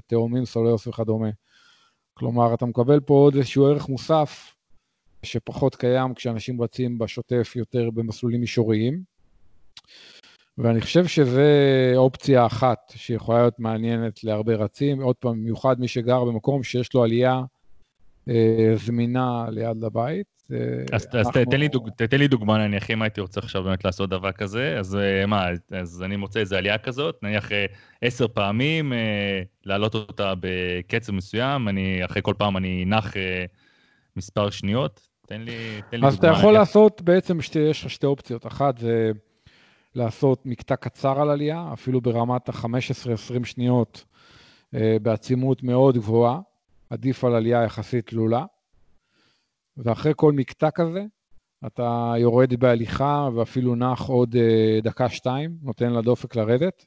תאומים, 0.07 0.45
סולאוס 0.45 0.87
וכדומה. 0.87 1.29
כלומר, 2.13 2.53
אתה 2.53 2.65
מקבל 2.65 2.99
פה 2.99 3.13
עוד 3.13 3.35
איזשהו 3.35 3.65
ערך 3.65 3.89
מוסף 3.89 4.55
שפחות 5.23 5.75
קיים 5.75 6.13
כשאנשים 6.13 6.61
רצים 6.61 6.97
בשוטף 6.97 7.53
יותר 7.55 7.89
במסלולים 7.89 8.41
מישוריים. 8.41 9.03
ואני 10.57 10.81
חושב 10.81 11.07
שזו 11.07 11.41
אופציה 11.95 12.45
אחת 12.45 12.93
שיכולה 12.95 13.39
להיות 13.39 13.59
מעניינת 13.59 14.23
להרבה 14.23 14.55
רצים. 14.55 15.01
עוד 15.01 15.15
פעם, 15.15 15.41
במיוחד 15.41 15.79
מי 15.79 15.87
שגר 15.87 16.23
במקום 16.23 16.63
שיש 16.63 16.93
לו 16.93 17.03
עלייה 17.03 17.41
זמינה 18.75 19.45
ליד 19.49 19.83
הבית. 19.83 20.33
אה, 20.51 20.57
אז, 20.91 21.05
אנחנו... 21.05 21.19
אז 21.19 21.27
תתן, 21.27 21.59
לי 21.59 21.67
דוג, 21.67 21.89
תתן 21.97 22.17
לי 22.17 22.27
דוגמה, 22.27 22.67
נניח, 22.67 22.91
אם 22.91 23.01
הייתי 23.01 23.21
רוצה 23.21 23.39
עכשיו 23.39 23.63
באמת 23.63 23.85
לעשות 23.85 24.09
דבר 24.09 24.31
כזה, 24.31 24.79
אז 24.79 24.95
אה, 24.95 25.25
מה, 25.25 25.47
אז 25.71 26.03
אני 26.03 26.15
מוצא 26.15 26.39
איזה 26.39 26.57
עלייה 26.57 26.77
כזאת, 26.77 27.19
נניח 27.23 27.51
אה, 27.51 27.65
עשר 28.01 28.27
פעמים, 28.27 28.93
אה, 28.93 29.41
להעלות 29.65 29.95
אותה 29.95 30.33
בקצב 30.39 31.11
מסוים, 31.11 31.67
אני, 31.67 32.05
אחרי 32.05 32.21
כל 32.21 32.33
פעם 32.37 32.57
אני 32.57 32.85
נח 32.85 33.17
אה, 33.17 33.45
מספר 34.15 34.49
שניות, 34.49 35.07
תן 35.27 35.41
לי, 35.41 35.81
תן 35.91 35.99
לי 35.99 36.07
אז 36.07 36.15
דוגמה. 36.15 36.31
אז 36.31 36.35
אתה 36.35 36.39
יכול 36.39 36.53
לעשות, 36.53 37.01
בעצם 37.01 37.41
שתי, 37.41 37.59
יש 37.59 37.83
לך 37.83 37.89
שתי 37.89 38.05
אופציות. 38.05 38.47
אחת 38.47 38.77
זה 38.77 39.11
לעשות 39.95 40.45
מקטע 40.45 40.75
קצר 40.75 41.21
על 41.21 41.29
עלייה, 41.29 41.69
אפילו 41.73 42.01
ברמת 42.01 42.49
ה-15-20 42.49 43.45
שניות, 43.45 44.05
אה, 44.75 44.97
בעצימות 45.01 45.63
מאוד 45.63 45.97
גבוהה, 45.97 46.39
עדיף 46.93 47.23
על 47.23 47.35
עלייה 47.35 47.63
יחסית 47.63 48.07
תלולה. 48.07 48.45
ואחרי 49.77 50.13
כל 50.15 50.31
מקטע 50.31 50.71
כזה, 50.71 51.05
אתה 51.67 52.13
יורד 52.17 52.53
בהליכה 52.53 53.29
ואפילו 53.35 53.75
נח 53.75 54.01
עוד 54.01 54.35
אה, 54.35 54.79
דקה-שתיים, 54.83 55.57
נותן 55.61 55.93
לדופק 55.93 56.35
לרדת, 56.35 56.85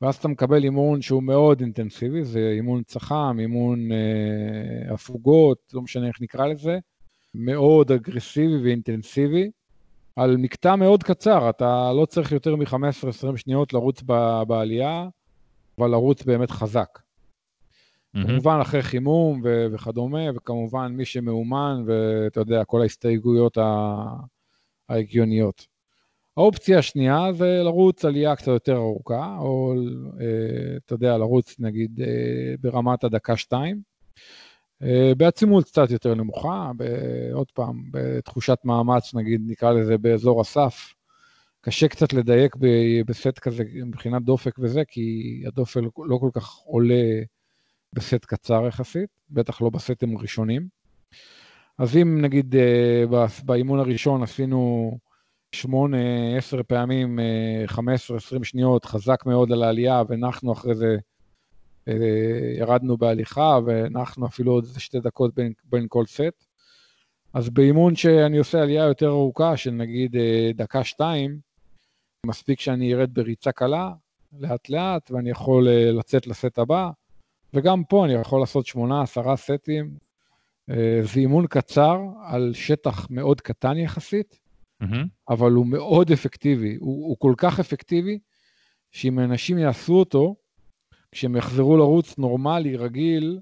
ואז 0.00 0.16
אתה 0.16 0.28
מקבל 0.28 0.64
אימון 0.64 1.02
שהוא 1.02 1.22
מאוד 1.22 1.60
אינטנסיבי, 1.60 2.24
זה 2.24 2.52
אימון 2.56 2.82
צח"ם, 2.82 3.36
אימון 3.40 3.92
אה, 3.92 4.94
הפוגות, 4.94 5.58
לא 5.74 5.82
משנה 5.82 6.08
איך 6.08 6.20
נקרא 6.20 6.46
לזה, 6.46 6.78
מאוד 7.34 7.92
אגרסיבי 7.92 8.62
ואינטנסיבי, 8.62 9.50
על 10.16 10.36
מקטע 10.36 10.76
מאוד 10.76 11.02
קצר, 11.02 11.50
אתה 11.50 11.92
לא 11.96 12.06
צריך 12.06 12.32
יותר 12.32 12.56
מ-15-20 12.56 13.36
שניות 13.36 13.72
לרוץ 13.72 14.02
בעלייה, 14.46 15.08
אבל 15.78 15.90
לרוץ 15.90 16.22
באמת 16.22 16.50
חזק. 16.50 16.98
Mm-hmm. 18.16 18.26
כמובן 18.26 18.58
אחרי 18.62 18.82
חימום 18.82 19.40
ו- 19.44 19.66
וכדומה, 19.72 20.36
וכמובן 20.36 20.92
מי 20.92 21.04
שמאומן, 21.04 21.84
ואתה 21.86 22.40
יודע, 22.40 22.64
כל 22.64 22.82
ההסתייגויות 22.82 23.58
ההגיוניות. 24.88 25.66
האופציה 26.36 26.78
השנייה 26.78 27.32
זה 27.32 27.60
לרוץ 27.64 28.04
עלייה 28.04 28.36
קצת 28.36 28.48
יותר 28.48 28.76
ארוכה, 28.76 29.36
או 29.38 29.74
אה, 30.20 30.76
אתה 30.86 30.94
יודע, 30.94 31.18
לרוץ 31.18 31.56
נגיד 31.60 32.00
אה, 32.00 32.54
ברמת 32.60 33.04
הדקה-שתיים, 33.04 33.80
אה, 34.82 35.12
בעצימות 35.16 35.64
קצת 35.64 35.90
יותר 35.90 36.14
נמוכה, 36.14 36.70
עוד 37.32 37.50
פעם, 37.50 37.82
בתחושת 37.90 38.58
מאמץ, 38.64 39.14
נגיד, 39.14 39.40
נקרא 39.46 39.72
לזה 39.72 39.98
באזור 39.98 40.40
הסף. 40.40 40.94
קשה 41.60 41.88
קצת 41.88 42.12
לדייק 42.12 42.56
בסט 43.06 43.38
כזה 43.38 43.64
מבחינת 43.86 44.22
דופק 44.22 44.58
וזה, 44.58 44.82
כי 44.88 45.42
הדופק 45.46 45.80
לא 46.06 46.16
כל 46.16 46.30
כך 46.32 46.54
עולה 46.54 47.22
בסט 47.92 48.24
קצר 48.24 48.66
יחסית, 48.66 49.10
בטח 49.30 49.62
לא 49.62 49.70
בסטים 49.70 50.16
הראשונים. 50.16 50.68
אז 51.78 51.96
אם 51.96 52.20
נגיד 52.20 52.56
אה, 52.56 53.26
באימון 53.44 53.78
הראשון 53.78 54.22
עשינו 54.22 54.90
8-10 55.56 55.58
פעמים, 56.66 57.18
15-20 57.68 57.72
אה, 58.12 58.44
שניות, 58.44 58.84
חזק 58.84 59.26
מאוד 59.26 59.52
על 59.52 59.62
העלייה, 59.62 60.02
ונחנו 60.08 60.52
אחרי 60.52 60.74
זה, 60.74 60.96
אה, 61.88 61.94
ירדנו 62.58 62.96
בהליכה, 62.96 63.58
ונחנו 63.66 64.26
אפילו 64.26 64.52
עוד 64.52 64.66
שתי 64.78 65.00
דקות 65.00 65.34
בין, 65.34 65.52
בין 65.64 65.86
כל 65.88 66.06
סט. 66.06 66.44
אז 67.34 67.50
באימון 67.50 67.96
שאני 67.96 68.38
עושה 68.38 68.62
עלייה 68.62 68.84
יותר 68.84 69.08
ארוכה, 69.08 69.56
של 69.56 69.70
נגיד 69.70 70.16
דקה-שתיים, 70.54 71.38
מספיק 72.26 72.60
שאני 72.60 72.94
ארד 72.94 73.14
בריצה 73.14 73.52
קלה, 73.52 73.92
לאט-לאט, 74.40 75.10
ואני 75.10 75.30
יכול 75.30 75.68
לצאת 75.68 76.26
לסט 76.26 76.58
הבא. 76.58 76.90
וגם 77.54 77.84
פה 77.84 78.04
אני 78.04 78.12
יכול 78.12 78.40
לעשות 78.40 78.66
שמונה, 78.66 79.02
עשרה 79.02 79.36
סטים. 79.36 79.96
אה, 80.70 81.00
זה 81.02 81.20
אימון 81.20 81.46
קצר 81.46 82.00
על 82.24 82.52
שטח 82.54 83.06
מאוד 83.10 83.40
קטן 83.40 83.76
יחסית, 83.76 84.38
mm-hmm. 84.82 85.06
אבל 85.28 85.52
הוא 85.52 85.66
מאוד 85.66 86.12
אפקטיבי. 86.12 86.76
הוא, 86.80 87.08
הוא 87.08 87.16
כל 87.18 87.34
כך 87.36 87.60
אפקטיבי, 87.60 88.18
שאם 88.90 89.18
אנשים 89.18 89.58
יעשו 89.58 89.94
אותו, 89.94 90.36
כשהם 91.12 91.36
יחזרו 91.36 91.76
לרוץ 91.76 92.18
נורמלי, 92.18 92.76
רגיל, 92.76 93.40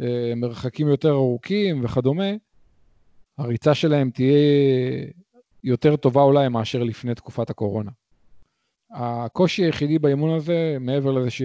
אה, 0.00 0.32
מרחקים 0.36 0.88
יותר 0.88 1.10
ארוכים 1.10 1.84
וכדומה, 1.84 2.30
הריצה 3.38 3.74
שלהם 3.74 4.10
תהיה 4.10 4.38
יותר 5.64 5.96
טובה 5.96 6.22
אולי 6.22 6.48
מאשר 6.48 6.82
לפני 6.82 7.14
תקופת 7.14 7.50
הקורונה. 7.50 7.90
הקושי 8.90 9.64
היחידי 9.64 9.98
באימון 9.98 10.36
הזה, 10.36 10.76
מעבר 10.80 11.10
לזה 11.12 11.30
ש... 11.30 11.42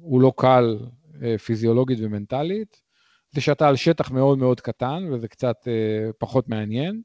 הוא 0.00 0.20
לא 0.20 0.32
קל 0.36 0.78
אה, 1.22 1.38
פיזיולוגית 1.38 1.98
ומנטלית, 2.02 2.80
זה 3.32 3.40
שאתה 3.40 3.68
על 3.68 3.76
שטח 3.76 4.10
מאוד 4.10 4.38
מאוד 4.38 4.60
קטן, 4.60 5.08
וזה 5.12 5.28
קצת 5.28 5.56
אה, 5.68 6.12
פחות 6.18 6.48
מעניין, 6.48 7.02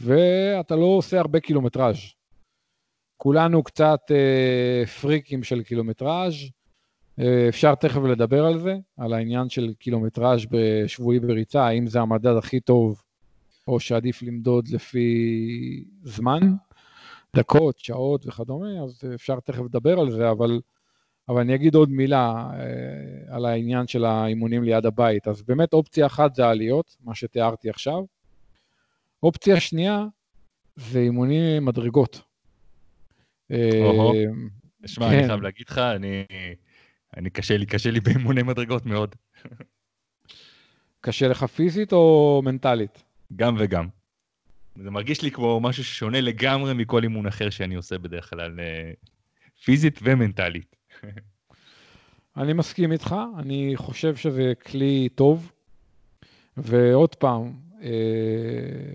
ואתה 0.00 0.76
לא 0.76 0.84
עושה 0.84 1.20
הרבה 1.20 1.40
קילומטראז'. 1.40 1.96
כולנו 3.16 3.62
קצת 3.62 4.00
אה, 4.10 4.86
פריקים 4.86 5.42
של 5.42 5.62
קילומטראז', 5.62 6.34
אפשר 7.48 7.74
תכף 7.74 8.00
לדבר 8.02 8.46
על 8.46 8.58
זה, 8.58 8.76
על 8.96 9.12
העניין 9.12 9.48
של 9.48 9.74
קילומטראז' 9.78 10.46
בשבועי 10.50 11.20
בריצה, 11.20 11.66
האם 11.66 11.86
זה 11.86 12.00
המדד 12.00 12.36
הכי 12.36 12.60
טוב, 12.60 13.02
או 13.68 13.80
שעדיף 13.80 14.22
למדוד 14.22 14.68
לפי 14.68 15.84
זמן, 16.02 16.40
דקות, 17.36 17.78
שעות 17.78 18.26
וכדומה, 18.26 18.82
אז 18.84 19.00
אפשר 19.14 19.40
תכף 19.40 19.64
לדבר 19.64 20.00
על 20.00 20.10
זה, 20.10 20.30
אבל 20.30 20.60
אבל 21.28 21.40
אני 21.40 21.54
אגיד 21.54 21.74
עוד 21.74 21.90
מילה 21.90 22.50
אה, 22.52 23.34
על 23.34 23.44
העניין 23.44 23.86
של 23.86 24.04
האימונים 24.04 24.64
ליד 24.64 24.86
הבית. 24.86 25.28
אז 25.28 25.42
באמת 25.42 25.72
אופציה 25.72 26.06
אחת 26.06 26.34
זה 26.34 26.46
העליות, 26.46 26.96
מה 27.04 27.14
שתיארתי 27.14 27.70
עכשיו. 27.70 28.04
אופציה 29.22 29.60
שנייה 29.60 30.04
זה 30.76 30.98
אימונים 30.98 31.64
מדרגות. 31.64 32.22
תשמע, 34.82 35.06
אה, 35.06 35.10
כן. 35.10 35.18
אני 35.18 35.26
חייב 35.26 35.40
להגיד 35.40 35.66
לך, 35.68 35.78
אני, 35.78 36.24
אני 37.16 37.30
קשה 37.30 37.56
לי, 37.56 37.66
קשה 37.66 37.90
לי 37.90 38.00
באימוני 38.00 38.42
מדרגות 38.42 38.86
מאוד. 38.86 39.14
קשה 41.00 41.28
לך 41.28 41.44
פיזית 41.44 41.92
או 41.92 42.42
מנטלית? 42.44 43.02
גם 43.36 43.56
וגם. 43.58 43.88
זה 44.76 44.90
מרגיש 44.90 45.22
לי 45.22 45.30
כמו 45.30 45.60
משהו 45.60 45.84
ששונה 45.84 46.20
לגמרי 46.20 46.74
מכל 46.74 47.02
אימון 47.02 47.26
אחר 47.26 47.50
שאני 47.50 47.74
עושה 47.74 47.98
בדרך 47.98 48.30
כלל, 48.30 48.60
אה, 48.60 48.90
פיזית 49.64 49.98
ומנטלית. 50.02 50.77
אני 52.36 52.52
מסכים 52.52 52.92
איתך, 52.92 53.16
אני 53.38 53.72
חושב 53.76 54.16
שזה 54.16 54.52
כלי 54.66 55.08
טוב, 55.14 55.52
ועוד 56.56 57.14
פעם, 57.14 57.52
אה, 57.82 57.88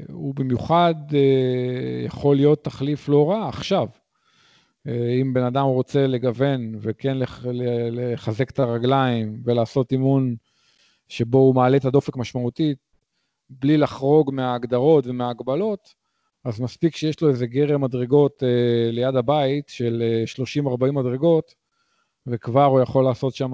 הוא 0.09 0.35
במיוחד 0.35 0.95
אה, 1.13 2.05
יכול 2.05 2.35
להיות 2.35 2.63
תחליף 2.63 3.09
לא 3.09 3.31
רע 3.31 3.49
עכשיו. 3.49 3.87
אה, 4.87 5.17
אם 5.21 5.33
בן 5.33 5.43
אדם 5.43 5.65
רוצה 5.65 6.07
לגוון 6.07 6.75
וכן 6.79 7.17
לח, 7.17 7.45
לחזק 7.91 8.49
את 8.49 8.59
הרגליים 8.59 9.41
ולעשות 9.45 9.91
אימון 9.91 10.35
שבו 11.07 11.37
הוא 11.37 11.55
מעלה 11.55 11.77
את 11.77 11.85
הדופק 11.85 12.17
משמעותית, 12.17 12.77
בלי 13.49 13.77
לחרוג 13.77 14.31
מההגדרות 14.33 15.07
ומההגבלות, 15.07 15.93
אז 16.43 16.61
מספיק 16.61 16.95
שיש 16.95 17.21
לו 17.21 17.29
איזה 17.29 17.47
גרם 17.47 17.81
מדרגות 17.81 18.43
אה, 18.43 18.91
ליד 18.91 19.15
הבית 19.15 19.69
של 19.69 20.03
30-40 20.57 20.85
אה, 20.85 20.91
מדרגות, 20.91 21.55
וכבר 22.27 22.65
הוא 22.65 22.81
יכול 22.81 23.03
לעשות 23.03 23.35
שם 23.35 23.51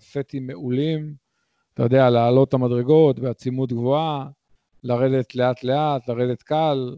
סטים 0.00 0.46
מעולים, 0.46 1.14
אתה 1.74 1.82
יודע, 1.82 2.10
לעלות 2.10 2.48
את 2.48 2.54
המדרגות 2.54 3.18
בעצימות 3.18 3.72
גבוהה, 3.72 4.28
לרדת 4.84 5.34
לאט-לאט, 5.34 6.08
לרדת 6.08 6.42
קל, 6.42 6.96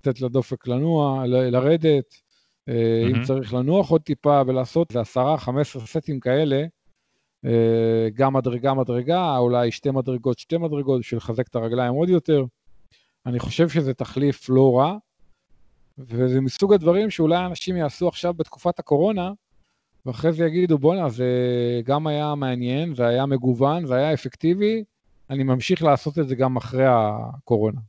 לתת 0.00 0.20
לדופק 0.20 0.66
לנוע, 0.66 1.26
לרדת, 1.26 2.14
mm-hmm. 2.14 2.72
אם 3.10 3.22
צריך 3.24 3.54
לנוח 3.54 3.90
עוד 3.90 4.00
טיפה 4.00 4.42
ולעשות 4.46 4.90
זה 4.90 5.00
10-15 5.00 5.04
סטים 5.86 6.20
כאלה, 6.20 6.64
אה, 7.44 8.08
גם 8.14 8.32
מדרגה 8.32 8.74
מדרגה, 8.74 9.36
אולי 9.36 9.70
שתי 9.70 9.90
מדרגות 9.90 10.38
שתי 10.38 10.56
מדרגות 10.56 11.00
בשביל 11.00 11.18
לחזק 11.18 11.48
את 11.48 11.54
הרגליים 11.54 11.94
עוד 11.94 12.08
יותר. 12.08 12.44
אני 13.26 13.38
חושב 13.38 13.68
שזה 13.68 13.94
תחליף 13.94 14.48
לא 14.48 14.78
רע, 14.78 14.96
וזה 15.98 16.40
מסוג 16.40 16.72
הדברים 16.72 17.10
שאולי 17.10 17.46
אנשים 17.46 17.76
יעשו 17.76 18.08
עכשיו 18.08 18.34
בתקופת 18.34 18.78
הקורונה, 18.78 19.32
ואחרי 20.06 20.32
זה 20.32 20.46
יגידו, 20.46 20.78
בואנה, 20.78 21.08
זה 21.08 21.26
גם 21.84 22.06
היה 22.06 22.34
מעניין, 22.34 22.94
זה 22.94 23.06
היה 23.06 23.26
מגוון, 23.26 23.86
זה 23.86 23.94
היה 23.94 24.14
אפקטיבי, 24.14 24.84
אני 25.30 25.42
ממשיך 25.42 25.82
לעשות 25.82 26.18
את 26.18 26.28
זה 26.28 26.34
גם 26.34 26.56
אחרי 26.56 26.84
הקורונה. 26.88 27.80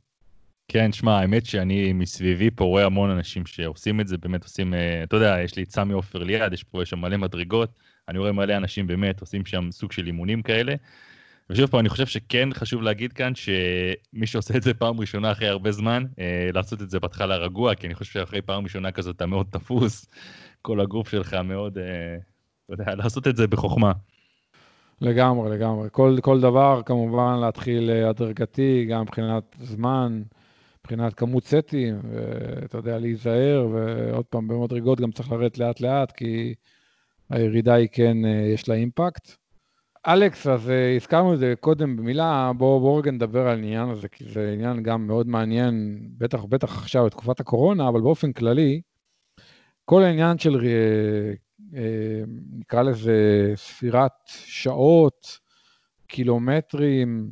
כן, 0.68 0.92
שמע, 0.92 1.18
האמת 1.18 1.46
שאני 1.46 1.92
מסביבי 1.92 2.50
פה 2.50 2.64
רואה 2.64 2.84
המון 2.84 3.10
אנשים 3.10 3.46
שעושים 3.46 4.00
את 4.00 4.08
זה, 4.08 4.18
באמת 4.18 4.44
עושים, 4.44 4.74
אה, 4.74 5.02
אתה 5.02 5.16
יודע, 5.16 5.36
יש 5.44 5.56
לי 5.56 5.62
את 5.62 5.70
סמי 5.70 5.92
עופר 5.92 6.22
ליד, 6.22 6.52
יש 6.52 6.64
פה, 6.64 6.82
יש 6.82 6.90
שם 6.90 6.98
מלא 6.98 7.16
מדרגות, 7.16 7.70
אני 8.08 8.18
רואה 8.18 8.32
מלא 8.32 8.56
אנשים 8.56 8.86
באמת 8.86 9.20
עושים 9.20 9.46
שם 9.46 9.68
סוג 9.72 9.92
של 9.92 10.06
אימונים 10.06 10.42
כאלה. 10.42 10.74
ושוב 11.50 11.66
פעם, 11.66 11.80
אני 11.80 11.88
חושב 11.88 12.06
שכן 12.06 12.48
חשוב 12.54 12.82
להגיד 12.82 13.12
כאן 13.12 13.32
שמי 13.34 14.26
שעושה 14.26 14.56
את 14.56 14.62
זה 14.62 14.74
פעם 14.74 15.00
ראשונה 15.00 15.32
אחרי 15.32 15.48
הרבה 15.48 15.72
זמן, 15.72 16.04
אה, 16.18 16.48
לעשות 16.54 16.82
את 16.82 16.90
זה 16.90 17.00
בהתחלה 17.00 17.36
רגוע, 17.36 17.74
כי 17.74 17.86
אני 17.86 17.94
חושב 17.94 18.12
שאחרי 18.12 18.42
פעם 18.42 18.64
ראשונה 18.64 18.92
כזאת 18.92 19.16
אתה 19.16 19.26
מאוד 19.26 19.46
תפוס, 19.50 20.06
כל 20.62 20.80
הגוף 20.80 21.10
שלך 21.10 21.34
מאוד, 21.34 21.78
אה, 21.78 22.16
אתה 22.64 22.82
יודע, 22.82 22.94
לעשות 22.94 23.26
את 23.26 23.36
זה 23.36 23.46
בחוכמה. 23.46 23.92
לגמרי, 25.00 25.50
לגמרי. 25.50 25.88
כל, 25.92 26.16
כל 26.22 26.40
דבר, 26.40 26.80
כמובן, 26.86 27.38
להתחיל 27.40 27.90
אה, 27.90 28.08
הדרגתי, 28.08 28.86
גם 28.90 29.02
מבחינת 29.02 29.56
זמן, 29.60 30.22
מבחינת 30.80 31.14
כמות 31.14 31.44
סטים, 31.44 32.00
ואתה 32.10 32.78
יודע, 32.78 32.98
להיזהר, 32.98 33.68
ועוד 33.72 34.24
פעם, 34.24 34.48
במדרגות 34.48 35.00
גם 35.00 35.12
צריך 35.12 35.32
לרדת 35.32 35.58
לאט-לאט, 35.58 36.12
כי 36.12 36.54
הירידה 37.30 37.74
היא 37.74 37.88
כן, 37.92 38.24
אה, 38.24 38.30
יש 38.54 38.68
לה 38.68 38.74
אימפקט. 38.74 39.45
אלכס, 40.06 40.46
אז 40.46 40.70
אה, 40.70 40.96
הזכרנו 40.96 41.34
את 41.34 41.38
זה 41.38 41.54
קודם 41.60 41.96
במילה, 41.96 42.52
בואו 42.56 42.80
בוא 42.80 42.98
רגע 42.98 43.10
נדבר 43.10 43.40
על 43.40 43.48
העניין 43.48 43.88
הזה, 43.88 44.08
כי 44.08 44.24
זה 44.24 44.50
עניין 44.52 44.82
גם 44.82 45.06
מאוד 45.06 45.26
מעניין, 45.26 45.98
בטח 46.18 46.44
בטח 46.44 46.78
עכשיו 46.78 47.06
בתקופת 47.06 47.40
הקורונה, 47.40 47.88
אבל 47.88 48.00
באופן 48.00 48.32
כללי, 48.32 48.80
כל 49.84 50.02
העניין 50.02 50.38
של, 50.38 50.66
נקרא 52.52 52.82
לזה 52.82 53.52
ספירת 53.56 54.12
שעות, 54.26 55.38
קילומטרים, 56.06 57.30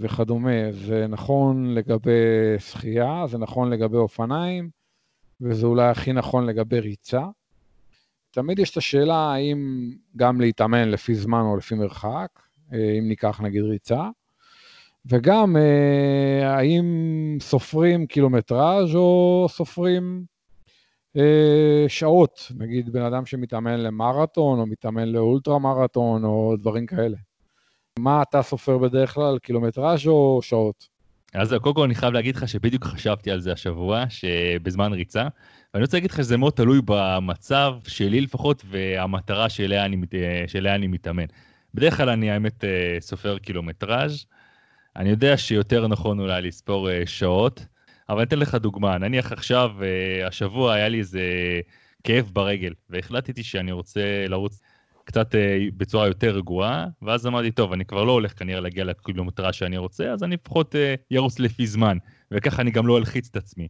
וכדומה. 0.00 0.72
זה 0.72 1.06
נכון 1.06 1.74
לגבי 1.74 2.58
שחייה, 2.58 3.24
זה 3.26 3.38
נכון 3.38 3.70
לגבי 3.70 3.96
אופניים, 3.96 4.70
וזה 5.40 5.66
אולי 5.66 5.88
הכי 5.88 6.12
נכון 6.12 6.46
לגבי 6.46 6.80
ריצה. 6.80 7.26
תמיד 8.32 8.58
יש 8.58 8.70
את 8.70 8.76
השאלה 8.76 9.32
האם 9.32 9.90
גם 10.16 10.40
להתאמן 10.40 10.88
לפי 10.88 11.14
זמן 11.14 11.40
או 11.40 11.56
לפי 11.56 11.74
מרחק, 11.74 12.28
אה, 12.72 12.98
אם 12.98 13.08
ניקח 13.08 13.40
נגיד 13.40 13.62
ריצה, 13.62 14.08
וגם 15.06 15.56
אה, 15.56 16.56
האם 16.56 16.84
סופרים 17.40 18.06
קילומטראז' 18.06 18.94
או 18.94 19.46
סופרים 19.50 20.24
אה, 21.16 21.84
שעות, 21.88 22.52
נגיד 22.58 22.92
בן 22.92 23.02
אדם 23.02 23.26
שמתאמן 23.26 23.80
למרתון 23.80 24.58
או 24.58 24.66
מתאמן 24.66 25.08
לאולטרה 25.08 25.58
מרתון 25.58 26.24
או 26.24 26.54
דברים 26.58 26.86
כאלה. 26.86 27.16
מה 27.98 28.22
אתה 28.22 28.42
סופר 28.42 28.78
בדרך 28.78 29.14
כלל, 29.14 29.38
קילומטראז' 29.38 30.06
או 30.06 30.40
שעות? 30.42 30.88
אז 31.34 31.54
קודם 31.62 31.74
כל 31.74 31.82
אני 31.82 31.94
חייב 31.94 32.12
להגיד 32.12 32.36
לך 32.36 32.48
שבדיוק 32.48 32.84
חשבתי 32.84 33.30
על 33.30 33.40
זה 33.40 33.52
השבוע, 33.52 34.04
שבזמן 34.08 34.92
ריצה, 34.92 35.28
ואני 35.74 35.84
רוצה 35.84 35.96
להגיד 35.96 36.10
לך 36.10 36.16
שזה 36.16 36.36
מאוד 36.36 36.52
תלוי 36.52 36.80
במצב 36.84 37.74
שלי 37.86 38.20
לפחות, 38.20 38.62
והמטרה 38.68 39.48
שאליה 39.48 39.84
אני, 39.84 39.96
שאליה 40.46 40.74
אני 40.74 40.86
מתאמן. 40.86 41.24
בדרך 41.74 41.96
כלל 41.96 42.08
אני 42.08 42.30
האמת 42.30 42.64
אה, 42.64 42.96
סופר 43.00 43.38
קילומטראז', 43.38 44.26
אני 44.96 45.10
יודע 45.10 45.36
שיותר 45.36 45.88
נכון 45.88 46.20
אולי 46.20 46.42
לספור 46.42 46.90
אה, 46.90 47.02
שעות, 47.06 47.66
אבל 48.08 48.18
אני 48.18 48.26
אתן 48.26 48.38
לך 48.38 48.54
דוגמה, 48.54 48.98
נניח 48.98 49.32
עכשיו, 49.32 49.70
אה, 49.82 50.26
השבוע 50.26 50.72
היה 50.72 50.88
לי 50.88 50.98
איזה 50.98 51.22
כאב 52.04 52.30
ברגל, 52.32 52.72
והחלטתי 52.90 53.42
שאני 53.42 53.72
רוצה 53.72 54.26
לרוץ 54.28 54.60
קצת 55.04 55.34
בצורה 55.76 56.06
יותר 56.06 56.36
רגועה, 56.36 56.86
ואז 57.02 57.26
אמרתי, 57.26 57.50
טוב, 57.50 57.72
אני 57.72 57.84
כבר 57.84 58.04
לא 58.04 58.12
הולך 58.12 58.38
כנראה 58.38 58.60
להגיע 58.60 58.84
לקילומטרה 58.84 59.52
שאני 59.52 59.76
רוצה, 59.76 60.12
אז 60.12 60.22
אני 60.22 60.34
לפחות 60.34 60.74
ירוץ 61.10 61.38
לפי 61.38 61.66
זמן, 61.66 61.98
וככה 62.30 62.62
אני 62.62 62.70
גם 62.70 62.86
לא 62.86 62.98
אלחיץ 62.98 63.28
את 63.30 63.36
עצמי, 63.36 63.68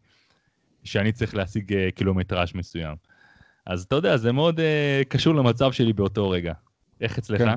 שאני 0.85 1.13
צריך 1.13 1.35
להשיג 1.35 1.73
אה, 1.73 1.89
קילומטראז' 1.95 2.49
מסוים. 2.55 2.97
אז 3.67 3.83
אתה 3.83 3.97
יודע, 3.97 4.17
זה 4.17 4.33
מאוד 4.33 4.61
אה, 4.61 5.03
קשור 5.09 5.35
למצב 5.35 5.73
שלי 5.73 5.93
באותו 5.93 6.31
רגע. 6.31 6.53
איך 7.01 7.19
אצלך? 7.19 7.39
כן. 7.39 7.55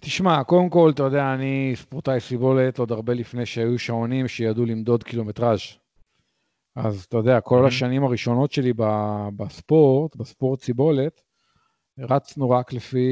תשמע, 0.00 0.44
קודם 0.44 0.68
כל, 0.68 0.90
אתה 0.94 1.02
יודע, 1.02 1.34
אני 1.34 1.72
ספורטאי 1.76 2.20
סיבולת 2.20 2.78
עוד 2.78 2.92
הרבה 2.92 3.14
לפני 3.14 3.46
שהיו 3.46 3.78
שעונים 3.78 4.28
שידעו 4.28 4.66
למדוד 4.66 5.02
קילומטראז'. 5.02 5.60
אז 6.76 7.04
אתה 7.08 7.16
יודע, 7.16 7.40
כל 7.40 7.64
mm-hmm. 7.64 7.68
השנים 7.68 8.04
הראשונות 8.04 8.52
שלי 8.52 8.72
בספורט, 9.36 10.16
בספורט 10.16 10.60
סיבולת, 10.60 11.20
רצנו 11.98 12.50
רק 12.50 12.72
לפי 12.72 13.08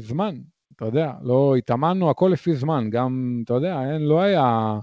זמן, 0.00 0.36
אתה 0.76 0.84
יודע, 0.84 1.12
לא 1.22 1.54
התאמנו, 1.56 2.10
הכל 2.10 2.30
לפי 2.32 2.54
זמן, 2.54 2.90
גם, 2.90 3.42
אתה 3.44 3.54
יודע, 3.54 3.82
אין, 3.90 4.02
לא 4.02 4.20
היה, 4.20 4.78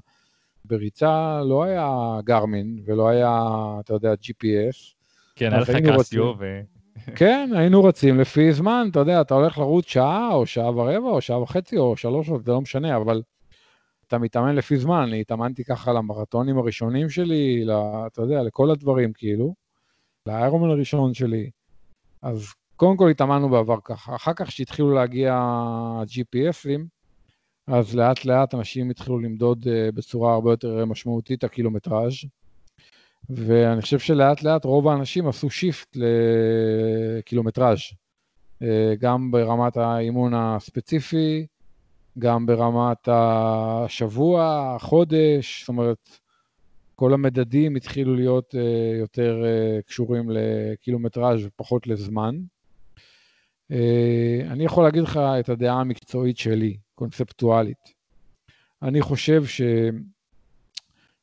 בריצה 0.66 1.42
לא 1.44 1.64
היה 1.64 2.20
גרמין 2.24 2.84
ולא 2.86 3.08
היה, 3.08 3.48
אתה 3.80 3.94
יודע, 3.94 4.14
GPS. 4.14 4.94
כן, 5.36 5.52
היה 5.54 5.62
לך 5.62 5.70
קסיו 5.70 6.34
ו... 6.40 6.62
כן, 7.20 7.50
היינו 7.56 7.84
רצים 7.84 8.20
לפי 8.20 8.54
זמן, 8.54 8.88
אתה 8.92 9.00
יודע, 9.00 9.22
אתה 9.22 9.34
הולך 9.34 9.58
לרוץ 9.58 9.86
שעה, 9.88 10.34
או 10.34 10.46
שעה 10.46 10.78
ורבע, 10.78 11.10
או 11.10 11.22
שעה 11.22 11.42
וחצי, 11.42 11.78
או 11.78 11.98
שלוש 11.98 12.30
זה 12.46 12.52
לא 12.52 12.62
משנה, 12.62 12.96
אבל 12.96 13.22
אתה 14.08 14.18
מתאמן 14.18 14.56
לפי 14.56 14.78
זמן, 14.78 15.02
אני 15.08 15.22
התאמנתי 15.22 15.64
ככה 15.64 15.94
למרתונים 15.94 16.58
הראשונים 16.58 17.10
שלי, 17.10 17.66
אתה 18.08 18.22
יודע, 18.22 18.44
לכל 18.44 18.72
הדברים, 18.72 19.14
כאילו, 19.14 19.54
לאיירומן 20.26 20.70
הראשון 20.70 21.14
שלי. 21.14 21.50
אז 22.22 22.54
קודם 22.76 22.98
כל 22.98 23.10
התאמנו 23.10 23.50
בעבר 23.50 23.78
ככה, 23.84 24.16
אחר 24.16 24.34
כך 24.34 24.48
כשהתחילו 24.48 24.94
להגיע 24.94 25.40
GPSים, 26.08 26.82
אז 27.68 27.96
לאט 27.96 28.26
לאט 28.26 28.54
אנשים 28.54 28.90
התחילו 28.90 29.20
למדוד 29.20 29.68
אה, 29.68 29.92
בצורה 29.92 30.34
הרבה 30.34 30.52
יותר 30.52 30.86
משמעותית 30.86 31.44
הקילומטראז', 31.44 32.14
ואני 33.30 33.82
חושב 33.82 34.00
שלאט 34.00 34.44
לאט 34.44 34.66
רוב 34.66 34.88
האנשים 34.88 35.28
עשו 35.28 35.50
שיפט 35.50 35.98
לקילומטראז', 37.20 37.80
אה, 38.62 38.94
גם 39.00 39.32
ברמת 39.32 39.78
האימון 39.78 40.34
הספציפי, 40.34 41.46
גם 42.20 42.46
ברמת 42.46 43.08
השבוע, 43.08 44.74
החודש, 44.76 45.62
זאת 45.62 45.70
אומרת, 45.70 46.10
כל 46.96 47.14
המדדים 47.14 47.76
התחילו 47.76 48.16
להיות 48.16 48.56
uh, 48.56 48.58
יותר 49.00 49.44
קשורים 49.86 50.30
לקילומטראז' 50.30 51.46
ופחות 51.46 51.88
לזמן. 51.88 52.36
אני 54.50 54.64
יכול 54.66 54.84
להגיד 54.84 55.04
לך 55.04 55.20
את 55.40 55.50
הדעה 55.50 55.82
המקצועית 55.82 56.38
שלי, 56.38 56.78
קונספטואלית. 56.96 57.94
אני 58.82 59.02
חושב 59.02 59.44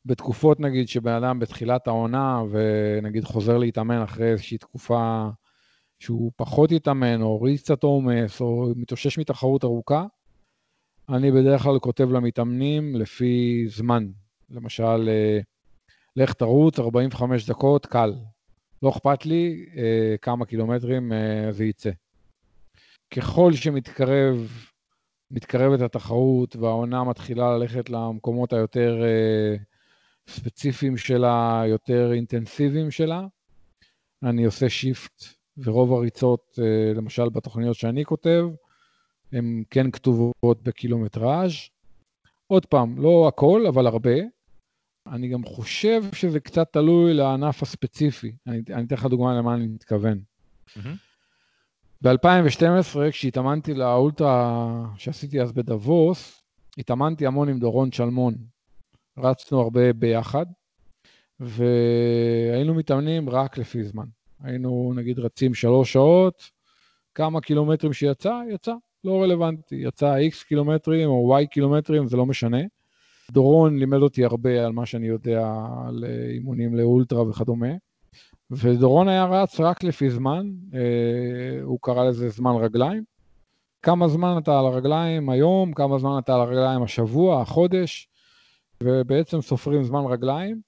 שבתקופות, 0.06 0.60
נגיד, 0.60 0.88
שבן 0.88 1.12
אדם 1.12 1.38
בתחילת 1.38 1.86
העונה, 1.86 2.42
ונגיד 2.50 3.24
חוזר 3.24 3.58
להתאמן 3.58 4.02
אחרי 4.02 4.30
איזושהי 4.30 4.58
תקופה 4.58 5.28
שהוא 5.98 6.32
פחות 6.36 6.72
יתאמן, 6.72 7.22
או 7.22 7.26
הוריד 7.26 7.58
קצת 7.58 7.82
עומס, 7.82 8.40
או 8.40 8.72
מתאושש 8.76 9.18
מתחרות 9.18 9.64
ארוכה, 9.64 10.06
אני 11.08 11.30
בדרך 11.30 11.62
כלל 11.62 11.78
כותב 11.78 12.10
למתאמנים 12.10 12.96
לפי 12.96 13.64
זמן. 13.68 14.06
למשל, 14.50 15.08
אה, 15.08 15.40
לך 16.16 16.32
תרוץ 16.32 16.78
45 16.78 17.50
דקות, 17.50 17.86
קל. 17.86 18.14
לא 18.82 18.90
אכפת 18.90 19.26
לי 19.26 19.66
אה, 19.76 20.14
כמה 20.22 20.46
קילומטרים 20.46 21.12
אה, 21.12 21.52
זה 21.52 21.64
יצא. 21.64 21.90
ככל 23.14 23.52
שמתקרב, 23.52 24.50
מתקרבת 25.30 25.80
התחרות 25.80 26.56
והעונה 26.56 27.04
מתחילה 27.04 27.56
ללכת 27.58 27.90
למקומות 27.90 28.52
היותר 28.52 29.02
ספציפיים 30.28 30.96
שלה, 30.96 31.62
יותר 31.66 32.12
אינטנסיביים 32.12 32.90
שלה, 32.90 33.26
אני 34.22 34.44
עושה 34.44 34.68
שיפט, 34.68 35.24
ורוב 35.58 35.92
הריצות, 35.92 36.58
למשל 36.94 37.28
בתוכניות 37.28 37.76
שאני 37.76 38.04
כותב, 38.04 38.44
הן 39.32 39.62
כן 39.70 39.90
כתובות 39.90 40.62
בקילומטראז'. 40.62 41.52
עוד 42.46 42.66
פעם, 42.66 42.98
לא 42.98 43.28
הכל, 43.28 43.66
אבל 43.68 43.86
הרבה. 43.86 44.16
אני 45.06 45.28
גם 45.28 45.44
חושב 45.44 46.02
שזה 46.12 46.40
קצת 46.40 46.72
תלוי 46.72 47.14
לענף 47.14 47.62
הספציפי. 47.62 48.32
אני, 48.46 48.62
אני 48.70 48.84
אתן 48.84 48.94
לך 48.94 49.06
דוגמה 49.06 49.38
למה 49.38 49.54
אני 49.54 49.66
מתכוון. 49.66 50.20
Mm-hmm. 50.68 51.09
ב-2012, 52.02 53.10
כשהתאמנתי 53.10 53.74
לאולטרה 53.74 54.84
שעשיתי 54.96 55.40
אז 55.40 55.52
בדבוס, 55.52 56.42
התאמנתי 56.78 57.26
המון 57.26 57.48
עם 57.48 57.58
דורון 57.58 57.92
שלמון. 57.92 58.34
רצנו 59.18 59.60
הרבה 59.60 59.92
ביחד, 59.92 60.46
והיינו 61.40 62.74
מתאמנים 62.74 63.30
רק 63.30 63.58
לפי 63.58 63.84
זמן. 63.84 64.06
היינו 64.42 64.92
נגיד 64.96 65.18
רצים 65.18 65.54
שלוש 65.54 65.92
שעות, 65.92 66.50
כמה 67.14 67.40
קילומטרים 67.40 67.92
שיצא, 67.92 68.40
יצא. 68.50 68.74
לא 69.04 69.22
רלוונטי, 69.22 69.76
יצא 69.76 70.16
X 70.30 70.44
קילומטרים 70.48 71.08
או 71.08 71.38
Y 71.38 71.46
קילומטרים, 71.46 72.08
זה 72.08 72.16
לא 72.16 72.26
משנה. 72.26 72.60
דורון 73.30 73.78
לימד 73.78 73.98
אותי 73.98 74.24
הרבה 74.24 74.66
על 74.66 74.72
מה 74.72 74.86
שאני 74.86 75.06
יודע 75.06 75.52
על 75.86 76.04
אימונים 76.34 76.74
לאולטרה 76.74 77.28
וכדומה, 77.28 77.70
ודורון 78.50 79.08
היה 79.08 79.24
רץ 79.24 79.60
רק 79.60 79.84
לפי 79.84 80.10
זמן, 80.10 80.46
אה, 80.74 81.62
הוא 81.62 81.78
קרא 81.82 82.04
לזה 82.04 82.28
זמן 82.28 82.52
רגליים. 82.60 83.04
כמה 83.82 84.08
זמן 84.08 84.38
אתה 84.38 84.58
על 84.58 84.66
הרגליים 84.66 85.30
היום, 85.30 85.72
כמה 85.72 85.98
זמן 85.98 86.18
אתה 86.18 86.34
על 86.34 86.40
הרגליים 86.40 86.82
השבוע, 86.82 87.40
החודש, 87.42 88.08
ובעצם 88.82 89.40
סופרים 89.40 89.84
זמן 89.84 90.04
רגליים. 90.08 90.60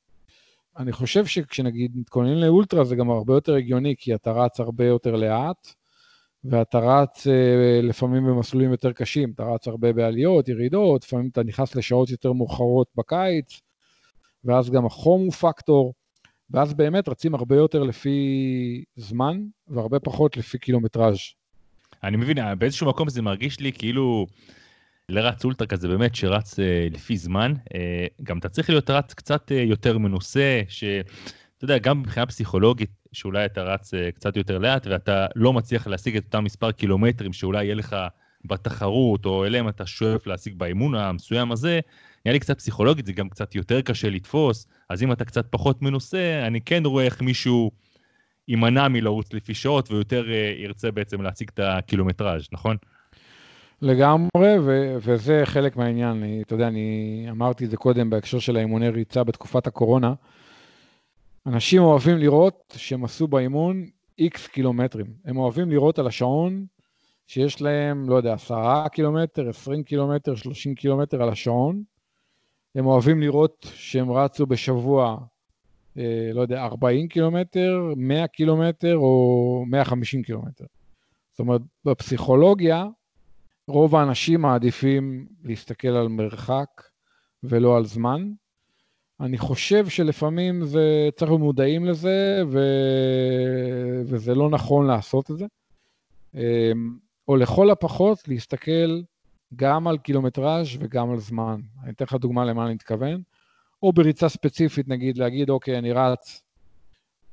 אני 0.78 0.92
חושב 0.92 1.26
שכשנגיד 1.26 1.92
מתכוננים 1.94 2.36
לאולטרה 2.36 2.84
זה 2.84 2.96
גם 2.96 3.10
הרבה 3.10 3.34
יותר 3.34 3.54
הגיוני, 3.54 3.94
כי 3.98 4.14
אתה 4.14 4.32
רץ 4.32 4.60
הרבה 4.60 4.86
יותר 4.86 5.16
לאט, 5.16 5.74
ואתה 6.44 6.78
רץ 6.78 7.26
אה, 7.26 7.80
לפעמים 7.82 8.26
במסלולים 8.26 8.70
יותר 8.70 8.92
קשים, 8.92 9.32
אתה 9.34 9.44
רץ 9.44 9.68
הרבה 9.68 9.92
בעליות, 9.92 10.48
ירידות, 10.48 11.04
לפעמים 11.04 11.28
אתה 11.32 11.42
נכנס 11.42 11.76
לשעות 11.76 12.10
יותר 12.10 12.32
מאוחרות 12.32 12.86
בקיץ, 12.96 13.60
ואז 14.44 14.70
גם 14.70 14.86
החום 14.86 15.22
הוא 15.22 15.32
פקטור, 15.32 15.94
ואז 16.52 16.74
באמת 16.74 17.08
רצים 17.08 17.34
הרבה 17.34 17.56
יותר 17.56 17.82
לפי 17.82 18.84
זמן, 18.96 19.42
והרבה 19.68 20.00
פחות 20.00 20.36
לפי 20.36 20.58
קילומטראז'. 20.58 21.18
אני 22.04 22.16
מבין, 22.16 22.38
באיזשהו 22.58 22.88
מקום 22.88 23.08
זה 23.08 23.22
מרגיש 23.22 23.60
לי 23.60 23.72
כאילו 23.72 24.26
לרץ 25.08 25.44
אולטרה 25.44 25.66
כזה 25.66 25.88
באמת 25.88 26.14
שרץ 26.14 26.58
אה, 26.58 26.88
לפי 26.90 27.16
זמן, 27.16 27.54
אה, 27.74 28.06
גם 28.22 28.38
אתה 28.38 28.48
צריך 28.48 28.70
להיות 28.70 28.90
רץ 28.90 29.14
קצת 29.14 29.52
אה, 29.52 29.56
יותר 29.56 29.98
מנוסה, 29.98 30.62
שאתה 30.68 31.64
יודע, 31.64 31.78
גם 31.78 32.00
מבחינה 32.00 32.26
פסיכולוגית, 32.26 32.90
שאולי 33.12 33.44
אתה 33.44 33.62
רץ 33.62 33.94
אה, 33.94 34.12
קצת 34.12 34.36
יותר 34.36 34.58
לאט 34.58 34.86
ואתה 34.86 35.26
לא 35.36 35.52
מצליח 35.52 35.86
להשיג 35.86 36.16
את 36.16 36.24
אותם 36.24 36.44
מספר 36.44 36.72
קילומטרים 36.72 37.32
שאולי 37.32 37.64
יהיה 37.64 37.74
לך 37.74 37.96
בתחרות, 38.44 39.26
או 39.26 39.44
אליהם 39.44 39.68
אתה 39.68 39.86
שואף 39.86 40.26
להשיג 40.26 40.54
באימון 40.58 40.94
המסוים 40.94 41.52
הזה, 41.52 41.80
נראה 42.26 42.32
לי 42.32 42.40
קצת 42.40 42.58
פסיכולוגית, 42.58 43.06
זה 43.06 43.12
גם 43.12 43.28
קצת 43.28 43.54
יותר 43.54 43.80
קשה 43.80 44.10
לתפוס, 44.10 44.66
אז 44.88 45.02
אם 45.02 45.12
אתה 45.12 45.24
קצת 45.24 45.46
פחות 45.50 45.82
מנוסה, 45.82 46.44
אני 46.46 46.60
כן 46.60 46.82
רואה 46.86 47.04
איך 47.04 47.22
מישהו 47.22 47.70
יימנע 48.48 48.88
מלרוץ 48.88 49.32
לפי 49.32 49.54
שעות 49.54 49.90
ויותר 49.90 50.30
אה, 50.30 50.54
ירצה 50.58 50.90
בעצם 50.90 51.22
להציג 51.22 51.50
את 51.54 51.60
הקילומטראז', 51.62 52.48
נכון? 52.52 52.76
לגמרי, 53.82 54.58
ו- 54.60 54.96
וזה 55.00 55.42
חלק 55.44 55.76
מהעניין. 55.76 56.42
אתה 56.46 56.54
יודע, 56.54 56.68
אני 56.68 57.26
אמרתי 57.30 57.64
את 57.64 57.70
זה 57.70 57.76
קודם 57.76 58.10
בהקשר 58.10 58.38
של 58.38 58.56
האימוני 58.56 58.88
ריצה 58.88 59.24
בתקופת 59.24 59.66
הקורונה. 59.66 60.14
אנשים 61.46 61.82
אוהבים 61.82 62.18
לראות 62.18 62.74
שהם 62.76 63.04
עשו 63.04 63.28
באימון 63.28 63.86
איקס 64.18 64.46
קילומטרים. 64.46 65.06
הם 65.24 65.36
אוהבים 65.36 65.70
לראות 65.70 65.98
על 65.98 66.06
השעון 66.06 66.64
שיש 67.26 67.62
להם, 67.62 68.08
לא 68.08 68.14
יודע, 68.14 68.32
עשרה 68.32 68.88
קילומטר, 68.88 69.48
עשרים 69.48 69.82
קילומטר, 69.82 70.34
שלושים 70.34 70.74
קילומטר 70.74 71.22
על 71.22 71.28
השעון. 71.28 71.82
הם 72.74 72.86
אוהבים 72.86 73.20
לראות 73.20 73.66
שהם 73.74 74.12
רצו 74.12 74.46
בשבוע, 74.46 75.18
אה, 75.98 76.30
לא 76.34 76.40
יודע, 76.40 76.64
40 76.64 77.08
קילומטר, 77.08 77.92
100 77.96 78.26
קילומטר 78.26 78.96
או 78.96 79.64
150 79.66 80.22
קילומטר. 80.22 80.64
זאת 81.30 81.38
אומרת, 81.38 81.60
בפסיכולוגיה, 81.84 82.86
רוב 83.68 83.96
האנשים 83.96 84.40
מעדיפים 84.40 85.26
להסתכל 85.44 85.88
על 85.88 86.08
מרחק 86.08 86.82
ולא 87.42 87.76
על 87.76 87.84
זמן. 87.84 88.32
אני 89.20 89.38
חושב 89.38 89.88
שלפעמים 89.88 90.64
זה, 90.64 91.08
צריך 91.16 91.30
להיות 91.30 91.40
מודעים 91.40 91.84
לזה, 91.84 92.42
ו... 92.48 92.58
וזה 94.06 94.34
לא 94.34 94.50
נכון 94.50 94.86
לעשות 94.86 95.30
את 95.30 95.38
זה. 95.38 95.46
אמ, 96.34 96.96
או 97.28 97.36
לכל 97.36 97.70
הפחות 97.70 98.28
להסתכל 98.28 99.00
גם 99.56 99.88
על 99.88 99.98
קילומטראז' 99.98 100.66
וגם 100.78 101.10
על 101.10 101.18
זמן. 101.18 101.60
אני 101.82 101.92
אתן 101.92 102.04
לך 102.04 102.14
דוגמה 102.14 102.44
למה 102.44 102.66
אני 102.66 102.74
מתכוון. 102.74 103.22
או 103.82 103.92
בריצה 103.92 104.28
ספציפית, 104.28 104.88
נגיד, 104.88 105.18
להגיד, 105.18 105.50
אוקיי, 105.50 105.78
אני 105.78 105.92
רץ 105.92 106.42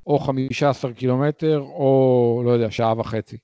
או 0.06 0.18
15 0.18 0.92
קילומטר, 0.92 1.60
או, 1.60 2.42
לא 2.44 2.50
יודע, 2.50 2.70
שעה 2.70 2.98
וחצי. 2.98 3.38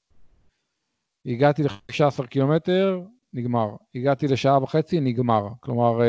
הגעתי 1.27 1.63
ל-15 1.63 2.27
קילומטר, 2.27 3.01
נגמר. 3.33 3.69
הגעתי 3.95 4.29
לשעה 4.29 4.63
וחצי, 4.63 5.01
נגמר. 5.01 5.49
כלומר, 5.61 6.01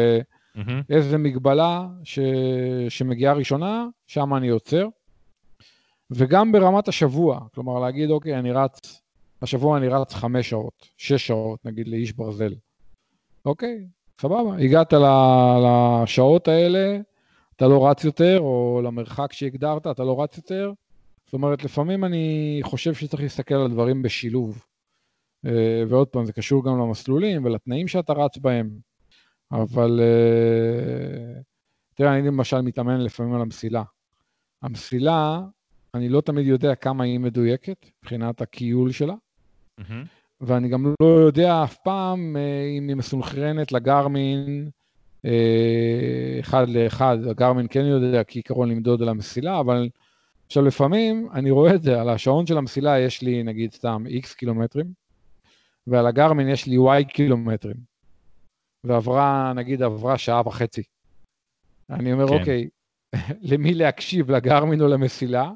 mm-hmm. 0.56 0.72
איזה 0.90 1.18
מגבלה 1.18 1.88
ש... 2.04 2.20
שמגיעה 2.90 3.34
ראשונה, 3.34 3.88
שם 4.08 4.34
אני 4.34 4.50
עוצר. 4.50 4.88
וגם 6.12 6.52
ברמת 6.52 6.88
השבוע, 6.88 7.40
כלומר 7.54 7.80
להגיד, 7.80 8.10
אוקיי, 8.10 8.40
אני 8.40 8.52
רץ, 8.52 9.02
השבוע 9.42 9.78
אני 9.78 9.88
רץ 9.88 10.14
חמש 10.14 10.50
שעות, 10.50 10.90
שש 10.98 11.28
שעות, 11.28 11.66
נגיד, 11.66 11.88
לאיש 11.88 12.14
ברזל. 12.14 12.54
אוקיי, 13.46 13.88
סבבה. 14.22 14.58
הגעת 14.60 14.94
לשעות 16.04 16.48
האלה, 16.48 16.98
אתה 17.56 17.68
לא 17.68 17.90
רץ 17.90 18.04
יותר, 18.04 18.40
או 18.40 18.82
למרחק 18.84 19.34
שהגדרת, 19.34 19.88
אתה 19.88 20.04
לא 20.04 20.24
רץ 20.24 20.38
יותר. 20.38 20.72
זאת 21.26 21.34
אומרת, 21.34 21.64
לפעמים 21.64 22.06
אני 22.06 22.60
חושב 22.64 22.94
שצריך 22.94 23.24
להסתכל 23.24 23.56
על 23.56 23.72
דברים 23.72 24.02
בשילוב. 24.02 24.64
אה, 25.46 25.84
ועוד 25.90 26.08
פעם, 26.08 26.26
זה 26.26 26.34
קשור 26.34 26.66
גם 26.66 26.80
למסלולים 26.80 27.46
ולתנאים 27.46 27.88
שאתה 27.88 28.14
רץ 28.14 28.38
בהם. 28.38 28.70
אבל 29.52 30.00
אה, 30.04 31.42
תראה, 31.96 32.18
אני 32.18 32.28
למשל 32.28 32.62
מתאמן 32.62 33.02
לפעמים 33.02 33.34
על 33.34 33.42
המסילה. 33.42 33.84
המסילה, 34.62 35.42
אני 35.94 36.10
לא 36.10 36.22
תמיד 36.22 36.48
יודע 36.48 36.76
כמה 36.76 37.04
היא 37.04 37.20
מדויקת 37.20 37.86
מבחינת 38.04 38.42
הכיול 38.42 38.92
שלה. 38.92 39.14
ואני 40.42 40.70
גם 40.70 40.94
לא 41.02 41.06
יודע 41.06 41.64
אף 41.64 41.78
פעם 41.78 42.38
אה, 42.38 42.78
אם 42.78 42.88
היא 42.88 42.96
מסונכרנת 42.96 43.72
לגרמין 43.72 44.70
אחד 46.40 46.70
לאחד. 46.70 47.18
הגרמין 47.30 47.68
כן 47.70 47.86
יודע 47.86 48.24
כעיקרון 48.28 48.70
למדוד 48.70 49.02
על 49.02 49.10
המסילה, 49.10 49.60
אבל 49.60 49.90
עכשיו 50.46 50.64
לפעמים 50.64 51.28
אני 51.34 51.52
רואה 51.52 51.76
את 51.76 51.84
זה, 51.84 52.02
על 52.02 52.10
השעון 52.10 52.46
של 52.46 52.58
המסילה 52.58 53.00
יש 53.00 53.22
לי 53.22 53.44
נגיד 53.44 53.74
סתם 53.74 54.04
איקס 54.08 54.34
קילומטרים, 54.34 54.86
ועל 55.88 56.08
הגרמין 56.08 56.50
יש 56.50 56.68
לי 56.68 56.78
Y 56.78 57.04
קילומטרים, 57.14 57.76
ועברה, 58.84 59.54
נגיד, 59.56 59.82
עברה 59.82 60.18
שעה 60.18 60.48
וחצי. 60.48 60.84
אני 61.90 62.14
אומר, 62.14 62.28
כן. 62.28 62.34
אוקיי, 62.34 62.70
למי 63.52 63.74
להקשיב, 63.74 64.32
לגרמין 64.32 64.82
או 64.82 64.88
למסילה? 64.88 65.52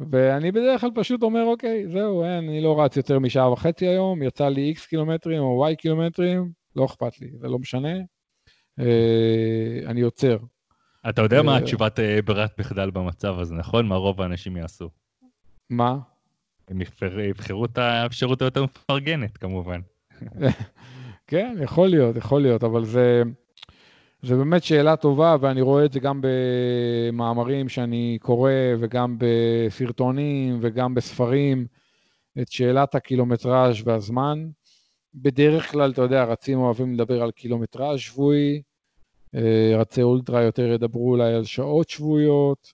ואני 0.00 0.52
בדרך 0.52 0.80
כלל 0.80 0.90
פשוט 0.94 1.22
אומר, 1.22 1.44
אוקיי, 1.44 1.88
זהו, 1.88 2.24
אין, 2.24 2.48
אני 2.48 2.60
לא 2.60 2.80
רץ 2.80 2.96
יותר 2.96 3.18
משעה 3.18 3.52
וחצי 3.52 3.86
היום, 3.86 4.22
יצא 4.22 4.48
לי 4.48 4.74
X 4.76 4.88
קילומטרים 4.88 5.42
או 5.42 5.68
Y 5.68 5.74
קילומטרים, 5.74 6.50
לא 6.76 6.84
אכפת 6.84 7.20
לי, 7.20 7.30
זה 7.40 7.48
לא 7.48 7.58
משנה, 7.58 7.94
אה, 8.80 9.80
אני 9.86 10.00
עוצר. 10.00 10.38
אתה 11.08 11.22
יודע 11.22 11.42
מה 11.42 11.52
אה, 11.52 11.58
התשובת 11.58 12.00
אה, 12.00 12.22
ברירת 12.24 12.58
מחדל 12.58 12.90
במצב 12.90 13.38
הזה, 13.38 13.54
נכון? 13.54 13.86
מה 13.86 13.96
רוב 13.96 14.22
האנשים 14.22 14.56
יעשו? 14.56 14.90
מה? 15.70 15.98
הם 16.68 16.80
יבחרו 17.28 17.64
את 17.64 17.78
האפשרות 17.78 18.42
היותר 18.42 18.64
מפרגנת, 18.64 19.36
כמובן. 19.36 19.80
כן, 21.26 21.56
יכול 21.62 21.88
להיות, 21.88 22.16
יכול 22.16 22.42
להיות, 22.42 22.64
אבל 22.64 22.84
זה, 22.84 23.22
זה 24.26 24.36
באמת 24.36 24.64
שאלה 24.64 24.96
טובה, 24.96 25.36
ואני 25.40 25.60
רואה 25.60 25.84
את 25.84 25.92
זה 25.92 26.00
גם 26.00 26.20
במאמרים 26.22 27.68
שאני 27.68 28.18
קורא, 28.20 28.50
וגם 28.80 29.16
בסרטונים, 29.18 30.58
וגם 30.62 30.94
בספרים, 30.94 31.66
את 32.42 32.52
שאלת 32.52 32.94
הקילומטראז' 32.94 33.76
והזמן. 33.84 34.48
בדרך 35.14 35.70
כלל, 35.70 35.90
אתה 35.90 36.02
יודע, 36.02 36.24
רצים 36.24 36.58
אוהבים 36.58 36.94
לדבר 36.94 37.22
על 37.22 37.30
קילומטראז' 37.30 37.98
שבועי, 37.98 38.62
אה, 39.34 39.72
רצי 39.78 40.02
אולטרה 40.02 40.42
יותר 40.42 40.66
ידברו 40.66 41.10
אולי 41.10 41.34
על 41.34 41.44
שעות 41.44 41.88
שבועיות, 41.88 42.72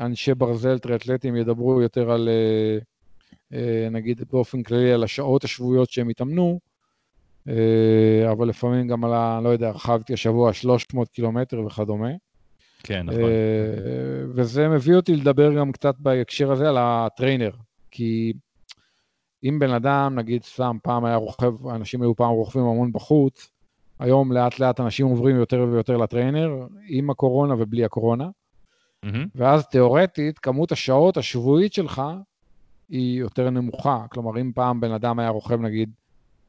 אנשי 0.00 0.34
ברזל, 0.34 0.78
טריאטלטים, 0.78 1.36
ידברו 1.36 1.82
יותר 1.82 2.10
על, 2.10 2.28
אה, 2.28 2.78
אה, 3.58 3.88
נגיד 3.90 4.22
באופן 4.32 4.62
כללי, 4.62 4.92
על 4.92 5.04
השעות 5.04 5.44
השבועיות 5.44 5.90
שהם 5.90 6.08
התאמנו, 6.08 6.60
אה, 6.62 6.73
אבל 8.32 8.48
לפעמים 8.48 8.88
גם 8.88 9.04
על 9.04 9.12
ה... 9.14 9.40
לא 9.42 9.48
יודע, 9.48 9.70
רכבתי 9.70 10.12
השבוע 10.12 10.52
300 10.52 11.08
קילומטר 11.08 11.60
וכדומה. 11.66 12.10
כן, 12.82 13.06
נכון. 13.06 13.20
וזה 14.34 14.68
מביא 14.68 14.96
אותי 14.96 15.16
לדבר 15.16 15.54
גם 15.54 15.72
קצת 15.72 15.94
בהקשר 15.98 16.52
הזה 16.52 16.68
על 16.68 16.76
הטריינר, 16.78 17.50
כי 17.90 18.32
אם 19.44 19.58
בן 19.58 19.70
אדם, 19.70 20.14
נגיד 20.18 20.44
סתם, 20.44 20.76
פעם 20.82 21.04
היה 21.04 21.16
רוכב, 21.16 21.66
אנשים 21.68 22.02
היו 22.02 22.16
פעם 22.16 22.30
רוכבים 22.30 22.64
המון 22.64 22.92
בחוץ, 22.92 23.50
היום 23.98 24.32
לאט 24.32 24.60
לאט 24.60 24.80
אנשים 24.80 25.06
עוברים 25.06 25.36
יותר 25.36 25.66
ויותר 25.72 25.96
לטריינר, 25.96 26.66
עם 26.88 27.10
הקורונה 27.10 27.54
ובלי 27.58 27.84
הקורונה. 27.84 28.28
Mm-hmm. 29.04 29.28
ואז 29.34 29.66
תיאורטית, 29.66 30.38
כמות 30.38 30.72
השעות 30.72 31.16
השבועית 31.16 31.72
שלך 31.72 32.02
היא 32.88 33.20
יותר 33.20 33.50
נמוכה. 33.50 34.04
כלומר, 34.10 34.40
אם 34.40 34.52
פעם 34.54 34.80
בן 34.80 34.92
אדם 34.92 35.18
היה 35.18 35.28
רוכב 35.28 35.60
נגיד 35.60 35.90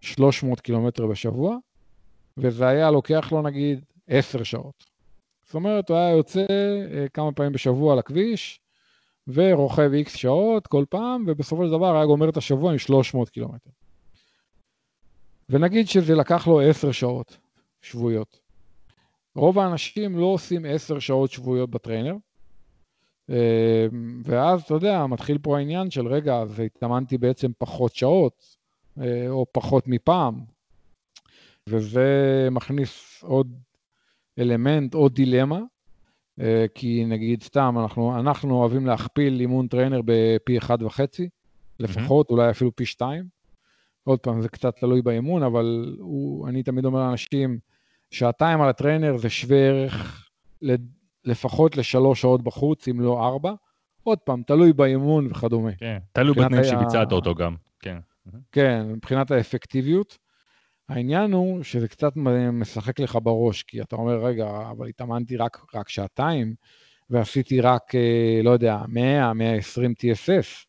300 0.05 0.61
קילומטר 0.61 1.07
בשבוע, 1.07 1.57
וזה 2.37 2.67
היה 2.67 2.91
לוקח 2.91 3.31
לו 3.31 3.41
נגיד 3.41 3.85
10 4.07 4.43
שעות. 4.43 4.85
זאת 5.45 5.55
אומרת, 5.55 5.89
הוא 5.89 5.97
היה 5.97 6.09
יוצא 6.09 6.45
אה, 6.49 7.05
כמה 7.13 7.31
פעמים 7.31 7.51
בשבוע 7.51 7.95
לכביש, 7.95 8.59
ורוכב 9.27 9.91
איקס 9.93 10.15
שעות 10.15 10.67
כל 10.67 10.85
פעם, 10.89 11.23
ובסופו 11.27 11.65
של 11.65 11.71
דבר 11.71 11.95
היה 11.95 12.05
גומר 12.05 12.29
את 12.29 12.37
השבוע 12.37 12.71
עם 12.71 12.77
300 12.77 13.29
קילומטר. 13.29 13.69
ונגיד 15.49 15.87
שזה 15.87 16.15
לקח 16.15 16.47
לו 16.47 16.61
10 16.61 16.91
שעות 16.91 17.37
שבועיות. 17.81 18.39
רוב 19.35 19.59
האנשים 19.59 20.17
לא 20.17 20.25
עושים 20.25 20.65
10 20.65 20.99
שעות 20.99 21.31
שבועיות 21.31 21.69
ב 21.69 21.74
trainer, 21.74 22.15
אה, 23.29 23.87
ואז, 24.23 24.61
אתה 24.61 24.73
יודע, 24.73 25.05
מתחיל 25.05 25.37
פה 25.37 25.57
העניין 25.57 25.91
של, 25.91 26.07
רגע, 26.07 26.35
אז 26.35 26.59
התאמנתי 26.59 27.17
בעצם 27.17 27.51
פחות 27.57 27.95
שעות, 27.95 28.54
או 29.29 29.45
פחות 29.51 29.87
מפעם, 29.87 30.39
וזה 31.69 32.47
מכניס 32.51 33.23
עוד 33.23 33.57
אלמנט, 34.39 34.93
עוד 34.93 35.15
דילמה, 35.15 35.59
אה, 36.39 36.65
כי 36.75 37.05
נגיד 37.05 37.43
סתם, 37.43 37.75
אנחנו, 37.79 38.19
אנחנו 38.19 38.55
אוהבים 38.55 38.85
להכפיל 38.85 39.39
אימון 39.39 39.67
trainer 39.67 40.01
בפי 40.05 40.57
אחד 40.57 40.83
וחצי, 40.83 41.29
לפחות, 41.79 42.27
אמ-המ. 42.29 42.33
אולי 42.33 42.49
אפילו 42.49 42.75
פי 42.75 42.85
שתיים. 42.85 43.25
עוד 44.03 44.19
פעם, 44.19 44.41
זה 44.41 44.49
קצת 44.49 44.75
תלוי 44.79 45.01
באימון, 45.01 45.43
אבל 45.43 45.95
הוא, 45.99 46.47
אני 46.47 46.63
תמיד 46.63 46.85
אומר 46.85 46.99
לאנשים, 46.99 47.59
שעתיים 48.11 48.61
על 48.61 48.69
הטריינר 48.69 49.17
זה 49.17 49.29
שווה 49.29 49.57
ערך 49.57 50.29
לפחות 51.25 51.77
לשלוש 51.77 52.21
שעות 52.21 52.43
בחוץ, 52.43 52.87
אם 52.87 53.01
לא 53.01 53.27
ארבע. 53.27 53.53
עוד 54.03 54.19
פעם, 54.19 54.43
תלוי 54.47 54.73
באימון 54.73 55.27
וכדומה. 55.31 55.71
כן, 55.77 55.97
תלוי 56.11 56.35
בתנאים. 56.35 56.63
שביצעת 56.63 57.11
אותו 57.11 57.35
גם, 57.35 57.55
כן. 57.79 57.97
כן, 58.51 58.85
מבחינת 58.91 59.31
האפקטיביות. 59.31 60.17
העניין 60.89 61.33
הוא 61.33 61.63
שזה 61.63 61.87
קצת 61.87 62.13
משחק 62.53 62.99
לך 62.99 63.17
בראש, 63.23 63.63
כי 63.63 63.81
אתה 63.81 63.95
אומר, 63.95 64.25
רגע, 64.25 64.47
אבל 64.71 64.87
התאמנתי 64.87 65.37
רק, 65.37 65.65
רק 65.75 65.89
שעתיים, 65.89 66.55
ועשיתי 67.09 67.61
רק, 67.61 67.95
אה, 67.95 68.41
לא 68.43 68.49
יודע, 68.49 68.79
100, 68.87 69.33
120 69.33 69.93
TSS, 69.99 70.65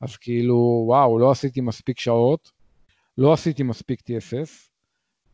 אז 0.00 0.16
כאילו, 0.16 0.84
וואו, 0.86 1.18
לא 1.18 1.30
עשיתי 1.30 1.60
מספיק 1.60 2.00
שעות, 2.00 2.50
לא 3.18 3.32
עשיתי 3.32 3.62
מספיק 3.62 4.00
TSS, 4.00 4.70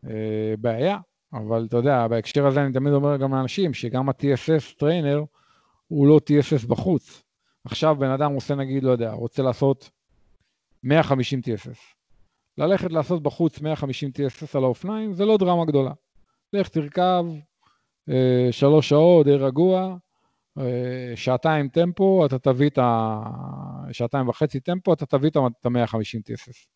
אה, 0.07 0.55
בעיה, 0.59 0.99
אבל 1.33 1.67
אתה 1.69 1.77
יודע, 1.77 2.09
בהקשר 2.09 2.47
הזה 2.47 2.63
אני 2.63 2.73
תמיד 2.73 2.93
אומר 2.93 3.17
גם 3.17 3.35
לאנשים, 3.35 3.75
שגם 3.75 4.09
ה-TSS 4.09 4.79
trainer 4.79 5.25
הוא 5.89 6.07
לא 6.07 6.21
TSS 6.31 6.69
בחוץ. 6.69 7.23
עכשיו 7.65 7.97
בן 7.99 8.11
אדם 8.11 8.33
עושה 8.33 8.55
נגיד, 8.55 8.83
לא 8.83 8.91
יודע, 8.91 9.13
רוצה 9.13 9.43
לעשות 9.43 9.91
150 10.87 11.41
TSS. 11.41 11.79
ללכת 12.59 12.93
לעשות 12.93 13.23
בחוץ 13.23 13.61
150 13.61 14.11
TSS 14.11 14.47
על 14.55 14.65
האופניים 14.65 15.13
זה 15.13 15.25
לא 15.25 15.37
דרמה 15.37 15.65
גדולה. 15.65 15.93
לך 16.53 16.69
תרכב 16.69 17.25
אה, 18.09 18.49
שלוש 18.51 18.89
שעות, 18.89 19.27
די 19.27 19.35
רגוע, 19.35 19.97
אה, 20.59 21.13
שעתיים 21.17 21.69
טמפו, 21.69 22.27
אתה 22.27 22.39
תביא 22.39 22.69
את 22.69 22.79
ה... 22.79 23.21
שעתיים 23.93 24.29
וחצי 24.29 24.61
טמפו, 24.61 24.93
אתה 24.93 25.07
תביא 25.07 25.31
את 25.31 25.37
ה-150 25.37 26.21
TSS. 26.31 26.69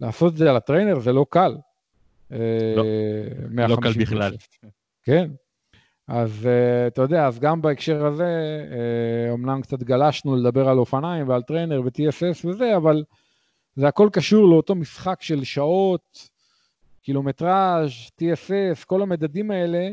לעשות 0.00 0.32
את 0.32 0.38
זה 0.38 0.50
על 0.50 0.56
ה 0.56 0.61
trainer 0.61 0.98
זה 0.98 1.12
לא 1.12 1.26
קל. 1.30 1.56
לא, 2.30 2.36
אה, 3.58 3.68
לא 3.68 3.76
קל 3.82 3.92
בכלל. 4.00 4.36
כן. 5.02 5.30
אז 6.08 6.30
אה, 6.44 6.86
אתה 6.86 7.02
יודע, 7.02 7.26
אז 7.26 7.38
גם 7.38 7.62
בהקשר 7.62 8.06
הזה, 8.06 8.64
uh, 8.70 9.30
אומנם 9.30 9.62
קצת 9.62 9.82
גלשנו 9.82 10.36
לדבר 10.36 10.68
על 10.68 10.78
אופניים 10.78 11.28
ועל 11.28 11.42
trainer 11.42 11.82
ו-TSS 11.84 12.48
וזה, 12.48 12.76
אבל 12.76 13.04
זה 13.76 13.88
הכל 13.88 14.08
קשור 14.12 14.48
לאותו 14.48 14.74
משחק 14.74 15.22
של 15.22 15.44
שעות, 15.44 16.28
קילומטראז', 17.02 17.90
TSS, 18.20 18.84
כל 18.86 19.02
המדדים 19.02 19.50
האלה, 19.50 19.88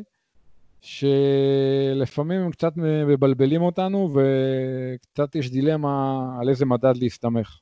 שלפעמים 0.81 2.41
הם 2.41 2.51
קצת 2.51 2.73
מבלבלים 2.77 3.61
אותנו, 3.61 4.15
וקצת 4.15 5.35
יש 5.35 5.51
דילמה 5.51 6.25
על 6.41 6.49
איזה 6.49 6.65
מדד 6.65 6.97
להסתמך. 6.97 7.59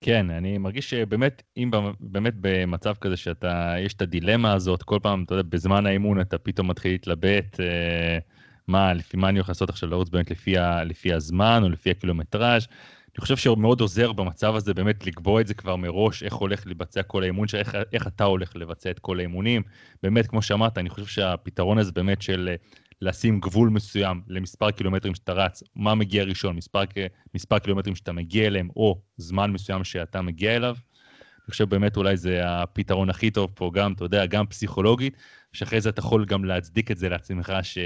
כן, 0.00 0.30
אני 0.30 0.58
מרגיש 0.58 0.90
שבאמת, 0.90 1.42
אם 1.56 1.70
באמת 2.00 2.34
במצב 2.40 2.94
כזה 3.00 3.16
שאתה, 3.16 3.74
יש 3.78 3.94
את 3.94 4.02
הדילמה 4.02 4.52
הזאת, 4.52 4.82
כל 4.82 4.98
פעם, 5.02 5.24
אתה 5.24 5.34
יודע, 5.34 5.48
בזמן 5.48 5.86
האימון 5.86 6.20
אתה 6.20 6.38
פתאום 6.38 6.70
מתחיל 6.70 6.92
להתלבט, 6.92 7.60
אה, 7.60 8.18
מה, 8.68 8.92
לפי 8.92 9.16
מה 9.16 9.28
אני 9.28 9.38
הולך 9.38 9.48
לעשות 9.48 9.68
עכשיו 9.68 9.88
לרוץ 9.88 10.08
באמת 10.08 10.30
לפי, 10.30 10.58
ה, 10.58 10.84
לפי 10.84 11.12
הזמן 11.12 11.60
או 11.62 11.68
לפי 11.68 11.90
הקילומטראז'. 11.90 12.66
אני 13.14 13.20
חושב 13.20 13.36
שמאוד 13.36 13.80
עוזר 13.80 14.12
במצב 14.12 14.54
הזה 14.54 14.74
באמת 14.74 15.06
לקבוע 15.06 15.40
את 15.40 15.46
זה 15.46 15.54
כבר 15.54 15.76
מראש, 15.76 16.22
איך 16.22 16.34
הולך 16.34 16.66
לבצע 16.66 17.02
כל 17.02 17.22
האימון, 17.22 17.46
איך, 17.54 17.76
איך 17.92 18.06
אתה 18.06 18.24
הולך 18.24 18.56
לבצע 18.56 18.90
את 18.90 18.98
כל 18.98 19.18
האימונים. 19.18 19.62
באמת, 20.02 20.26
כמו 20.26 20.42
שאמרת, 20.42 20.78
אני 20.78 20.90
חושב 20.90 21.06
שהפתרון 21.06 21.78
הזה 21.78 21.92
באמת 21.92 22.22
של 22.22 22.54
לשים 23.02 23.40
גבול 23.40 23.68
מסוים 23.68 24.22
למספר 24.28 24.70
קילומטרים 24.70 25.14
שאתה 25.14 25.32
רץ, 25.32 25.62
מה 25.76 25.94
מגיע 25.94 26.24
ראשון, 26.24 26.56
מספר, 26.56 26.82
מספר 27.34 27.58
קילומטרים 27.58 27.94
שאתה 27.96 28.12
מגיע 28.12 28.46
אליהם, 28.46 28.68
או 28.76 29.00
זמן 29.16 29.50
מסוים 29.50 29.84
שאתה 29.84 30.22
מגיע 30.22 30.56
אליו. 30.56 30.76
אני 31.46 31.50
חושב 31.50 31.68
באמת 31.68 31.96
אולי 31.96 32.16
זה 32.16 32.40
הפתרון 32.44 33.10
הכי 33.10 33.30
טוב 33.30 33.50
פה, 33.54 33.70
גם, 33.74 33.92
אתה 33.92 34.04
יודע, 34.04 34.26
גם 34.26 34.46
פסיכולוגית, 34.46 35.16
שאחרי 35.52 35.80
זה 35.80 35.88
אתה 35.88 36.00
יכול 36.00 36.24
גם 36.24 36.44
להצדיק 36.44 36.90
את 36.90 36.96
זה 36.96 37.08
לעצמך, 37.08 37.52
ש... 37.62 37.78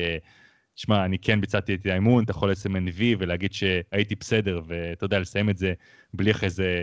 שמע, 0.78 1.04
אני 1.04 1.18
כן 1.18 1.40
ביצעתי 1.40 1.74
את 1.74 1.86
האימון, 1.86 2.24
אתה 2.24 2.30
יכול 2.30 2.50
לסמן 2.50 2.84
וי 2.94 3.16
ולהגיד 3.18 3.52
שהייתי 3.52 4.14
בסדר, 4.14 4.60
ואתה 4.66 5.04
יודע, 5.04 5.18
לסיים 5.18 5.50
את 5.50 5.58
זה 5.58 5.72
בלי 6.14 6.30
אחרי 6.30 6.50
זה 6.50 6.82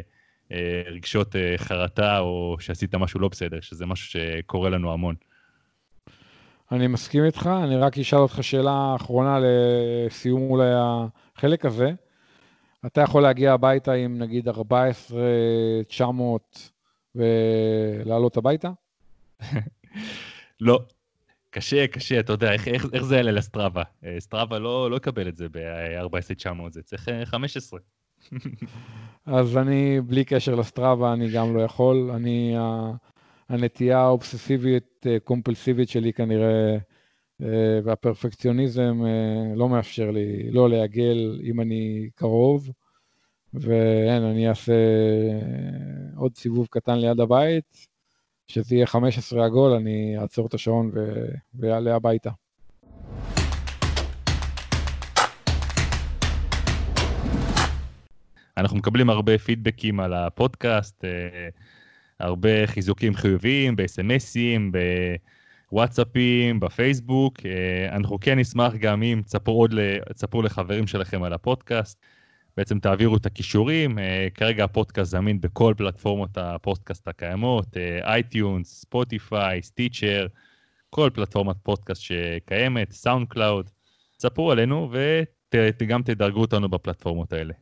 אה, 0.51 0.81
רגשות 0.85 1.35
אה, 1.35 1.53
חרטה, 1.57 2.19
או 2.19 2.57
שעשית 2.59 2.95
משהו 2.95 3.19
לא 3.19 3.27
בסדר, 3.27 3.61
שזה 3.61 3.85
משהו 3.85 4.09
שקורה 4.09 4.69
לנו 4.69 4.93
המון. 4.93 5.15
אני 6.71 6.87
מסכים 6.87 7.25
איתך, 7.25 7.49
אני 7.63 7.77
רק 7.77 7.97
אשאל 7.97 8.19
אותך 8.19 8.39
שאלה 8.41 8.95
אחרונה 8.95 9.39
לסיום 9.41 10.49
אולי 10.49 10.71
החלק 10.75 11.65
הזה. 11.65 11.91
אתה 12.85 13.01
יכול 13.01 13.23
להגיע 13.23 13.53
הביתה 13.53 13.93
עם 13.93 14.19
נגיד 14.19 14.47
14,900 14.47 16.71
ולעלות 17.15 18.37
הביתה? 18.37 18.71
לא. 20.61 20.79
קשה, 21.55 21.87
קשה, 21.87 22.19
אתה 22.19 22.33
יודע, 22.33 22.53
איך, 22.53 22.67
איך, 22.67 22.85
איך 22.93 23.03
זה 23.03 23.15
יעלה 23.15 23.31
לסטראבה? 23.31 23.83
סטראבה 24.19 24.59
לא, 24.59 24.91
לא 24.91 24.95
יקבל 24.95 25.27
את 25.27 25.37
זה 25.37 25.47
ב-14,900, 25.51 26.49
זה 26.69 26.81
צריך 26.81 27.09
15. 27.23 27.79
אה, 28.33 28.35
אז 29.39 29.57
אני, 29.57 30.01
בלי 30.01 30.25
קשר 30.25 30.55
לסטראבה, 30.55 31.13
אני 31.13 31.31
גם 31.31 31.55
לא 31.55 31.61
יכול. 31.61 32.11
אני, 32.15 32.55
הנטייה 33.49 33.99
האובססיבית 33.99 35.07
אה, 35.07 35.17
קומפולסיבית 35.23 35.89
שלי 35.89 36.13
כנראה, 36.13 36.77
אה, 37.41 37.79
והפרפקציוניזם 37.83 39.01
לא 39.55 39.69
מאפשר 39.69 40.11
לי 40.11 40.51
לא 40.51 40.69
לעגל 40.69 41.41
אם 41.43 41.61
אני 41.61 42.09
קרוב, 42.15 42.69
ואין, 43.53 44.23
אני 44.23 44.49
אעשה 44.49 44.73
עוד 46.17 46.35
סיבוב 46.35 46.67
קטן 46.71 46.99
ליד 46.99 47.19
הבית, 47.19 47.87
שזה 48.47 48.75
יהיה 48.75 48.87
15 48.87 49.45
עגול, 49.45 49.71
אני 49.71 50.17
אעצור 50.21 50.47
את 50.47 50.53
השעון 50.53 50.91
ויעלה 51.53 51.95
הביתה. 51.95 52.29
אנחנו 58.57 58.77
מקבלים 58.77 59.09
הרבה 59.09 59.37
פידבקים 59.37 59.99
על 59.99 60.13
הפודקאסט. 60.13 61.03
הרבה 62.19 62.67
חיזוקים 62.67 63.15
חיוביים 63.15 63.75
ב-SMSים, 63.75 64.77
בוואטסאפים, 65.71 66.59
בפייסבוק. 66.59 67.37
אה, 67.45 67.95
אנחנו 67.95 68.19
כן 68.19 68.39
נשמח 68.39 68.73
גם 68.73 69.03
אם 69.03 69.21
תספרו 70.13 70.41
לחברים 70.41 70.87
שלכם 70.87 71.23
על 71.23 71.33
הפודקאסט. 71.33 72.05
בעצם 72.57 72.79
תעבירו 72.79 73.17
את 73.17 73.25
הקישורים, 73.25 73.99
אה, 73.99 74.27
כרגע 74.33 74.63
הפודקאסט 74.63 75.11
זמין 75.11 75.41
בכל 75.41 75.73
פלטפורמות 75.77 76.37
הפודקאסט 76.37 77.07
הקיימות, 77.07 77.77
iTunes, 78.03 78.81
Spotify, 78.81 79.61
Stitcher, 79.61 80.27
כל 80.89 81.09
פלטפורמת 81.13 81.55
פודקאסט 81.63 82.01
שקיימת, 82.01 82.91
SoundCloud. 82.91 83.69
תספרו 84.17 84.51
עלינו 84.51 84.91
וגם 85.53 86.03
תדרגו 86.03 86.41
אותנו 86.41 86.69
בפלטפורמות 86.69 87.33
האלה. 87.33 87.53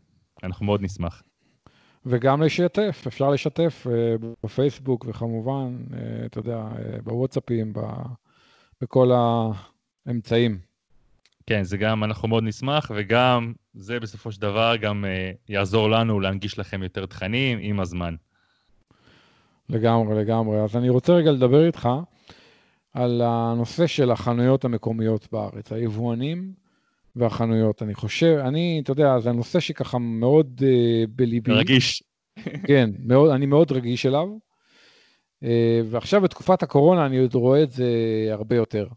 אנחנו 0.43 0.65
מאוד 0.65 0.81
נשמח. 0.81 1.23
וגם 2.05 2.41
לשתף, 2.41 3.03
אפשר 3.07 3.29
לשתף 3.29 3.87
אה, 3.89 4.15
בפייסבוק 4.43 5.05
וכמובן, 5.07 5.77
אה, 5.93 6.25
אתה 6.25 6.39
יודע, 6.39 6.63
בוואטסאפים, 7.03 7.73
בכל 8.81 9.11
האמצעים. 10.05 10.72
כן, 11.45 11.63
זה 11.63 11.77
גם, 11.77 12.03
אנחנו 12.03 12.27
מאוד 12.27 12.43
נשמח, 12.43 12.91
וגם 12.95 13.53
זה 13.73 13.99
בסופו 13.99 14.31
של 14.31 14.41
דבר 14.41 14.75
גם 14.81 15.05
יעזור 15.49 15.89
לנו 15.89 16.19
להנגיש 16.19 16.59
לכם 16.59 16.83
יותר 16.83 17.05
תכנים 17.05 17.59
עם 17.61 17.79
הזמן. 17.79 18.15
לגמרי, 19.69 20.15
לגמרי. 20.15 20.61
אז 20.61 20.75
אני 20.75 20.89
רוצה 20.89 21.13
רגע 21.13 21.31
לדבר 21.31 21.65
איתך 21.65 21.89
על 22.93 23.21
הנושא 23.25 23.87
של 23.87 24.11
החנויות 24.11 24.65
המקומיות 24.65 25.27
בארץ, 25.31 25.71
היבואנים 25.71 26.53
והחנויות. 27.15 27.83
אני 27.83 27.93
חושב, 27.93 28.37
אני, 28.45 28.79
אתה 28.83 28.91
יודע, 28.91 29.19
זה 29.19 29.29
הנושא 29.29 29.59
שככה 29.59 29.97
מאוד 29.97 30.61
uh, 30.61 31.07
בליבי. 31.15 31.51
רגיש. 31.51 32.03
כן, 32.67 32.89
מאוד, 32.99 33.31
אני 33.31 33.45
מאוד 33.45 33.71
רגיש 33.71 34.05
אליו. 34.05 34.27
Uh, 35.43 35.47
ועכשיו 35.85 36.21
בתקופת 36.21 36.63
הקורונה 36.63 37.05
אני 37.05 37.17
עוד 37.17 37.33
רואה 37.33 37.63
את 37.63 37.71
זה 37.71 37.87
הרבה 38.31 38.55
יותר. 38.55 38.87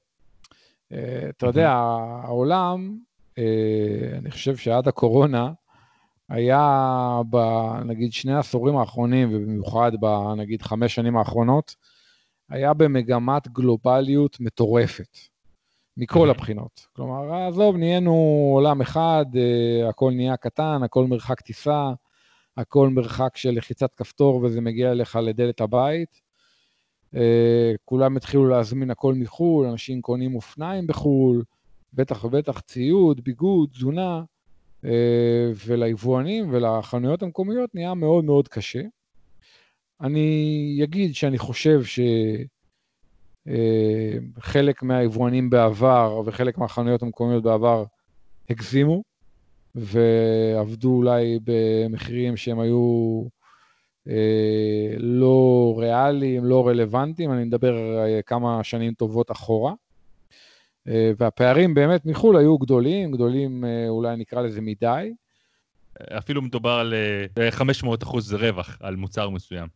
Uh, 0.92 0.96
אתה 1.28 1.46
יודע, 1.46 1.70
העולם, 1.70 2.98
uh, 3.30 3.38
אני 4.18 4.30
חושב 4.30 4.56
שעד 4.56 4.88
הקורונה, 4.88 5.52
היה 6.28 7.20
בנגיד 7.30 8.12
שני 8.12 8.32
העשורים 8.32 8.76
האחרונים, 8.76 9.28
ובמיוחד 9.32 9.92
בנגיד 10.00 10.62
חמש 10.62 10.94
שנים 10.94 11.16
האחרונות, 11.16 11.76
היה 12.50 12.74
במגמת 12.74 13.48
גלובליות 13.48 14.40
מטורפת. 14.40 15.18
מכל 15.96 16.30
הבחינות. 16.30 16.86
כלומר, 16.92 17.34
עזוב, 17.34 17.76
נהיינו 17.76 18.12
עולם 18.54 18.80
אחד, 18.80 19.24
אה, 19.36 19.88
הכל 19.88 20.12
נהיה 20.12 20.36
קטן, 20.36 20.80
הכל 20.84 21.06
מרחק 21.06 21.40
טיסה, 21.40 21.90
הכל 22.56 22.88
מרחק 22.88 23.36
של 23.36 23.50
לחיצת 23.50 23.94
כפתור 23.94 24.36
וזה 24.36 24.60
מגיע 24.60 24.92
אליך 24.92 25.18
לדלת 25.22 25.60
הבית. 25.60 26.20
אה, 27.16 27.72
כולם 27.84 28.16
התחילו 28.16 28.46
להזמין 28.46 28.90
הכל 28.90 29.14
מחו"ל, 29.14 29.66
אנשים 29.66 30.00
קונים 30.00 30.34
אופניים 30.34 30.86
בחו"ל, 30.86 31.42
בטח 31.92 32.24
ובטח 32.24 32.60
ציוד, 32.60 33.20
ביגוד, 33.24 33.68
תזונה, 33.70 34.22
אה, 34.84 35.50
וליבואנים 35.66 36.50
ולחנויות 36.50 37.22
המקומיות 37.22 37.74
נהיה 37.74 37.94
מאוד 37.94 38.24
מאוד 38.24 38.48
קשה. 38.48 38.82
אני 40.00 40.80
אגיד 40.84 41.14
שאני 41.14 41.38
חושב 41.38 41.80
שחלק 43.44 44.82
אה, 44.82 44.88
מהיבואנים 44.88 45.50
בעבר 45.50 46.22
וחלק 46.26 46.58
מהחנויות 46.58 47.02
המקומיות 47.02 47.42
בעבר 47.42 47.84
הגזימו, 48.50 49.02
ועבדו 49.74 50.90
אולי 50.90 51.38
במחירים 51.44 52.36
שהם 52.36 52.60
היו 52.60 53.22
לא 54.98 55.74
ריאליים, 55.78 56.44
לא 56.44 56.68
רלוונטיים, 56.68 57.32
אני 57.32 57.44
מדבר 57.44 57.76
כמה 58.26 58.64
שנים 58.64 58.94
טובות 58.94 59.30
אחורה. 59.30 59.72
והפערים 60.86 61.74
באמת 61.74 62.06
מחו"ל 62.06 62.36
היו 62.36 62.58
גדולים, 62.58 63.12
גדולים 63.12 63.64
אולי 63.88 64.16
נקרא 64.16 64.42
לזה 64.42 64.60
מדי. 64.60 65.12
אפילו 66.18 66.42
מדובר 66.42 66.70
על 66.70 66.94
500 67.50 68.02
אחוז 68.02 68.34
רווח 68.34 68.78
על 68.80 68.96
מוצר 68.96 69.30
מסוים. 69.30 69.68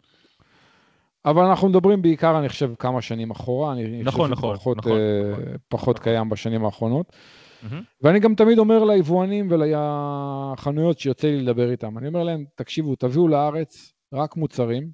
אבל 1.25 1.45
אנחנו 1.45 1.69
מדברים 1.69 2.03
בעיקר, 2.03 2.39
אני 2.39 2.49
חושב, 2.49 2.73
כמה 2.79 3.03
שנים 3.03 3.31
אחורה. 3.31 3.73
אני 3.73 4.03
נכון, 4.03 4.31
נכון, 4.31 4.57
פחות, 4.57 4.77
נכון, 4.77 4.93
uh, 4.93 5.33
נכון. 5.33 5.45
פחות 5.69 5.97
נכון. 5.97 6.13
קיים 6.13 6.29
בשנים 6.29 6.65
האחרונות. 6.65 7.13
Mm-hmm. 7.13 7.75
ואני 8.03 8.21
גם 8.21 8.35
תמיד 8.35 8.59
אומר 8.59 8.85
ליבואנים 8.85 9.49
ולחנויות 9.51 10.99
שיוצא 10.99 11.29
לי 11.29 11.41
לדבר 11.41 11.71
איתם, 11.71 11.99
אני 11.99 12.09
אומר 12.09 12.23
להם, 12.23 12.45
תקשיבו, 12.55 12.95
תביאו 12.97 13.29
לארץ 13.29 13.93
רק 14.13 14.37
מוצרים 14.37 14.91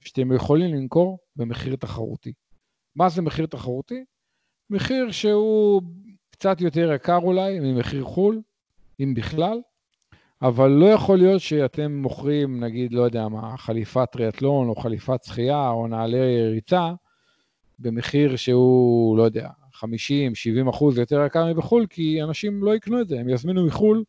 שאתם 0.00 0.32
יכולים 0.32 0.74
למכור 0.74 1.18
במחיר 1.36 1.76
תחרותי. 1.76 2.32
מה 2.96 3.08
זה 3.08 3.22
מחיר 3.22 3.46
תחרותי? 3.46 4.04
מחיר 4.70 5.10
שהוא 5.10 5.82
קצת 6.30 6.60
יותר 6.60 6.92
יקר 6.92 7.16
אולי 7.16 7.60
ממחיר 7.60 8.04
חו"ל, 8.04 8.40
אם 9.00 9.14
בכלל, 9.14 9.60
אבל 10.42 10.70
לא 10.70 10.86
יכול 10.86 11.18
להיות 11.18 11.40
שאתם 11.40 11.92
מוכרים, 11.92 12.64
נגיד, 12.64 12.92
לא 12.92 13.02
יודע 13.02 13.28
מה, 13.28 13.56
חליפת 13.56 14.08
טריאטלון 14.12 14.68
או 14.68 14.76
חליפת 14.76 15.24
שחייה 15.24 15.70
או 15.70 15.86
נעלי 15.86 16.50
ריצה, 16.50 16.92
במחיר 17.78 18.36
שהוא, 18.36 19.18
לא 19.18 19.22
יודע, 19.22 19.48
50-70 19.74 20.70
אחוז 20.70 20.98
יותר 20.98 21.24
יקר 21.26 21.46
מבחו"ל, 21.46 21.86
כי 21.86 22.22
אנשים 22.22 22.64
לא 22.64 22.76
יקנו 22.76 23.00
את 23.00 23.08
זה, 23.08 23.20
הם 23.20 23.28
יזמינו 23.28 23.66
מחו"ל, 23.66 24.04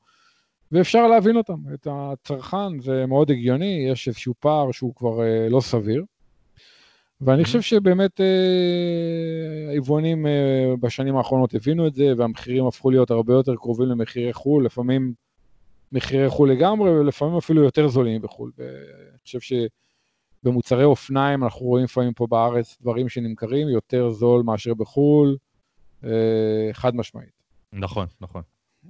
ואפשר 0.72 1.08
להבין 1.08 1.36
אותם. 1.38 1.58
את 1.74 1.88
הצרכן 1.92 2.80
זה 2.80 3.06
מאוד 3.06 3.32
הגיוני, 3.32 3.88
יש 3.92 4.08
איזשהו 4.08 4.34
פער 4.40 4.72
שהוא 4.72 4.96
כבר 4.96 5.22
אה, 5.22 5.50
לא 5.50 5.62
סביר. 5.62 6.06
ואני 7.22 7.44
חושב 7.44 7.62
שבאמת 7.62 8.22
אה, 8.22 9.72
היבואנים 9.72 10.28
אה, 10.28 10.74
בשנים 10.80 11.16
האחרונות 11.16 11.56
הבינו 11.56 11.88
את 11.88 11.94
זה, 11.96 12.14
והמחירים 12.18 12.66
הפכו 12.66 12.92
להיות 12.92 13.12
הרבה 13.12 13.34
יותר 13.34 13.56
קרובים 13.56 13.88
למחירי 13.88 14.34
חו"ל, 14.34 14.66
לפעמים 14.66 15.14
מחירי 15.92 16.30
חו"ל 16.30 16.52
לגמרי, 16.52 16.90
ולפעמים 16.90 17.38
אפילו 17.38 17.64
יותר 17.64 17.88
זולים 17.88 18.22
בחו"ל. 18.22 18.52
ואני 18.58 19.18
חושב 19.24 19.40
שבמוצרי 20.44 20.84
אופניים 20.84 21.44
אנחנו 21.44 21.66
רואים 21.66 21.86
לפעמים 21.86 22.14
פה 22.14 22.28
בארץ 22.28 22.78
דברים 22.82 23.10
שנמכרים 23.10 23.70
יותר 23.70 24.10
זול 24.10 24.44
מאשר 24.44 24.74
בחו"ל, 24.74 25.38
אה, 26.04 26.70
חד 26.74 26.96
משמעית. 26.96 27.40
נכון, 27.74 28.08
נכון. 28.22 28.42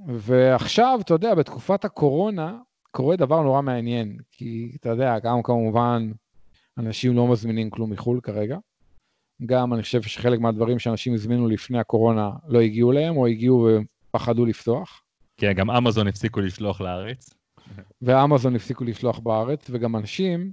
ועכשיו, 0.08 1.00
אתה 1.02 1.14
יודע, 1.14 1.36
בתקופת 1.36 1.86
הקורונה 1.86 2.58
קורה 2.92 3.16
דבר 3.16 3.42
נורא 3.42 3.62
מעניין, 3.62 4.18
כי 4.32 4.72
אתה 4.80 4.90
יודע, 4.90 5.20
גם 5.20 5.44
כמובן 5.44 6.12
אנשים 6.78 7.16
לא 7.16 7.28
מזמינים 7.28 7.70
כלום 7.70 7.92
מחו"ל 7.92 8.20
כרגע. 8.24 8.58
גם 9.46 9.74
אני 9.74 9.82
חושב 9.82 10.02
שחלק 10.02 10.40
מהדברים 10.40 10.80
שאנשים 10.80 11.14
הזמינו 11.14 11.48
לפני 11.48 11.80
הקורונה 11.80 12.32
לא 12.48 12.60
הגיעו 12.60 12.92
להם, 12.92 13.18
או 13.18 13.28
הגיעו 13.28 13.68
ופחדו 14.10 14.46
לפתוח. 14.46 15.04
כן, 15.38 15.54
גם 15.54 15.72
אמזון 15.72 16.08
הפסיקו 16.08 16.40
לשלוח 16.40 16.82
לארץ. 16.82 17.30
ואמזון 18.02 18.56
הפסיקו 18.56 18.84
לשלוח 18.84 19.20
בארץ, 19.20 19.70
וגם 19.70 19.96
אנשים 19.96 20.52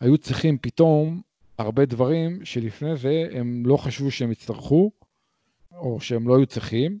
היו 0.00 0.18
צריכים 0.18 0.58
פתאום 0.58 1.20
הרבה 1.58 1.84
דברים 1.84 2.44
שלפני 2.44 2.96
זה 2.96 3.28
הם 3.32 3.62
לא 3.66 3.76
חשבו 3.76 4.10
שהם 4.10 4.32
יצטרכו, 4.32 4.90
או 5.72 6.00
שהם 6.00 6.28
לא 6.28 6.36
היו 6.36 6.46
צריכים, 6.46 6.98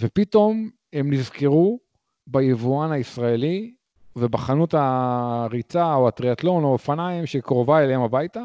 ופתאום 0.00 0.70
הם 0.92 1.12
נזכרו 1.12 1.78
ביבואן 2.26 2.92
הישראלי 2.92 3.74
ובחנות 4.16 4.74
הריצה 4.78 5.94
או 5.94 6.08
הטריאטלון 6.08 6.64
או 6.64 6.72
אופניים 6.72 7.26
שקרובה 7.26 7.84
אליהם 7.84 8.00
הביתה, 8.00 8.44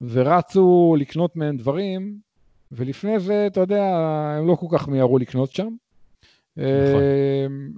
ורצו 0.00 0.96
לקנות 0.98 1.36
מהם 1.36 1.56
דברים, 1.56 2.18
ולפני 2.72 3.20
זה, 3.20 3.46
אתה 3.46 3.60
יודע, 3.60 3.84
הם 4.38 4.46
לא 4.48 4.54
כל 4.54 4.66
כך 4.70 4.88
מיהרו 4.88 5.18
לקנות 5.18 5.50
שם. 5.50 5.68
נכון. 6.56 7.02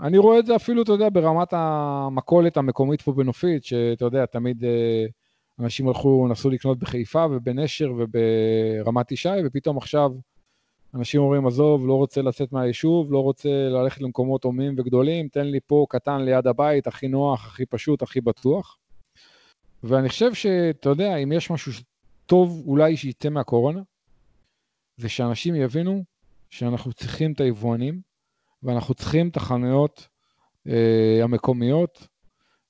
אני 0.03 0.19
רואה 0.19 0.39
את 0.39 0.47
זה 0.47 0.57
אפילו, 0.57 0.83
אתה 0.83 0.93
יודע, 0.93 1.09
ברמת 1.13 1.49
המכולת 1.53 2.57
המקומית 2.57 3.03
פה 3.03 3.13
בנופית, 3.13 3.65
שאתה 3.65 4.05
יודע, 4.05 4.27
תמיד 4.27 4.65
אה, 4.65 5.05
אנשים 5.61 5.89
הלכו, 5.89 6.29
נסו 6.31 6.51
לקנות 6.51 6.79
בחיפה 6.79 7.27
ובנשר 7.31 7.93
וברמת 7.97 9.13
ישי, 9.13 9.29
ופתאום 9.45 9.77
עכשיו 9.77 10.11
אנשים 10.95 11.21
אומרים, 11.21 11.47
עזוב, 11.47 11.87
לא 11.87 11.95
רוצה 11.95 12.23
לצאת 12.23 12.53
מהיישוב, 12.53 13.13
לא 13.13 13.19
רוצה 13.19 13.49
ללכת 13.49 14.01
למקומות 14.01 14.45
הומים 14.45 14.75
וגדולים, 14.79 15.29
תן 15.29 15.47
לי 15.47 15.61
פה 15.67 15.87
קטן 15.89 16.21
ליד 16.21 16.47
הבית, 16.47 16.87
הכי 16.87 17.09
נוח, 17.09 17.47
הכי 17.47 17.67
פשוט, 17.67 18.03
הכי 18.03 18.21
בטוח. 18.21 18.79
ואני 19.83 20.09
חושב 20.09 20.35
שאתה 20.35 20.89
יודע, 20.89 21.17
אם 21.17 21.33
יש 21.33 21.51
משהו 21.51 21.73
טוב 22.27 22.63
אולי 22.67 22.97
שיצא 22.97 23.29
מהקורונה, 23.29 23.81
זה 24.97 25.09
שאנשים 25.09 25.55
יבינו 25.55 26.05
שאנחנו 26.51 26.93
צריכים 26.93 27.33
את 27.33 27.41
היבואנים, 27.41 28.01
ואנחנו 28.63 28.95
צריכים 28.95 29.29
את 29.29 29.37
החנויות 29.37 30.09
אה, 30.69 31.21
המקומיות. 31.23 32.07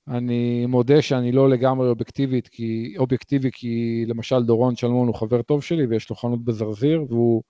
אני 0.08 0.66
מודה 0.66 1.02
שאני 1.02 1.32
לא 1.32 1.50
לגמרי 1.50 1.88
אובייקטיבית, 1.88 2.48
כי, 2.48 2.94
אובייקטיבי, 2.98 3.50
כי 3.52 4.04
למשל 4.06 4.42
דורון 4.42 4.76
שלמון 4.76 5.08
הוא 5.08 5.14
חבר 5.14 5.42
טוב 5.42 5.62
שלי 5.62 5.86
ויש 5.86 6.10
לו 6.10 6.16
חנות 6.16 6.44
בזרזיר, 6.44 7.04
והוא 7.08 7.42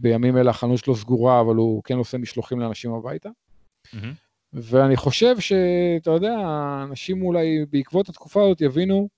בימים 0.00 0.36
אלה 0.36 0.50
החנות 0.50 0.78
שלו 0.78 0.96
סגורה, 0.96 1.40
אבל 1.40 1.54
הוא 1.54 1.82
כן 1.82 1.96
עושה 1.98 2.18
משלוחים 2.18 2.60
לאנשים 2.60 2.92
הביתה. 2.92 3.28
Mm-hmm. 3.28 3.96
ואני 4.52 4.96
חושב 4.96 5.40
שאתה 5.40 6.10
יודע, 6.10 6.36
אנשים 6.88 7.22
אולי 7.22 7.64
בעקבות 7.70 8.08
התקופה 8.08 8.42
הזאת 8.42 8.60
יבינו 8.60 9.08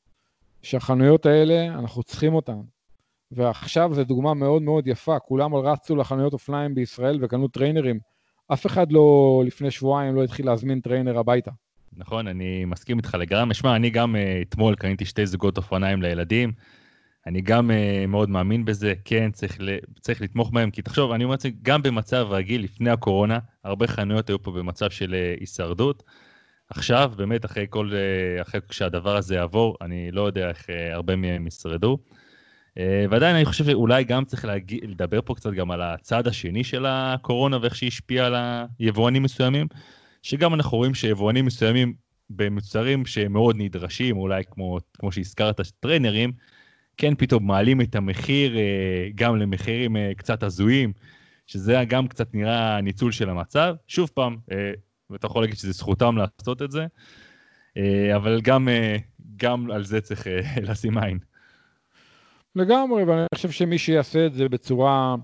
שהחנויות 0.63 1.27
האלה, 1.27 1.67
אנחנו 1.67 2.03
צריכים 2.03 2.35
אותן. 2.35 2.61
ועכשיו 3.31 3.95
זו 3.95 4.05
דוגמה 4.05 4.35
מאוד 4.35 4.63
מאוד 4.63 4.87
יפה, 4.87 5.19
כולם 5.19 5.55
רצו 5.55 5.97
לחנויות 5.97 6.33
אופניים 6.33 6.75
בישראל 6.75 7.19
וקנו 7.25 7.49
טריינרים. 7.49 7.99
אף 8.53 8.67
אחד 8.67 8.93
לא, 8.93 9.43
לפני 9.47 9.71
שבועיים 9.71 10.15
לא 10.15 10.25
התחיל 10.25 10.47
להזמין 10.47 10.81
trainer 10.81 11.19
הביתה. 11.19 11.51
נכון, 11.97 12.29
אני 12.29 12.65
מסכים 12.65 12.99
איתך 12.99 13.17
לגמרי. 13.21 13.55
שמע, 13.55 13.77
אני 13.77 13.91
גם 13.91 14.15
אה, 14.15 14.49
אתמול 14.49 14.75
קניתי 14.75 15.05
שתי 15.05 15.27
זוגות 15.27 15.57
אופניים 15.57 16.03
לילדים. 16.03 16.53
אני 17.27 17.41
גם 17.41 17.71
אה, 17.71 18.07
מאוד 18.07 18.31
מאמין 18.31 18.65
בזה, 18.65 18.95
כן, 19.05 19.31
צריך, 19.31 19.57
ל, 19.61 19.79
צריך 20.01 20.21
לתמוך 20.21 20.51
בהם, 20.51 20.71
כי 20.71 20.83
תחשוב, 20.83 21.13
אני 21.13 21.25
אומר 21.25 21.37
זה, 21.39 21.49
גם 21.63 21.83
במצב 21.83 22.27
רגיל, 22.31 22.65
לפני 22.65 22.91
הקורונה, 22.91 23.39
הרבה 23.65 23.87
חנויות 23.87 24.29
היו 24.29 24.43
פה 24.43 24.51
במצב 24.51 24.91
של 24.91 25.15
uh, 25.15 25.41
הישרדות. 25.41 26.03
עכשיו, 26.69 27.13
באמת, 27.17 27.45
אחרי 27.45 27.67
כל, 27.71 27.91
uh, 27.91 28.43
אחרי 28.43 28.61
שהדבר 28.71 29.17
הזה 29.17 29.35
יעבור, 29.35 29.77
אני 29.81 30.11
לא 30.11 30.27
יודע 30.27 30.49
איך 30.49 30.67
uh, 30.67 30.73
הרבה 30.93 31.17
מהם 31.17 31.47
ישרדו. 31.47 31.99
Uh, 32.79 32.81
ועדיין 33.11 33.37
אני 33.37 33.45
חושב 33.45 33.65
שאולי 33.65 34.05
גם 34.05 34.25
צריך 34.25 34.45
להגיע, 34.45 34.81
לדבר 34.83 35.21
פה 35.25 35.35
קצת 35.35 35.53
גם 35.53 35.71
על 35.71 35.83
הצד 35.83 36.27
השני 36.27 36.65
של 36.65 36.87
הקורונה 36.89 37.59
ואיך 37.63 37.77
שהיא 37.77 37.89
השפיעה 37.89 38.27
על 38.27 38.35
היבואנים 38.79 39.23
מסוימים, 39.23 39.67
שגם 40.23 40.55
אנחנו 40.55 40.79
רואים 40.79 40.95
שיבואנים 40.95 41.47
מסוימים 41.47 41.95
במוצרים 42.31 43.07
שמאוד 43.07 43.57
נדרשים, 43.59 44.17
אולי 44.17 44.43
כמו, 44.51 44.79
כמו 44.99 45.13
שהזכרת, 45.13 45.61
טריינרים, 45.81 46.33
כן 47.03 47.15
פתאום 47.15 47.47
מעלים 47.47 47.81
את 47.81 47.95
המחיר 47.95 48.57
אה, 48.57 49.09
גם 49.15 49.37
למחירים 49.37 49.97
אה, 49.97 50.13
קצת 50.17 50.43
הזויים, 50.43 50.93
שזה 51.47 51.85
גם 51.89 52.09
קצת 52.09 52.35
נראה 52.35 52.81
ניצול 52.81 53.13
של 53.13 53.31
המצב. 53.31 53.75
שוב 53.87 54.11
פעם, 54.15 54.37
אה, 54.53 54.73
ואתה 55.11 55.27
יכול 55.27 55.43
להגיד 55.43 55.57
שזה 55.57 55.73
זכותם 55.73 56.17
לעשות 56.17 56.63
את 56.63 56.71
זה, 56.71 56.87
אבל 58.17 58.41
גם, 58.41 58.69
גם 59.37 59.71
על 59.71 59.85
זה 59.85 60.01
צריך 60.01 60.27
לשים 60.69 60.99
עין. 60.99 61.19
לגמרי, 62.57 63.05
ואני 63.05 63.27
חושב 63.35 63.51
שמי 63.51 63.79
שיעשה 63.79 64.27
את 64.27 64.35
זה 64.35 64.49
בצורה 64.49 65.15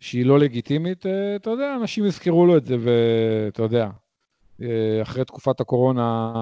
שהיא 0.00 0.26
לא 0.26 0.38
לגיטימית, 0.38 1.06
אתה 1.36 1.50
יודע, 1.50 1.76
אנשים 1.80 2.06
יזכרו 2.06 2.46
לו 2.46 2.56
את 2.56 2.66
זה, 2.66 2.76
ואתה 2.80 3.62
יודע, 3.62 3.88
אחרי 5.02 5.24
תקופת 5.24 5.60
הקורונה 5.60 6.32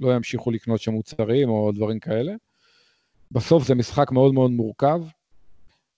לא 0.00 0.14
ימשיכו 0.14 0.50
לקנות 0.50 0.80
שם 0.80 0.92
מוצרים 0.92 1.48
או 1.48 1.72
דברים 1.72 1.98
כאלה. 2.00 2.32
בסוף 3.30 3.66
זה 3.66 3.74
משחק 3.74 4.12
מאוד 4.12 4.34
מאוד 4.34 4.50
מורכב, 4.50 5.00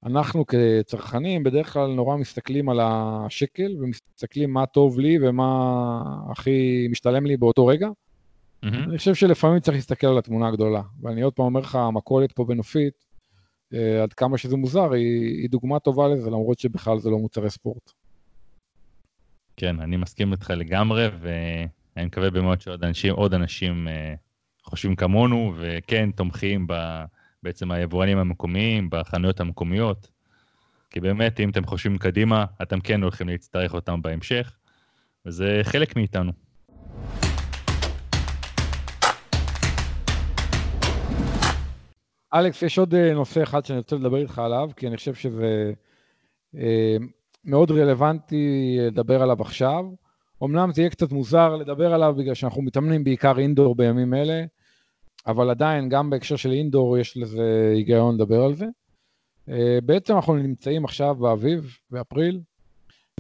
אנחנו 0.05 0.45
כצרכנים 0.47 1.43
בדרך 1.43 1.73
כלל 1.73 1.87
נורא 1.87 2.17
מסתכלים 2.17 2.69
על 2.69 2.81
השקל 2.83 3.77
ומסתכלים 3.81 4.53
מה 4.53 4.67
טוב 4.67 4.99
לי 4.99 5.19
ומה 5.23 6.03
הכי 6.31 6.87
משתלם 6.91 7.27
לי 7.27 7.37
באותו 7.37 7.67
רגע. 7.67 7.89
מהמם. 8.63 8.89
אני 8.89 8.99
חושב 8.99 9.15
שלפעמים 9.15 9.61
צריך 9.61 9.77
להסתכל 9.77 10.07
על 10.07 10.19
התמונה 10.19 10.49
הגדולה. 10.49 10.83
ואני 11.03 11.23
עוד 11.23 11.33
פעם 11.33 11.47
אומר 11.47 11.61
לך, 11.61 11.75
המכולת 11.75 12.33
פה 12.33 12.45
בנופית, 12.45 13.05
אה, 13.75 14.03
עד 14.03 14.13
כמה 14.13 14.39
שזה 14.39 14.57
מוזר, 14.57 14.93
היא, 14.93 15.41
היא 15.43 15.51
דוגמה 15.51 15.79
טובה 15.79 16.09
לזה, 16.09 16.31
למרות 16.31 16.59
שבכלל 16.59 16.99
זה 16.99 17.11
לא 17.11 17.19
מוצרי 17.19 17.51
ספורט. 17.51 17.93
כן, 19.57 19.81
אני 19.81 19.97
מסכים 19.97 20.33
איתך 20.33 20.51
לגמרי, 20.51 21.09
ואני 21.21 22.07
מקווה 22.07 22.31
באמת 22.31 22.61
שעוד 22.61 22.85
אנשים, 22.85 23.15
עוד 23.15 23.35
אנשים 23.35 23.89
אה, 23.89 24.15
חושבים 24.65 24.97
כמונו, 24.97 25.53
וכן 25.57 26.11
תומכים 26.11 26.67
ב, 26.67 26.75
בעצם 27.43 27.71
היבואנים 27.71 28.19
המקומיים, 28.19 28.91
בחנויות 28.91 29.41
המקומיות. 29.41 30.11
כי 30.91 31.01
באמת, 31.01 31.41
אם 31.41 31.51
אתם 31.51 31.65
חושבים 31.65 31.99
קדימה, 31.99 32.45
אתם 32.63 32.81
כן 32.81 33.03
הולכים 33.03 33.29
להצטרך 33.29 33.75
אותם 33.75 34.03
בהמשך, 34.03 34.57
וזה 35.27 35.61
חלק 35.63 35.97
מאיתנו. 35.97 36.33
אלכס, 42.35 42.63
יש 42.63 42.79
עוד 42.79 42.95
אה, 42.95 43.15
נושא 43.15 43.43
אחד 43.43 43.65
שאני 43.65 43.79
רוצה 43.79 43.97
לדבר 43.97 44.17
איתך 44.17 44.39
עליו, 44.39 44.71
כי 44.77 44.89
אני 44.89 44.97
חושב 44.97 45.15
שזה 45.15 45.73
אה, 46.57 46.97
מאוד 47.45 47.71
רלוונטי 47.71 48.77
לדבר 48.81 49.23
עליו 49.23 49.43
עכשיו. 49.43 49.85
אמנם 50.45 50.73
זה 50.73 50.83
יהיה 50.83 50.91
קצת 50.91 51.13
מוזר 51.13 51.57
לדבר 51.57 51.95
עליו 51.95 52.15
בגלל 52.19 52.35
שאנחנו 52.35 52.63
מתאמנים 52.63 53.05
בעיקר 53.05 53.39
אינדור 53.39 53.75
בימים 53.75 54.15
אלה, 54.15 54.45
אבל 55.27 55.51
עדיין, 55.51 55.89
גם 55.89 56.11
בהקשר 56.11 56.37
של 56.37 56.53
אינדור 56.53 56.99
יש 56.99 57.17
לזה 57.17 57.73
היגיון 57.75 58.15
לדבר 58.15 58.45
על 58.45 58.55
זה. 58.55 58.67
אה, 59.49 59.79
בעצם 59.83 60.17
אנחנו 60.17 60.37
נמצאים 60.37 60.85
עכשיו 60.85 61.15
באביב, 61.15 61.77
באפריל, 61.91 62.41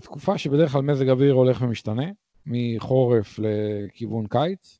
בתקופה 0.00 0.38
שבדרך 0.38 0.72
כלל 0.72 0.82
מזג 0.82 1.08
אוויר 1.08 1.34
הולך 1.34 1.62
ומשתנה, 1.62 2.06
מחורף 2.46 3.38
לכיוון 3.38 4.26
קיץ. 4.26 4.78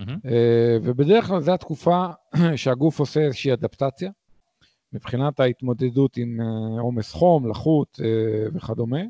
אה, 0.00 0.76
ובדרך 0.82 1.26
כלל 1.26 1.40
זו 1.40 1.54
התקופה 1.54 2.06
שהגוף 2.56 3.00
עושה 3.00 3.20
איזושהי 3.20 3.52
אדפטציה, 3.52 4.10
מבחינת 4.92 5.40
ההתמודדות 5.40 6.16
עם 6.16 6.40
אה, 6.40 6.80
עומס 6.80 7.12
חום, 7.12 7.50
לחות 7.50 8.00
וכדומה. 8.54 9.00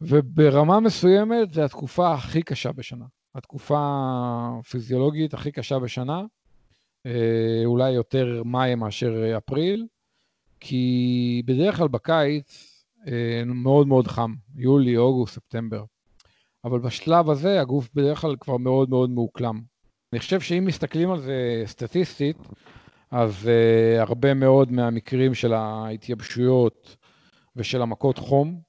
וברמה 0.00 0.80
מסוימת 0.80 1.52
זו 1.52 1.62
התקופה 1.62 2.14
הכי 2.14 2.42
קשה 2.42 2.72
בשנה. 2.72 3.04
התקופה 3.34 3.78
הפיזיולוגית 4.58 5.34
הכי 5.34 5.52
קשה 5.52 5.78
בשנה, 5.78 6.22
אה, 7.06 7.62
אולי 7.64 7.90
יותר 7.90 8.42
מאי 8.44 8.74
מאשר 8.74 9.22
אה, 9.22 9.36
אפריל, 9.38 9.86
כי 10.60 11.42
בדרך 11.44 11.76
כלל 11.76 11.88
בקיץ 11.88 12.82
אה, 13.06 13.42
מאוד 13.46 13.86
מאוד 13.86 14.06
חם, 14.06 14.34
יולי, 14.56 14.96
אוגוסט, 14.96 15.34
ספטמבר. 15.34 15.84
אבל 16.64 16.78
בשלב 16.78 17.30
הזה 17.30 17.60
הגוף 17.60 17.88
בדרך 17.94 18.20
כלל 18.20 18.36
כבר 18.40 18.56
מאוד 18.56 18.90
מאוד 18.90 19.10
מאוקלם. 19.10 19.60
אני 20.12 20.20
חושב 20.20 20.40
שאם 20.40 20.64
מסתכלים 20.64 21.10
על 21.10 21.20
זה 21.20 21.62
סטטיסטית, 21.66 22.36
אז 23.10 23.48
uh, 23.48 24.00
הרבה 24.00 24.34
מאוד 24.34 24.72
מהמקרים 24.72 25.34
של 25.34 25.52
ההתייבשויות 25.52 26.96
ושל 27.56 27.82
המכות 27.82 28.18
חום, 28.18 28.60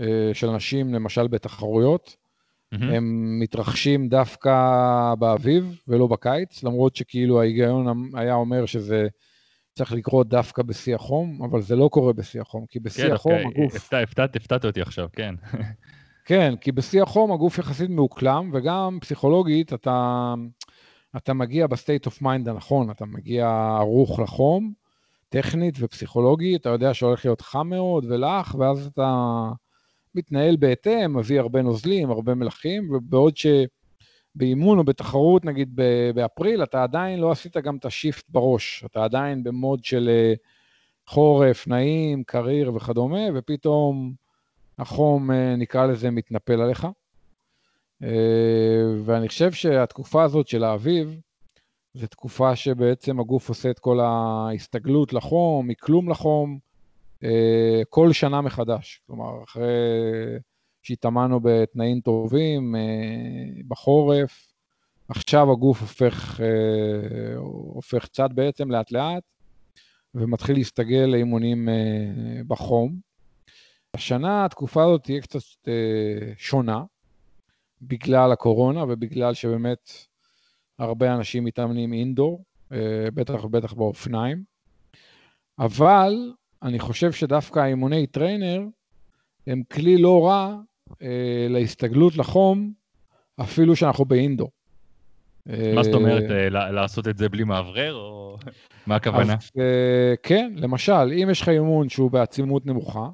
אה, 0.00 0.04
של 0.32 0.48
אנשים 0.48 0.94
למשל 0.94 1.28
בתחרויות, 1.28 2.16
מהחום. 2.72 2.92
הם 2.94 3.38
מתרחשים 3.40 4.08
דווקא 4.08 4.54
באביב 5.18 5.80
ולא 5.88 6.06
בקיץ, 6.06 6.62
למרות 6.64 6.96
שכאילו 6.96 7.40
ההיגיון 7.40 8.10
היה 8.14 8.34
אומר 8.34 8.66
שזה 8.66 9.08
צריך 9.74 9.92
לקרות 9.92 10.28
דווקא 10.28 10.62
בשיא 10.62 10.94
החום, 10.94 11.42
אבל 11.42 11.62
זה 11.62 11.76
לא 11.76 11.88
קורה 11.92 12.12
בשיא 12.12 12.40
החום, 12.40 12.64
כי 12.68 12.80
בשיא 12.80 13.06
כן, 13.06 13.12
החום 13.12 13.32
דווקא 13.32 13.48
הגוף... 13.58 13.74
הפתעת- 13.76 14.02
הפתעת 14.02 14.36
הפתעת 14.36 14.64
אותי 14.64 14.80
עכשיו, 14.82 15.08
כן. 15.12 15.34
כן, 16.24 16.54
כי 16.60 16.72
בשיא 16.72 17.02
החום 17.02 17.32
הגוף 17.32 17.58
יחסית 17.58 17.90
מאוקלם, 17.90 18.50
וגם 18.52 18.98
פסיכולוגית 19.00 19.72
אתה, 19.72 20.34
אתה 21.16 21.34
מגיע 21.34 21.66
ב 21.66 21.73
state 21.73 22.06
of 22.06 22.22
mind 22.22 22.48
הנכון, 22.48 22.90
אתה 22.90 23.04
מגיע 23.06 23.48
ערוך 23.78 24.20
לחום, 24.20 24.72
טכנית 25.28 25.74
ופסיכולוגית, 25.80 26.60
אתה 26.60 26.68
יודע 26.68 26.94
שהולך 26.94 27.24
להיות 27.24 27.40
חם 27.40 27.68
מאוד 27.68 28.04
ולח, 28.08 28.54
ואז 28.58 28.86
אתה 28.86 29.48
מתנהל 30.14 30.56
בהתאם, 30.56 31.16
מביא 31.18 31.40
הרבה 31.40 31.62
נוזלים, 31.62 32.10
הרבה 32.10 32.34
מלחים, 32.34 32.90
ובעוד 32.90 33.34
שבאימון 33.36 34.78
או 34.78 34.84
בתחרות, 34.84 35.44
נגיד 35.44 35.80
באפריל, 36.14 36.62
אתה 36.62 36.82
עדיין 36.82 37.20
לא 37.20 37.30
עשית 37.30 37.56
גם 37.56 37.76
את 37.76 37.84
השיפט 37.84 38.24
בראש, 38.28 38.84
אתה 38.86 39.04
עדיין 39.04 39.44
במוד 39.44 39.84
של 39.84 40.08
אה, 40.08 40.34
חורף, 41.06 41.68
נעים, 41.68 42.24
קריר 42.24 42.74
וכדומה, 42.74 43.20
ופתאום... 43.34 44.14
החום, 44.80 45.30
אה, 45.30 45.56
נקרא 45.56 45.86
לזה, 45.86 46.10
מתנפל 46.10 46.60
עליך. 46.60 46.86
אה, 48.02 48.08
ואני 49.04 49.28
חושב 49.28 49.52
שהתקופה 49.52 50.22
הזאת 50.22 50.48
של 50.48 50.64
האביב, 50.64 51.20
זו 51.94 52.06
תקופה 52.06 52.56
שבעצם 52.56 53.20
הגוף 53.20 53.48
עושה 53.48 53.70
את 53.70 53.78
כל 53.78 54.00
ההסתגלות 54.00 55.12
לחום, 55.12 55.68
מכלום 55.68 56.10
לחום, 56.10 56.58
כל 57.88 58.12
שנה 58.12 58.40
מחדש. 58.40 59.02
כלומר, 59.06 59.44
אחרי 59.44 59.68
שהתאמנו 60.82 61.40
בתנאים 61.42 62.00
טובים, 62.00 62.76
אה, 62.76 63.62
בחורף, 63.68 64.52
עכשיו 65.08 65.52
הגוף 65.52 65.80
הופך, 65.80 66.40
אה, 66.40 67.36
הופך 67.74 68.06
צד 68.06 68.28
בעצם 68.34 68.70
לאט 68.70 68.92
לאט, 68.92 69.22
ומתחיל 70.14 70.56
להסתגל 70.56 71.06
לאימונים 71.12 71.68
אה, 71.68 72.42
בחום. 72.46 72.96
השנה 73.94 74.44
התקופה 74.44 74.84
הזאת 74.84 75.02
תהיה 75.02 75.20
קצת 75.20 75.68
אה, 75.68 76.32
שונה, 76.36 76.82
בגלל 77.82 78.32
הקורונה 78.32 78.84
ובגלל 78.84 79.34
שבאמת 79.34 79.90
הרבה 80.78 81.14
אנשים 81.14 81.44
מתאמנים 81.44 81.92
indoor, 81.92 82.44
אה, 82.72 83.08
בטח 83.14 83.44
ובטח 83.44 83.72
באופניים, 83.72 84.44
אבל 85.58 86.32
אני 86.62 86.78
חושב 86.78 87.12
שדווקא 87.12 87.58
האימוני 87.58 88.06
trainer 88.06 88.62
הם 89.46 89.62
כלי 89.72 89.98
לא 89.98 90.26
רע 90.26 90.56
אה, 91.02 91.46
להסתגלות 91.48 92.16
לחום, 92.16 92.72
אפילו 93.40 93.76
שאנחנו 93.76 94.04
ב 94.04 94.10
indoor. 94.10 94.50
מה 95.46 95.82
זאת 95.82 95.94
אה, 95.94 95.98
אומרת, 95.98 96.30
אה, 96.30 96.48
לעשות 96.70 97.08
את 97.08 97.18
זה 97.18 97.28
בלי 97.28 97.44
מאוורר, 97.44 97.94
או 97.94 98.36
מה 98.86 98.96
הכוונה? 98.96 99.34
אז 99.34 99.50
אה, 99.58 100.14
כן, 100.22 100.52
למשל, 100.56 101.12
אם 101.22 101.28
יש 101.30 101.40
לך 101.40 101.48
אימון 101.48 101.88
שהוא 101.88 102.10
בעצימות 102.10 102.66
נמוכה, 102.66 103.08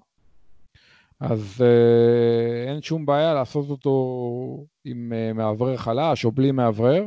אז 1.20 1.62
אה, 1.64 2.70
אין 2.72 2.82
שום 2.82 3.07
בעיה 3.07 3.34
לעשות 3.34 3.70
אותו 3.70 4.64
עם 4.84 5.12
אה, 5.12 5.32
מאוורר 5.32 5.76
חלש 5.76 6.24
או 6.24 6.32
בלי 6.32 6.53
מאוורר, 6.53 7.05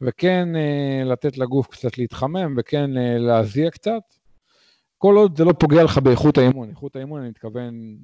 וכן 0.00 0.56
אה, 0.56 1.02
לתת 1.04 1.38
לגוף 1.38 1.66
קצת 1.66 1.98
להתחמם 1.98 2.54
וכן 2.58 2.96
אה, 2.96 3.18
להזיע 3.18 3.70
קצת, 3.70 4.02
כל 4.98 5.16
עוד 5.16 5.36
זה 5.36 5.44
לא 5.44 5.52
פוגע 5.52 5.84
לך 5.84 5.98
באיכות 5.98 6.38
האימון. 6.38 6.68
איכות 6.68 6.96
האימון, 6.96 7.20
אני 7.20 7.28
מתכוון 7.28 7.96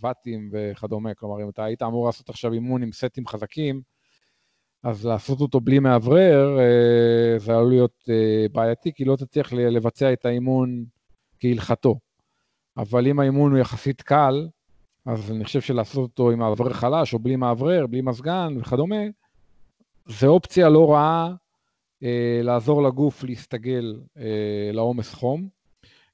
ואטים 0.00 0.50
וכדומה, 0.52 1.14
כלומר, 1.14 1.42
אם 1.42 1.48
אתה 1.48 1.64
היית 1.64 1.82
אמור 1.82 2.06
לעשות 2.06 2.28
עכשיו 2.28 2.52
אימון 2.52 2.82
עם 2.82 2.92
סטים 2.92 3.26
חזקים, 3.26 3.82
אז 4.82 5.06
לעשות 5.06 5.40
אותו 5.40 5.60
בלי 5.60 5.78
מאוורר, 5.78 6.58
אה, 6.58 7.38
זה 7.38 7.52
עלול 7.52 7.70
להיות 7.70 8.04
אה, 8.10 8.46
בעייתי, 8.52 8.92
כי 8.94 9.04
לא 9.04 9.16
תצליח 9.16 9.52
לבצע 9.52 10.12
את 10.12 10.26
האימון 10.26 10.84
כהלכתו. 11.40 11.98
אבל 12.76 13.06
אם 13.06 13.20
האימון 13.20 13.52
הוא 13.52 13.58
יחסית 13.58 14.02
קל, 14.02 14.48
אז 15.06 15.30
אני 15.30 15.44
חושב 15.44 15.60
שלעשות 15.60 16.10
אותו 16.10 16.30
עם 16.30 16.38
מאוורר 16.38 16.72
חלש, 16.72 17.14
או 17.14 17.18
בלי 17.18 17.36
מאוורר, 17.36 17.86
בלי 17.86 18.00
מזגן 18.00 18.54
וכדומה, 18.60 19.02
זה 20.06 20.26
אופציה 20.26 20.68
לא 20.68 20.92
רעה 20.92 21.34
אה, 22.02 22.40
לעזור 22.42 22.82
לגוף 22.82 23.24
להסתגל 23.24 24.00
אה, 24.16 24.70
לעומס 24.72 25.14
חום. 25.14 25.61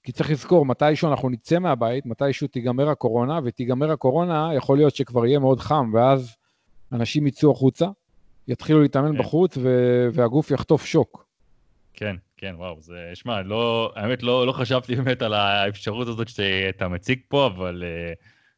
כי 0.08 0.12
צריך 0.12 0.30
לזכור, 0.30 0.66
מתישהו 0.66 1.10
אנחנו 1.10 1.28
נצא 1.28 1.58
מהבית, 1.58 2.06
מתישהו 2.06 2.48
תיגמר 2.48 2.88
הקורונה, 2.88 3.40
ותיגמר 3.44 3.90
הקורונה, 3.90 4.50
יכול 4.56 4.78
להיות 4.78 4.96
שכבר 4.96 5.26
יהיה 5.26 5.38
מאוד 5.38 5.60
חם, 5.60 5.90
ואז 5.94 6.36
אנשים 6.92 7.26
יצאו 7.26 7.52
החוצה, 7.52 7.86
יתחילו 8.48 8.82
להתאמן 8.82 9.12
כן. 9.12 9.18
בחוץ, 9.18 9.56
ו- 9.56 10.08
והגוף 10.12 10.50
יחטוף 10.50 10.86
שוק. 10.86 11.26
כן, 11.94 12.16
כן, 12.36 12.54
וואו, 12.58 12.80
זה, 12.80 13.10
שמע, 13.14 13.42
לא, 13.42 13.92
האמת, 13.96 14.22
לא, 14.22 14.46
לא 14.46 14.52
חשבתי 14.52 14.96
באמת 14.96 15.22
על 15.22 15.34
האפשרות 15.34 16.08
הזאת 16.08 16.28
שאתה 16.28 16.88
מציג 16.88 17.18
פה, 17.28 17.46
אבל 17.46 17.84
אה, 17.86 18.12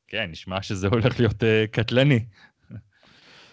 כן, 0.09 0.31
נשמע 0.31 0.63
שזה 0.63 0.87
הולך 0.87 1.21
להיות 1.21 1.45
אה, 1.45 1.65
קטלני. 1.71 2.25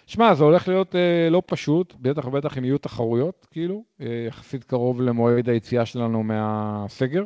שמע, 0.08 0.34
זה 0.34 0.44
הולך 0.44 0.68
להיות 0.68 0.96
אה, 0.96 1.30
לא 1.30 1.42
פשוט, 1.46 1.94
בטח 2.00 2.26
ובטח 2.26 2.58
אם 2.58 2.66
יהיו 2.66 2.78
תחרויות, 2.78 3.48
כאילו, 3.52 3.84
אה, 4.02 4.26
יחסית 4.28 4.64
קרוב 4.64 5.02
למועד 5.02 5.50
היציאה 5.50 5.86
שלנו 5.86 6.24
מהסגר. 6.24 7.24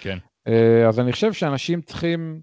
כן. 0.00 0.18
אה, 0.48 0.88
אז 0.88 1.00
אני 1.00 1.12
חושב 1.12 1.32
שאנשים 1.32 1.82
צריכים 1.82 2.40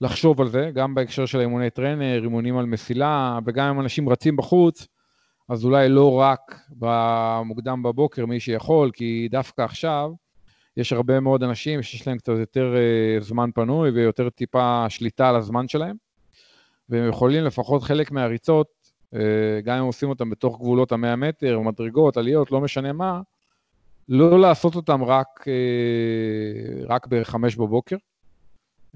לחשוב 0.00 0.40
על 0.40 0.48
זה, 0.48 0.70
גם 0.74 0.94
בהקשר 0.94 1.26
של 1.26 1.40
אימוני 1.40 1.70
טרנר, 1.70 2.22
אימונים 2.22 2.58
על 2.58 2.66
מסילה, 2.66 3.38
וגם 3.46 3.66
אם 3.66 3.80
אנשים 3.80 4.08
רצים 4.08 4.36
בחוץ, 4.36 4.86
אז 5.48 5.64
אולי 5.64 5.88
לא 5.88 6.12
רק 6.20 6.60
במוקדם 6.70 7.82
בבוקר, 7.82 8.26
מי 8.26 8.40
שיכול, 8.40 8.90
כי 8.90 9.28
דווקא 9.30 9.62
עכשיו 9.62 10.10
יש 10.76 10.92
הרבה 10.92 11.20
מאוד 11.20 11.42
אנשים 11.42 11.82
שיש 11.82 12.06
להם 12.06 12.18
קצת 12.18 12.32
יותר 12.38 12.74
אה, 12.76 13.20
זמן 13.20 13.50
פנוי 13.54 13.90
ויותר 13.90 14.30
טיפה 14.30 14.86
שליטה 14.88 15.28
על 15.28 15.36
הזמן 15.36 15.68
שלהם, 15.68 15.96
והם 16.88 17.08
יכולים 17.08 17.44
לפחות 17.44 17.82
חלק 17.82 18.10
מהריצות, 18.10 18.66
אה, 19.14 19.60
גם 19.64 19.78
אם 19.78 19.84
עושים 19.84 20.08
אותם 20.08 20.30
בתוך 20.30 20.58
גבולות 20.60 20.92
המאה 20.92 21.16
מטר, 21.16 21.60
מדרגות, 21.60 22.16
עליות, 22.16 22.52
לא 22.52 22.60
משנה 22.60 22.92
מה, 22.92 23.20
לא 24.10 24.40
לעשות 24.40 24.76
אותם 24.76 25.04
רק, 25.04 25.48
אה, 25.48 26.84
רק 26.86 27.06
בחמש 27.06 27.56
בבוקר, 27.56 27.96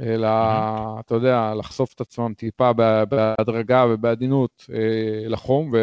אלא. 0.00 0.28
אתה 1.00 1.14
יודע, 1.14 1.54
לחשוף 1.58 1.92
את 1.94 2.00
עצמם 2.00 2.32
טיפה 2.36 2.72
בהדרגה 3.08 3.84
ובעדינות 3.90 4.66
לחום, 5.28 5.70
ו... 5.72 5.76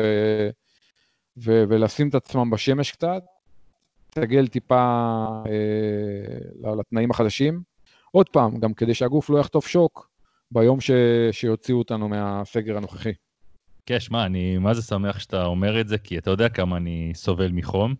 ו- 1.37 1.63
ולשים 1.69 2.09
את 2.09 2.15
עצמם 2.15 2.49
בשמש 2.49 2.91
קצת, 2.91 3.23
להסתגל 4.17 4.47
טיפה 4.47 4.83
אה, 5.45 6.75
לתנאים 6.75 7.11
החדשים. 7.11 7.61
עוד 8.11 8.29
פעם, 8.29 8.59
גם 8.59 8.73
כדי 8.73 8.93
שהגוף 8.93 9.29
לא 9.29 9.37
יחטוף 9.37 9.67
שוק 9.67 10.09
ביום 10.51 10.81
ש- 10.81 10.91
שיוציאו 11.31 11.77
אותנו 11.77 12.09
מהסגר 12.09 12.77
הנוכחי. 12.77 13.13
כן, 13.85 13.99
שמע, 13.99 14.25
אני 14.25 14.57
מה 14.57 14.73
זה 14.73 14.81
שמח 14.81 15.19
שאתה 15.19 15.45
אומר 15.45 15.81
את 15.81 15.87
זה, 15.87 15.97
כי 15.97 16.17
אתה 16.17 16.31
יודע 16.31 16.49
כמה 16.49 16.77
אני 16.77 17.11
סובל 17.15 17.51
מחום, 17.51 17.95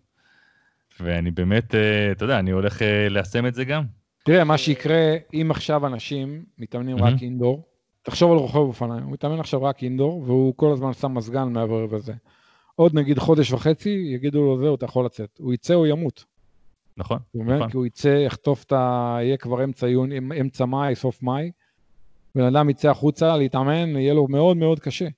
ואני 1.02 1.30
באמת, 1.30 1.74
אה, 1.74 2.12
אתה 2.12 2.24
יודע, 2.24 2.38
אני 2.38 2.50
הולך 2.50 2.82
אה, 2.82 3.08
ליישם 3.08 3.46
את 3.46 3.54
זה 3.54 3.64
גם. 3.64 3.84
תראה, 4.24 4.44
מה 4.44 4.58
שיקרה, 4.58 5.16
אם 5.34 5.50
עכשיו 5.50 5.86
אנשים 5.86 6.44
מתאמנים 6.58 6.96
mm-hmm. 6.96 7.02
רק 7.02 7.22
אינדור, 7.22 7.64
תחשוב 8.02 8.32
על 8.32 8.38
רוכב 8.38 8.56
אופניים, 8.56 9.04
הוא 9.04 9.12
מתאמן 9.12 9.40
עכשיו 9.40 9.62
רק 9.62 9.82
אינדור, 9.82 10.22
והוא 10.26 10.54
כל 10.56 10.72
הזמן 10.72 10.92
שם 10.92 11.14
מזגן 11.14 11.48
מעבר 11.48 11.86
לזה. 11.86 12.12
עוד 12.74 12.94
נגיד 12.94 13.18
חודש 13.18 13.52
וחצי, 13.52 14.10
יגידו 14.14 14.42
לו 14.42 14.58
זהו, 14.58 14.74
אתה 14.74 14.84
יכול 14.84 15.04
לצאת. 15.04 15.38
הוא 15.38 15.54
יצא, 15.54 15.74
הוא 15.74 15.86
ימות. 15.86 16.24
נכון, 16.96 17.18
נכון. 17.34 17.70
כי 17.70 17.76
הוא 17.76 17.86
יצא, 17.86 18.08
יחטוף 18.08 18.64
את 18.64 18.72
ה... 18.72 19.16
יהיה 19.20 19.36
כבר 19.36 19.64
אמצע 19.64 19.88
יוני, 19.88 20.18
אמצע 20.40 20.64
מאי, 20.64 20.94
סוף 20.94 21.22
מאי. 21.22 21.50
בן 22.34 22.44
אדם 22.44 22.70
יצא 22.70 22.90
החוצה 22.90 23.36
להתאמן, 23.36 23.96
יהיה 23.96 24.14
לו 24.14 24.28
מאוד 24.28 24.56
מאוד 24.56 24.80
קשה. 24.80 25.08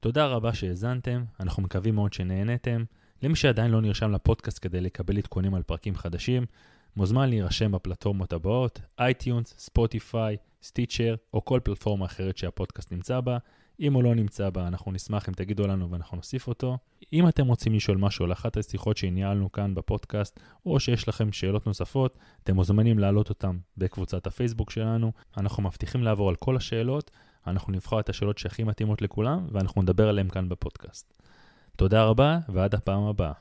תודה 0.00 0.26
רבה 0.26 0.54
שהאזנתם, 0.54 1.24
אנחנו 1.40 1.62
מקווים 1.62 1.94
מאוד 1.94 2.12
שנהנתם. 2.12 2.84
למי 3.22 3.36
שעדיין 3.36 3.70
לא 3.70 3.80
נרשם 3.80 4.12
לפודקאסט 4.12 4.58
כדי 4.62 4.80
לקבל 4.80 5.18
עדכונים 5.18 5.54
על 5.54 5.62
פרקים 5.62 5.96
חדשים, 5.96 6.46
מוזמן 6.96 7.28
להירשם 7.28 7.72
בפלטפורמות 7.72 8.32
הבאות, 8.32 8.80
iTunes, 8.98 9.54
Spotify, 9.58 10.36
Stitcher 10.62 11.14
או 11.34 11.44
כל 11.44 11.60
פלטפורמה 11.64 12.06
אחרת 12.06 12.36
שהפודקאסט 12.36 12.92
נמצא 12.92 13.20
בה. 13.20 13.38
אם 13.80 13.92
הוא 13.92 14.04
לא 14.04 14.14
נמצא 14.14 14.50
בה, 14.50 14.68
אנחנו 14.68 14.92
נשמח 14.92 15.28
אם 15.28 15.34
תגידו 15.34 15.66
לנו 15.66 15.90
ואנחנו 15.90 16.16
נוסיף 16.16 16.48
אותו. 16.48 16.78
אם 17.12 17.28
אתם 17.28 17.46
רוצים 17.46 17.74
לשאול 17.74 17.96
משהו 17.96 18.24
על 18.24 18.32
אחת 18.32 18.56
השיחות 18.56 18.96
שניהלנו 18.96 19.52
כאן 19.52 19.74
בפודקאסט, 19.74 20.40
או 20.66 20.80
שיש 20.80 21.08
לכם 21.08 21.32
שאלות 21.32 21.66
נוספות, 21.66 22.18
אתם 22.42 22.54
מוזמנים 22.54 22.98
להעלות 22.98 23.28
אותן 23.28 23.58
בקבוצת 23.76 24.26
הפייסבוק 24.26 24.70
שלנו. 24.70 25.12
אנחנו 25.36 25.62
מבטיחים 25.62 26.02
לעבור 26.02 26.28
על 26.28 26.36
כל 26.36 26.56
השאלות, 26.56 27.10
אנחנו 27.50 27.72
נבחר 27.72 28.00
את 28.00 28.08
השאלות 28.08 28.38
שהכי 28.38 28.64
מתאימות 28.64 29.02
לכולם, 29.02 29.46
ואנחנו 29.52 29.82
נדבר 29.82 30.08
עליהן 30.08 30.28
כאן 30.28 30.48
בפודקאסט. 30.48 31.14
תודה 31.76 32.04
רבה, 32.04 32.38
ועד 32.48 32.74
הפעם 32.74 33.02
הבאה. 33.02 33.32